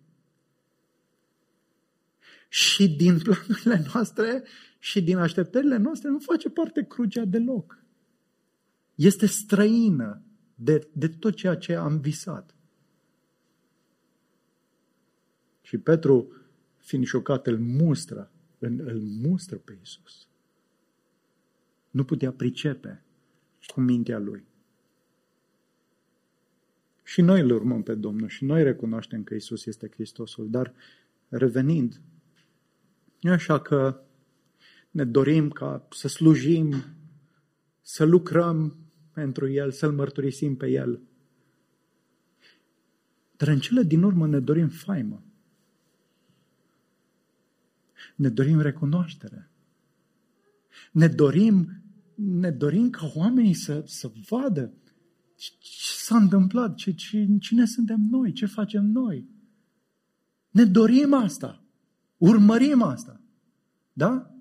Și 2.49 2.89
din 2.89 3.19
planurile 3.23 3.85
noastre 3.93 4.43
și 4.79 5.03
din 5.03 5.17
așteptările 5.17 5.77
noastre 5.77 6.09
nu 6.09 6.19
face 6.19 6.49
parte 6.49 6.85
crucea 6.85 7.25
deloc. 7.25 7.83
Este 8.95 9.25
străină 9.25 10.21
de, 10.55 10.89
de 10.93 11.07
tot 11.07 11.35
ceea 11.35 11.55
ce 11.55 11.75
am 11.75 11.99
visat. 11.99 12.55
Și 15.61 15.77
Petru, 15.77 16.31
fiind 16.77 17.05
șocat, 17.05 17.47
îl 17.47 17.59
mustră, 17.59 18.31
îl 18.59 18.99
mustră 18.99 19.57
pe 19.57 19.77
Isus 19.81 20.26
nu 21.91 22.03
putea 22.03 22.31
pricepe 22.31 23.03
cu 23.73 23.81
mintea 23.81 24.17
lui. 24.17 24.43
Și 27.03 27.21
noi 27.21 27.41
îl 27.41 27.51
urmăm 27.51 27.83
pe 27.83 27.95
Domnul 27.95 28.27
și 28.27 28.43
noi 28.43 28.63
recunoaștem 28.63 29.23
că 29.23 29.33
Isus 29.33 29.65
este 29.65 29.89
Hristosul, 29.89 30.49
dar 30.49 30.73
revenind, 31.29 32.01
nu 33.21 33.31
așa 33.31 33.59
că 33.59 34.01
ne 34.91 35.03
dorim 35.03 35.49
ca 35.49 35.87
să 35.91 36.07
slujim, 36.07 36.73
să 37.81 38.03
lucrăm 38.03 38.75
pentru 39.11 39.49
El, 39.49 39.71
să-L 39.71 39.91
mărturisim 39.91 40.55
pe 40.55 40.67
El. 40.67 41.01
Dar 43.37 43.47
în 43.47 43.59
cele 43.59 43.83
din 43.83 44.03
urmă 44.03 44.27
ne 44.27 44.39
dorim 44.39 44.67
faimă. 44.67 45.23
Ne 48.15 48.29
dorim 48.29 48.59
recunoaștere. 48.59 49.49
Ne 50.91 51.07
dorim 51.07 51.77
ne 52.17 52.51
dorim 52.51 52.89
ca 52.89 53.11
oamenii 53.15 53.53
să, 53.53 53.83
să 53.85 54.11
vadă 54.29 54.73
ce 55.35 55.91
s-a 55.97 56.17
întâmplat, 56.17 56.75
ce, 56.75 56.91
ce, 56.91 57.27
cine 57.39 57.65
suntem 57.65 58.07
noi, 58.09 58.31
ce 58.31 58.45
facem 58.45 58.85
noi. 58.85 59.29
Ne 60.49 60.65
dorim 60.65 61.13
asta. 61.13 61.63
Urmărim 62.17 62.81
asta. 62.81 63.21
Da? 63.93 64.31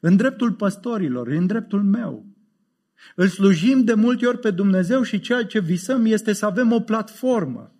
În 0.00 0.16
dreptul 0.16 0.52
păstorilor, 0.52 1.28
în 1.28 1.46
dreptul 1.46 1.82
meu. 1.82 2.26
Îl 3.14 3.28
slujim 3.28 3.84
de 3.84 3.94
multe 3.94 4.26
ori 4.26 4.38
pe 4.38 4.50
Dumnezeu 4.50 5.02
și 5.02 5.20
ceea 5.20 5.46
ce 5.46 5.60
visăm 5.60 6.04
este 6.04 6.32
să 6.32 6.46
avem 6.46 6.72
o 6.72 6.80
platformă. 6.80 7.74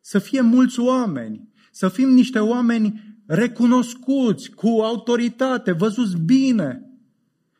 Să 0.00 0.18
fie 0.18 0.40
mulți 0.40 0.80
oameni, 0.80 1.48
să 1.70 1.88
fim 1.88 2.08
niște 2.08 2.38
oameni 2.38 3.17
recunoscuți, 3.28 4.50
cu 4.50 4.68
autoritate, 4.68 5.72
văzuți 5.72 6.16
bine, 6.16 6.82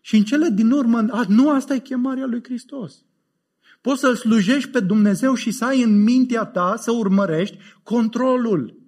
și 0.00 0.16
în 0.16 0.24
cele 0.24 0.48
din 0.48 0.70
urmă, 0.70 1.00
nu 1.28 1.50
asta 1.50 1.74
e 1.74 1.78
chemarea 1.78 2.26
lui 2.26 2.42
Hristos. 2.42 3.04
Poți 3.80 4.00
să-L 4.00 4.16
slujești 4.16 4.70
pe 4.70 4.80
Dumnezeu 4.80 5.34
și 5.34 5.50
să 5.50 5.64
ai 5.64 5.82
în 5.82 6.02
mintea 6.02 6.44
ta 6.44 6.76
să 6.76 6.92
urmărești 6.92 7.58
controlul. 7.82 8.78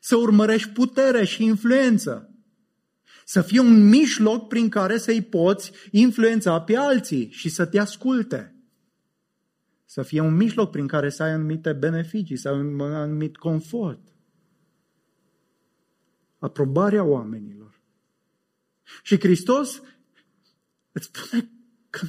Să 0.00 0.16
urmărești 0.16 0.68
putere 0.68 1.24
și 1.24 1.44
influență. 1.44 2.34
Să 3.24 3.42
fie 3.42 3.60
un 3.60 3.88
mijloc 3.88 4.48
prin 4.48 4.68
care 4.68 4.98
să-i 4.98 5.22
poți 5.22 5.72
influența 5.90 6.60
pe 6.60 6.76
alții 6.76 7.28
și 7.30 7.48
să 7.48 7.66
te 7.66 7.78
asculte. 7.78 8.54
Să 9.84 10.02
fie 10.02 10.20
un 10.20 10.36
mijloc 10.36 10.70
prin 10.70 10.86
care 10.86 11.10
să 11.10 11.22
ai 11.22 11.30
anumite 11.30 11.72
beneficii, 11.72 12.36
să 12.36 12.48
ai 12.48 12.58
un 12.58 12.80
anumit 12.80 13.36
confort. 13.36 14.13
Aprobarea 16.44 17.04
oamenilor. 17.04 17.80
Și 19.02 19.18
Hristos 19.18 19.82
îți 20.92 21.10
spune 21.12 21.50
că 21.90 22.06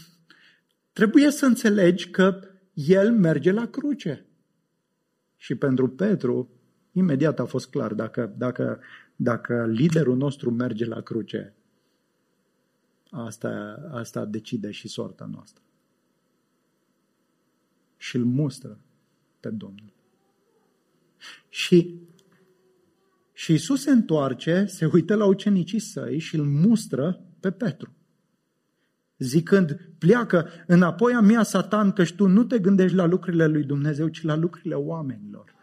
trebuie 0.94 1.32
să 1.32 1.46
înțelegi 1.46 2.10
că 2.10 2.40
El 2.74 3.14
merge 3.14 3.52
la 3.52 3.68
cruce. 3.68 4.26
Și 5.38 5.56
pentru 5.56 5.90
Petru, 5.90 6.50
imediat 6.92 7.40
a 7.40 7.46
fost 7.46 7.70
clar, 7.70 7.94
dacă, 7.94 8.34
dacă, 8.38 8.82
dacă 9.16 9.66
liderul 9.66 10.18
nostru 10.18 10.52
merge 10.52 10.86
la 10.86 11.02
cruce, 11.02 11.56
asta, 13.10 13.50
asta 13.92 14.26
decide 14.26 14.72
și 14.72 14.88
soarta 14.88 15.26
noastră. 15.26 15.64
Și 17.98 18.16
îl 18.16 18.26
mustră 18.26 18.80
pe 19.40 19.50
Domnul. 19.50 19.94
Și 21.50 22.00
și 23.38 23.54
Isus 23.54 23.82
se 23.82 23.92
întoarce, 23.92 24.66
se 24.66 24.90
uită 24.94 25.16
la 25.16 25.26
ucenicii 25.26 25.80
săi 25.80 26.20
și 26.20 26.36
îl 26.36 26.46
mustră 26.46 27.22
pe 27.40 27.52
Petru. 27.52 27.96
Zicând, 29.18 29.80
pleacă 29.98 30.50
înapoi 30.68 31.14
a 31.14 31.20
mea, 31.20 31.44
Satan, 31.44 31.92
că 31.92 32.04
tu 32.16 32.28
nu 32.28 32.44
te 32.44 32.60
gândești 32.60 32.96
la 32.96 33.06
lucrurile 33.06 33.46
lui 33.48 33.64
Dumnezeu, 33.64 34.08
ci 34.08 34.22
la 34.22 34.36
lucrurile 34.36 34.76
oamenilor. 34.76 35.56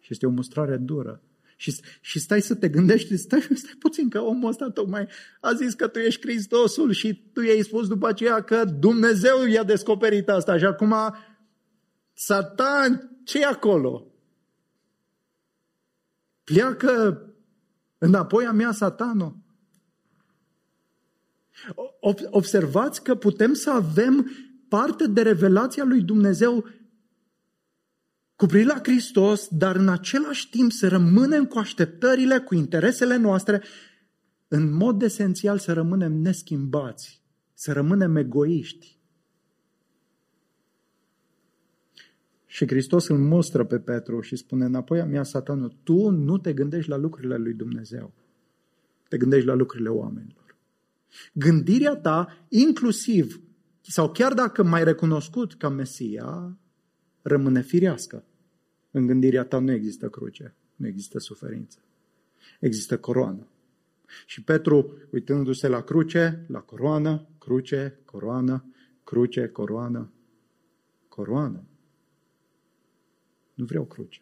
Și 0.00 0.08
este 0.12 0.26
o 0.26 0.30
mustrare 0.30 0.76
dură. 0.76 1.22
Și, 1.56 1.80
și 2.00 2.18
stai 2.18 2.40
să 2.40 2.54
te 2.54 2.68
gândești, 2.68 3.16
stai, 3.16 3.40
stai 3.40 3.74
puțin 3.78 4.08
că 4.08 4.20
omul 4.20 4.48
ăsta 4.48 4.70
tocmai 4.70 5.08
a 5.40 5.52
zis 5.52 5.74
că 5.74 5.88
tu 5.88 5.98
ești 5.98 6.20
Hristosul 6.20 6.92
și 6.92 7.30
tu 7.32 7.40
i-ai 7.40 7.62
spus 7.62 7.88
după 7.88 8.08
aceea 8.08 8.42
că 8.42 8.64
Dumnezeu 8.64 9.44
i-a 9.44 9.64
descoperit 9.64 10.28
asta 10.28 10.58
și 10.58 10.64
acum 10.64 10.94
Satan, 12.12 13.18
ce 13.24 13.40
e 13.40 13.44
acolo? 13.44 14.13
Pleacă 16.44 17.20
înapoi 17.98 18.46
a 18.46 18.52
mea 18.52 18.72
satano. 18.72 19.36
Observați 22.30 23.02
că 23.02 23.14
putem 23.14 23.52
să 23.52 23.70
avem 23.70 24.30
parte 24.68 25.06
de 25.06 25.22
revelația 25.22 25.84
lui 25.84 26.02
Dumnezeu 26.02 26.64
cu 28.36 28.46
privire 28.46 28.72
la 28.72 28.80
Hristos, 28.82 29.48
dar 29.50 29.76
în 29.76 29.88
același 29.88 30.50
timp 30.50 30.72
să 30.72 30.88
rămânem 30.88 31.46
cu 31.46 31.58
așteptările, 31.58 32.38
cu 32.38 32.54
interesele 32.54 33.16
noastre, 33.16 33.62
în 34.48 34.72
mod 34.72 35.02
esențial 35.02 35.58
să 35.58 35.72
rămânem 35.72 36.12
neschimbați, 36.12 37.22
să 37.54 37.72
rămânem 37.72 38.16
egoiști. 38.16 38.93
Și 42.54 42.66
Hristos 42.66 43.08
îl 43.08 43.18
mustră 43.18 43.64
pe 43.64 43.78
Petru 43.78 44.20
și 44.20 44.36
spune, 44.36 44.64
înapoi 44.64 45.00
a 45.00 45.04
mea, 45.04 45.22
satanul, 45.22 45.76
tu 45.82 46.10
nu 46.10 46.38
te 46.38 46.52
gândești 46.52 46.90
la 46.90 46.96
lucrurile 46.96 47.36
lui 47.36 47.54
Dumnezeu. 47.54 48.14
te 49.08 49.16
gândești 49.16 49.46
la 49.46 49.54
lucrurile 49.54 49.88
oamenilor. 49.88 50.56
Gândirea 51.32 51.96
ta, 51.96 52.46
inclusiv, 52.48 53.40
sau 53.80 54.12
chiar 54.12 54.32
dacă 54.34 54.62
mai 54.62 54.84
recunoscut 54.84 55.54
ca 55.54 55.68
Mesia, 55.68 56.58
rămâne 57.22 57.62
firească. 57.62 58.24
În 58.90 59.06
gândirea 59.06 59.44
ta 59.44 59.58
nu 59.58 59.72
există 59.72 60.08
cruce, 60.08 60.54
nu 60.76 60.86
există 60.86 61.18
suferință. 61.18 61.78
Există 62.60 62.98
coroană. 62.98 63.48
Și 64.26 64.42
Petru, 64.42 64.98
uitându-se 65.12 65.68
la 65.68 65.80
cruce, 65.80 66.44
la 66.48 66.60
coroană, 66.60 67.28
cruce, 67.38 68.00
coroană, 68.04 68.64
cruce, 69.04 69.48
coroană, 69.48 70.12
coroană. 71.08 71.64
Nu 73.54 73.64
vreau 73.64 73.84
cruce. 73.84 74.20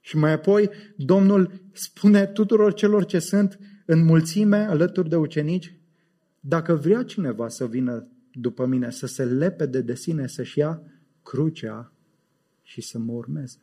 Și 0.00 0.16
mai 0.16 0.32
apoi, 0.32 0.70
Domnul 0.96 1.52
spune 1.72 2.26
tuturor 2.26 2.74
celor 2.74 3.04
ce 3.04 3.18
sunt 3.18 3.58
în 3.86 4.04
mulțime 4.04 4.56
alături 4.56 5.08
de 5.08 5.16
ucenici, 5.16 5.74
dacă 6.40 6.74
vrea 6.74 7.02
cineva 7.02 7.48
să 7.48 7.66
vină 7.66 8.08
după 8.32 8.66
mine, 8.66 8.90
să 8.90 9.06
se 9.06 9.24
lepede 9.24 9.80
de 9.80 9.94
sine, 9.94 10.26
să-și 10.26 10.58
ia 10.58 10.82
crucea 11.22 11.92
și 12.62 12.80
să 12.80 12.98
mă 12.98 13.12
urmeze. 13.12 13.58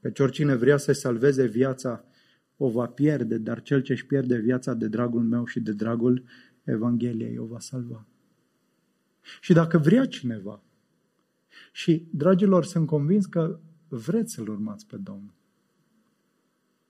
Căci 0.00 0.18
oricine 0.18 0.54
vrea 0.54 0.76
să 0.76 0.92
salveze 0.92 1.46
viața, 1.46 2.04
o 2.56 2.70
va 2.70 2.86
pierde, 2.86 3.38
dar 3.38 3.62
cel 3.62 3.80
ce 3.82 3.92
își 3.92 4.06
pierde 4.06 4.36
viața 4.36 4.74
de 4.74 4.88
dragul 4.88 5.22
meu 5.22 5.44
și 5.44 5.60
de 5.60 5.72
dragul 5.72 6.24
Evangheliei 6.64 7.38
o 7.38 7.44
va 7.44 7.58
salva. 7.58 8.06
Și 9.40 9.52
dacă 9.52 9.78
vrea 9.78 10.06
cineva, 10.06 10.62
și, 11.72 12.08
dragilor, 12.10 12.64
sunt 12.64 12.86
convins 12.86 13.26
că 13.26 13.60
vreți 13.88 14.32
să-L 14.32 14.48
urmați 14.48 14.86
pe 14.86 14.96
Domnul. 14.96 15.34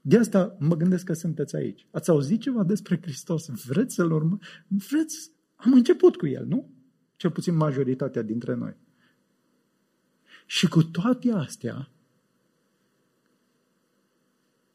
De 0.01 0.19
asta 0.19 0.57
mă 0.59 0.77
gândesc 0.77 1.05
că 1.05 1.13
sunteți 1.13 1.57
aici. 1.57 1.87
Ați 1.91 2.11
auzit 2.11 2.41
ceva 2.41 2.65
despre 2.65 2.99
Hristos? 3.03 3.49
Vreți 3.65 3.95
să-L 3.95 4.13
urmați? 4.13 4.47
Vreți? 4.67 5.31
Am 5.55 5.73
început 5.73 6.17
cu 6.17 6.27
El, 6.27 6.47
nu? 6.47 6.71
Cel 7.17 7.31
puțin 7.31 7.55
majoritatea 7.55 8.23
dintre 8.23 8.55
noi. 8.55 8.77
Și 10.47 10.69
cu 10.69 10.83
toate 10.83 11.31
astea, 11.31 11.91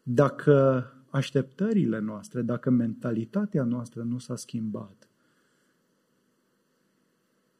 dacă 0.03 0.89
așteptările 1.09 1.99
noastre, 1.99 2.41
dacă 2.41 2.69
mentalitatea 2.69 3.63
noastră 3.63 4.03
nu 4.03 4.17
s-a 4.17 4.35
schimbat, 4.35 5.09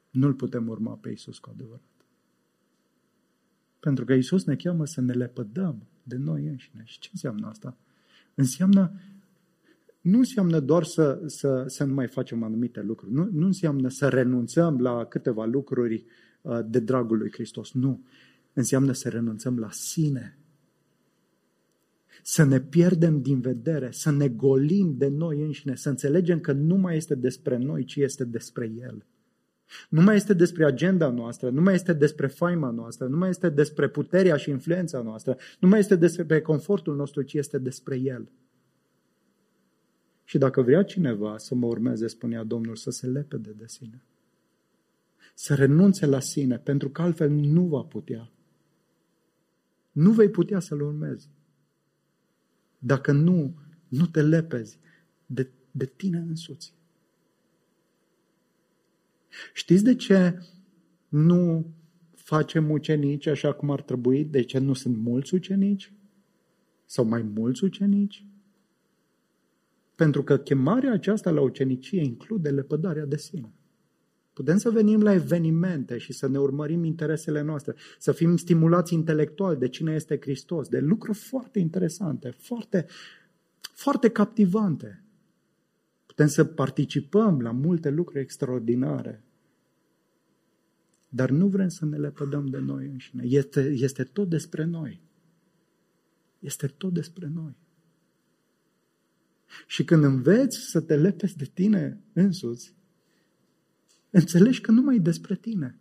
nu-L 0.09 0.33
putem 0.33 0.67
urma 0.67 0.95
pe 0.95 1.09
Isus 1.09 1.39
cu 1.39 1.49
adevărat. 1.49 1.94
Pentru 3.85 4.05
că 4.05 4.13
Isus 4.13 4.45
ne 4.45 4.55
cheamă 4.55 4.85
să 4.85 5.01
ne 5.01 5.13
lepădăm 5.13 5.87
de 6.03 6.15
noi 6.15 6.47
înșine. 6.47 6.81
Și 6.85 6.99
ce 6.99 7.09
înseamnă 7.11 7.47
asta? 7.47 7.77
Înseamnă, 8.35 8.91
nu 10.01 10.17
înseamnă 10.17 10.59
doar 10.59 10.83
să, 10.83 11.21
să, 11.25 11.63
să 11.67 11.83
nu 11.83 11.93
mai 11.93 12.07
facem 12.07 12.43
anumite 12.43 12.81
lucruri. 12.81 13.13
Nu, 13.13 13.29
nu 13.31 13.45
înseamnă 13.45 13.89
să 13.89 14.07
renunțăm 14.07 14.79
la 14.79 15.05
câteva 15.05 15.45
lucruri 15.45 16.05
uh, 16.41 16.59
de 16.67 16.79
dragul 16.79 17.17
lui 17.17 17.31
Hristos. 17.31 17.71
Nu. 17.71 18.01
Înseamnă 18.53 18.91
să 18.91 19.09
renunțăm 19.09 19.57
la 19.57 19.69
sine. 19.71 20.37
Să 22.23 22.43
ne 22.43 22.59
pierdem 22.59 23.21
din 23.21 23.39
vedere, 23.39 23.91
să 23.91 24.11
ne 24.11 24.27
golim 24.27 24.95
de 24.97 25.07
noi 25.07 25.41
înșine, 25.41 25.75
să 25.75 25.89
înțelegem 25.89 26.39
că 26.39 26.51
nu 26.51 26.75
mai 26.75 26.95
este 26.95 27.15
despre 27.15 27.57
noi, 27.57 27.83
ci 27.83 27.95
este 27.95 28.23
despre 28.23 28.71
El. 28.79 29.05
Nu 29.89 30.01
mai 30.01 30.15
este 30.15 30.33
despre 30.33 30.65
agenda 30.65 31.09
noastră, 31.09 31.49
nu 31.49 31.61
mai 31.61 31.73
este 31.73 31.93
despre 31.93 32.27
faima 32.27 32.69
noastră, 32.69 33.07
nu 33.07 33.17
mai 33.17 33.29
este 33.29 33.49
despre 33.49 33.89
puterea 33.89 34.35
și 34.35 34.49
influența 34.49 35.01
noastră, 35.01 35.37
nu 35.59 35.67
mai 35.67 35.79
este 35.79 35.95
despre 35.95 36.41
confortul 36.41 36.95
nostru, 36.95 37.21
ci 37.21 37.33
este 37.33 37.57
despre 37.57 37.97
El. 37.97 38.29
Și 40.23 40.37
dacă 40.37 40.61
vrea 40.61 40.83
cineva 40.83 41.37
să 41.37 41.55
mă 41.55 41.65
urmeze, 41.65 42.07
spunea 42.07 42.43
Domnul, 42.43 42.75
să 42.75 42.89
se 42.89 43.07
lepede 43.07 43.51
de 43.51 43.65
sine. 43.67 44.01
Să 45.33 45.55
renunțe 45.55 46.05
la 46.05 46.19
sine, 46.19 46.57
pentru 46.57 46.89
că 46.89 47.01
altfel 47.01 47.29
nu 47.29 47.65
va 47.65 47.81
putea. 47.81 48.31
Nu 49.91 50.11
vei 50.11 50.29
putea 50.29 50.59
să-L 50.59 50.81
urmezi. 50.81 51.29
Dacă 52.79 53.11
nu, 53.11 53.55
nu 53.87 54.05
te 54.05 54.21
lepezi 54.21 54.79
de, 55.25 55.49
de 55.71 55.85
tine 55.85 56.17
însuți. 56.17 56.74
Știți 59.53 59.83
de 59.83 59.95
ce 59.95 60.39
nu 61.07 61.65
facem 62.15 62.69
ucenici 62.69 63.27
așa 63.27 63.53
cum 63.53 63.71
ar 63.71 63.81
trebui? 63.81 64.25
De 64.25 64.41
ce 64.41 64.59
nu 64.59 64.73
sunt 64.73 64.97
mulți 64.97 65.33
ucenici? 65.33 65.93
Sau 66.85 67.05
mai 67.05 67.21
mulți 67.21 67.63
ucenici? 67.63 68.25
Pentru 69.95 70.23
că 70.23 70.37
chemarea 70.37 70.91
aceasta 70.91 71.31
la 71.31 71.41
ucenicie 71.41 72.01
include 72.01 72.49
lepădarea 72.49 73.05
de 73.05 73.17
sine. 73.17 73.53
Putem 74.33 74.57
să 74.57 74.69
venim 74.69 75.01
la 75.01 75.13
evenimente 75.13 75.97
și 75.97 76.13
să 76.13 76.27
ne 76.27 76.39
urmărim 76.39 76.83
interesele 76.83 77.41
noastre, 77.41 77.75
să 77.99 78.11
fim 78.11 78.37
stimulați 78.37 78.93
intelectual 78.93 79.57
de 79.57 79.67
cine 79.67 79.93
este 79.93 80.17
Hristos, 80.21 80.67
de 80.67 80.79
lucruri 80.79 81.17
foarte 81.17 81.59
interesante, 81.59 82.29
foarte, 82.29 82.85
foarte 83.59 84.09
captivante. 84.09 85.04
Putem 86.15 86.29
să 86.29 86.45
participăm 86.45 87.41
la 87.41 87.51
multe 87.51 87.89
lucruri 87.89 88.19
extraordinare, 88.19 89.23
dar 91.09 91.29
nu 91.29 91.47
vrem 91.47 91.67
să 91.67 91.85
ne 91.85 91.97
lepădăm 91.97 92.45
de 92.47 92.57
noi 92.57 92.87
înșine. 92.87 93.23
Este, 93.25 93.61
este 93.61 94.03
tot 94.03 94.29
despre 94.29 94.63
noi. 94.63 95.01
Este 96.39 96.67
tot 96.67 96.93
despre 96.93 97.27
noi. 97.27 97.55
Și 99.67 99.83
când 99.83 100.03
înveți 100.03 100.57
să 100.57 100.81
te 100.81 100.95
lepezi 100.95 101.37
de 101.37 101.45
tine 101.45 101.99
însuți, 102.13 102.75
înțelegi 104.09 104.61
că 104.61 104.71
nu 104.71 104.81
mai 104.81 104.95
e 104.95 104.99
despre 104.99 105.35
tine. 105.35 105.79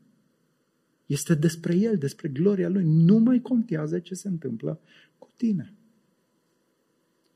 Este 1.07 1.35
despre 1.35 1.77
El, 1.77 1.99
despre 1.99 2.29
gloria 2.29 2.69
Lui. 2.69 2.85
Nu 2.87 3.19
mai 3.19 3.41
contează 3.41 3.99
ce 3.99 4.15
se 4.15 4.29
întâmplă 4.29 4.81
cu 5.19 5.33
tine. 5.37 5.75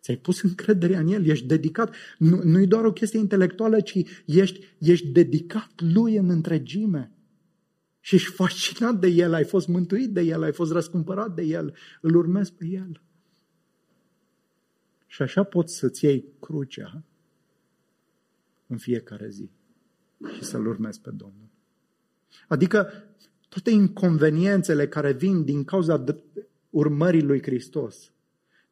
Ți-ai 0.08 0.20
pus 0.20 0.42
încrederea 0.42 0.98
în 1.00 1.08
El, 1.08 1.26
ești 1.26 1.46
dedicat. 1.46 1.94
Nu, 2.18 2.42
nu 2.42 2.60
e 2.60 2.66
doar 2.66 2.84
o 2.84 2.92
chestie 2.92 3.18
intelectuală, 3.18 3.80
ci 3.80 4.22
ești, 4.26 4.66
ești 4.78 5.06
dedicat 5.06 5.70
Lui 5.76 6.16
în 6.16 6.30
întregime. 6.30 7.12
Și 8.00 8.14
ești 8.14 8.30
fascinat 8.30 9.00
de 9.00 9.06
El, 9.06 9.32
ai 9.32 9.44
fost 9.44 9.68
mântuit 9.68 10.12
de 10.12 10.20
El, 10.20 10.42
ai 10.42 10.52
fost 10.52 10.72
răscumpărat 10.72 11.34
de 11.34 11.42
El, 11.42 11.74
îl 12.00 12.16
urmezi 12.16 12.52
pe 12.52 12.66
El. 12.66 13.02
Și 15.06 15.22
așa 15.22 15.42
poți 15.42 15.76
să-ți 15.76 16.04
iei 16.04 16.24
crucea 16.40 17.02
în 18.66 18.76
fiecare 18.76 19.28
zi 19.28 19.50
și 20.34 20.42
să-L 20.42 20.66
urmezi 20.66 21.00
pe 21.00 21.10
Domnul. 21.10 21.48
Adică 22.46 22.92
toate 23.48 23.70
inconveniențele 23.70 24.88
care 24.88 25.12
vin 25.12 25.44
din 25.44 25.64
cauza 25.64 26.04
urmării 26.70 27.22
lui 27.22 27.42
Hristos, 27.42 28.12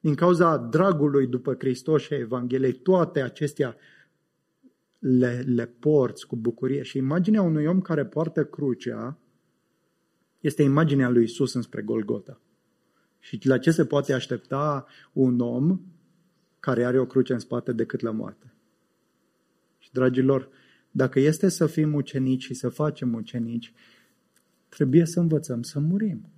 din 0.06 0.14
cauza 0.14 0.56
dragului 0.56 1.26
după 1.26 1.54
Hristos 1.58 2.02
și 2.02 2.12
a 2.12 2.16
Evangheliei, 2.16 2.72
toate 2.72 3.22
acestea 3.22 3.76
le, 4.98 5.44
le 5.46 5.66
porți 5.66 6.26
cu 6.26 6.36
bucurie. 6.36 6.82
Și 6.82 6.96
imaginea 6.96 7.42
unui 7.42 7.66
om 7.66 7.80
care 7.80 8.04
poartă 8.04 8.44
crucea 8.44 9.18
este 10.40 10.62
imaginea 10.62 11.08
lui 11.08 11.22
Isus 11.22 11.54
înspre 11.54 11.82
Golgota. 11.82 12.40
Și 13.18 13.40
la 13.42 13.58
ce 13.58 13.70
se 13.70 13.84
poate 13.84 14.12
aștepta 14.12 14.86
un 15.12 15.40
om 15.40 15.80
care 16.60 16.84
are 16.84 16.98
o 16.98 17.06
cruce 17.06 17.32
în 17.32 17.38
spate 17.38 17.72
decât 17.72 18.00
la 18.00 18.10
moarte? 18.10 18.54
Și, 19.78 19.92
dragilor, 19.92 20.48
dacă 20.90 21.20
este 21.20 21.48
să 21.48 21.66
fim 21.66 21.94
ucenici 21.94 22.42
și 22.42 22.54
să 22.54 22.68
facem 22.68 23.14
ucenici, 23.14 23.72
trebuie 24.68 25.06
să 25.06 25.20
învățăm 25.20 25.62
să 25.62 25.80
murim. 25.80 26.35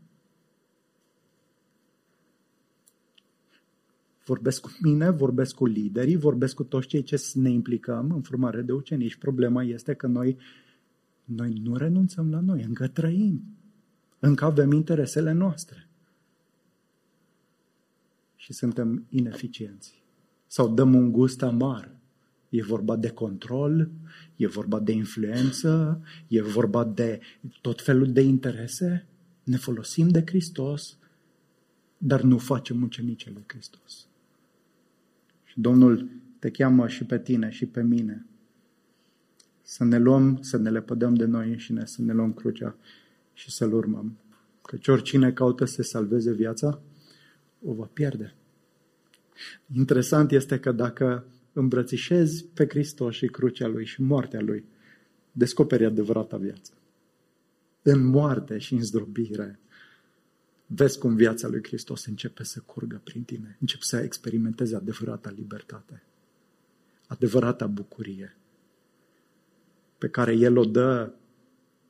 Vorbesc 4.28 4.60
cu 4.60 4.70
mine, 4.80 5.10
vorbesc 5.10 5.54
cu 5.54 5.66
liderii, 5.66 6.16
vorbesc 6.16 6.54
cu 6.54 6.64
toți 6.64 6.86
cei 6.86 7.02
ce 7.02 7.22
ne 7.34 7.50
implicăm 7.50 8.10
în 8.10 8.22
formare 8.22 8.62
de 8.62 8.72
ucenici. 8.72 9.16
Problema 9.16 9.62
este 9.62 9.94
că 9.94 10.06
noi, 10.06 10.36
noi 11.24 11.52
nu 11.62 11.76
renunțăm 11.76 12.30
la 12.30 12.40
noi, 12.40 12.62
încă 12.62 12.88
trăim. 12.88 13.42
Încă 14.18 14.44
avem 14.44 14.72
interesele 14.72 15.32
noastre. 15.32 15.88
Și 18.36 18.52
suntem 18.52 19.06
ineficienți. 19.08 20.02
Sau 20.46 20.74
dăm 20.74 20.94
un 20.94 21.12
gust 21.12 21.42
amar. 21.42 21.96
E 22.48 22.62
vorba 22.62 22.96
de 22.96 23.10
control, 23.10 23.90
e 24.36 24.46
vorba 24.46 24.80
de 24.80 24.92
influență, 24.92 26.02
e 26.26 26.42
vorba 26.42 26.84
de 26.84 27.20
tot 27.60 27.82
felul 27.82 28.12
de 28.12 28.20
interese. 28.20 29.06
Ne 29.44 29.56
folosim 29.56 30.08
de 30.08 30.22
Hristos, 30.26 30.96
dar 31.98 32.20
nu 32.20 32.38
facem 32.38 32.82
ucenicii 32.82 33.32
lui 33.32 33.44
Hristos. 33.46 34.07
Și 35.58 35.64
Domnul 35.64 36.08
te 36.38 36.50
cheamă 36.50 36.88
și 36.88 37.04
pe 37.04 37.18
tine 37.18 37.50
și 37.50 37.66
pe 37.66 37.82
mine 37.82 38.26
să 39.62 39.84
ne 39.84 39.98
luăm, 39.98 40.38
să 40.40 40.56
ne 40.56 40.70
lepădăm 40.70 41.14
de 41.14 41.24
noi 41.24 41.48
înșine, 41.48 41.84
să 41.86 42.02
ne 42.02 42.12
luăm 42.12 42.32
crucea 42.32 42.76
și 43.32 43.50
să-L 43.50 43.72
urmăm. 43.72 44.18
Căci 44.62 44.88
oricine 44.88 45.32
caută 45.32 45.64
să 45.64 45.74
se 45.74 45.82
salveze 45.82 46.32
viața, 46.32 46.80
o 47.64 47.72
va 47.72 47.90
pierde. 47.92 48.34
Interesant 49.74 50.30
este 50.30 50.58
că 50.58 50.72
dacă 50.72 51.24
îmbrățișezi 51.52 52.44
pe 52.44 52.66
Hristos 52.68 53.14
și 53.14 53.26
crucea 53.26 53.66
Lui 53.66 53.84
și 53.84 54.02
moartea 54.02 54.40
Lui, 54.40 54.64
descoperi 55.32 55.84
adevărata 55.84 56.36
viață. 56.36 56.72
În 57.82 58.06
moarte 58.06 58.58
și 58.58 58.74
în 58.74 58.82
zdrobire, 58.82 59.58
vezi 60.70 60.98
cum 60.98 61.14
viața 61.14 61.48
lui 61.48 61.62
Hristos 61.62 62.04
începe 62.04 62.42
să 62.42 62.60
curgă 62.60 63.00
prin 63.04 63.22
tine, 63.22 63.56
începi 63.60 63.84
să 63.84 63.96
experimentezi 63.96 64.74
adevărata 64.74 65.30
libertate, 65.30 66.02
adevărata 67.06 67.66
bucurie, 67.66 68.36
pe 69.98 70.08
care 70.08 70.32
El 70.32 70.56
o 70.56 70.64
dă 70.64 71.12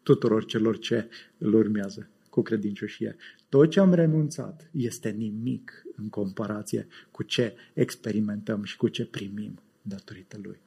tuturor 0.03 0.45
celor 0.45 0.79
ce 0.79 1.09
îl 1.39 1.55
urmează 1.55 2.09
cu 2.31 2.43
credincioșie. 2.43 3.17
Tot 3.49 3.71
ce 3.71 3.81
am 3.81 3.95
renunțat 3.95 4.71
este 4.73 5.11
nimic 5.11 5.85
în 5.97 6.09
comparație 6.09 6.87
cu 7.11 7.23
ce 7.23 7.55
experimentăm 7.75 8.63
și 8.65 8.77
cu 8.77 8.89
ce 8.89 9.07
primim 9.07 9.61
datorită 9.83 10.39
Lui. 10.43 10.61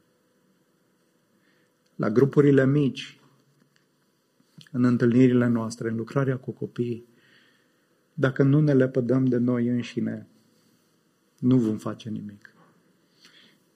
La 1.96 2.10
grupurile 2.10 2.66
mici, 2.66 3.20
în 4.72 4.84
întâlnirile 4.84 5.48
noastre, 5.48 5.90
în 5.90 5.96
lucrarea 5.96 6.38
cu 6.38 6.52
copiii, 6.52 7.06
dacă 8.14 8.44
nu 8.44 8.62
ne 8.62 8.74
lepădăm 8.74 9.26
de 9.26 9.38
noi 9.38 9.68
înșine, 9.68 10.28
nu 11.40 11.58
vom 11.58 11.78
face 11.78 12.10
nimic. 12.10 12.54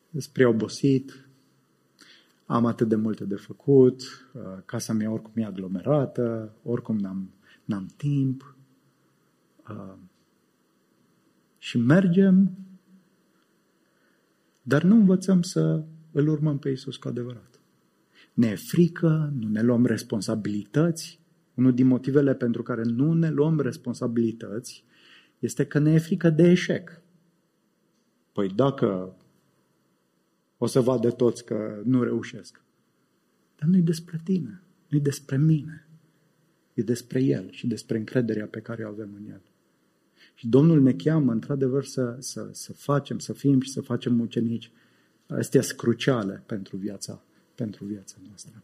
Despre 0.10 0.46
obosit, 0.46 1.28
am 2.46 2.66
atât 2.66 2.88
de 2.88 2.96
multe 2.96 3.26
de 3.26 3.36
făcut, 3.36 4.02
uh, 4.34 4.42
casa 4.66 4.94
mea 4.94 5.12
oricum 5.12 5.32
e 5.36 5.46
aglomerată, 5.46 6.56
oricum 6.64 6.98
n-am, 6.98 7.34
n-am 7.66 7.88
timp. 7.98 8.56
Uh, 9.70 9.98
și 11.58 11.78
mergem, 11.78 12.52
dar 14.62 14.84
nu 14.84 14.96
învățăm 14.96 15.42
să 15.42 15.84
îl 16.12 16.28
urmăm 16.28 16.60
pe 16.60 16.70
Isus 16.70 16.98
cu 16.98 17.08
adevărat. 17.08 17.60
Ne 18.34 18.48
e 18.48 18.56
frică, 18.56 19.34
nu 19.40 19.48
ne 19.48 19.62
luăm 19.62 19.86
responsabilități. 19.86 21.20
Unul 21.56 21.74
din 21.74 21.88
motivele 21.88 22.36
pentru 22.36 22.64
care 22.64 22.82
nu 22.84 23.14
ne 23.14 23.30
luăm 23.30 23.60
responsabilități 23.60 24.84
este 25.39 25.66
că 25.66 25.80
ne 25.80 25.93
e 25.93 25.97
frică 25.97 26.30
de 26.30 26.49
eșec. 26.49 27.01
Păi 28.32 28.49
dacă 28.49 29.16
o 30.58 30.66
să 30.66 30.80
vadă 30.80 31.12
toți 31.12 31.45
că 31.45 31.82
nu 31.84 32.03
reușesc. 32.03 32.62
Dar 33.56 33.70
nu 33.70 33.78
e 33.78 33.82
despre 33.82 34.22
tine, 34.24 34.62
nu 34.88 34.97
e 34.97 35.01
despre 35.01 35.38
mine. 35.38 35.88
E 36.74 36.82
despre 36.82 37.22
El 37.22 37.51
și 37.51 37.68
despre 37.68 37.97
încrederea 37.97 38.47
pe 38.47 38.60
care 38.60 38.84
o 38.84 38.88
avem 38.88 39.10
în 39.18 39.30
El. 39.30 39.41
Și 40.36 40.47
Domnul 40.47 40.82
ne 40.82 40.93
cheamă, 40.93 41.32
într-adevăr, 41.32 41.86
să, 41.86 42.16
să, 42.20 42.49
să 42.51 42.74
facem, 42.74 43.20
să 43.20 43.34
fim 43.34 43.62
și 43.62 43.72
să 43.72 43.82
facem 43.82 44.20
ucenici. 44.20 44.72
Astea 45.28 45.62
sunt 45.62 45.78
cruciale 45.78 46.43
pentru 46.45 46.78
viața, 46.78 47.24
pentru 47.56 47.86
viața 47.86 48.16
noastră. 48.28 48.64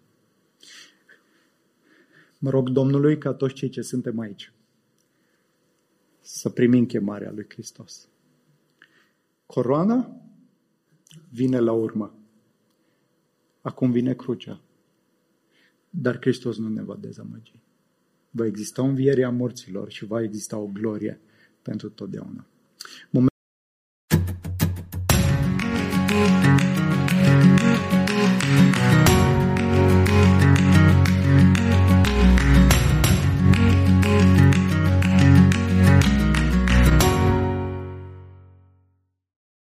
Mă 2.44 2.50
rog 2.50 2.70
Domnului 2.70 3.18
ca 3.18 3.34
toți 3.34 3.54
cei 3.54 3.70
ce 3.70 3.82
suntem 3.82 4.20
aici 4.20 4.54
să 6.22 6.50
primim 6.50 6.86
chemarea 6.86 7.32
lui 7.32 7.46
Hristos. 7.50 8.08
Coroana 9.46 10.22
vine 11.30 11.60
la 11.60 11.72
urmă. 11.72 12.16
Acum 13.62 13.92
vine 13.92 14.14
crucea. 14.14 14.62
Dar 15.90 16.18
Hristos 16.20 16.58
nu 16.58 16.70
ne 16.70 16.84
va 16.84 16.96
dezamăgi. 16.96 17.60
Va 18.30 18.46
exista 18.46 18.82
o 18.82 18.86
înviere 18.86 19.24
a 19.24 19.30
morților 19.30 19.92
și 19.92 20.06
va 20.06 20.22
exista 20.22 20.58
o 20.58 20.66
glorie 20.66 21.20
pentru 21.62 21.90
totdeauna. 21.90 22.46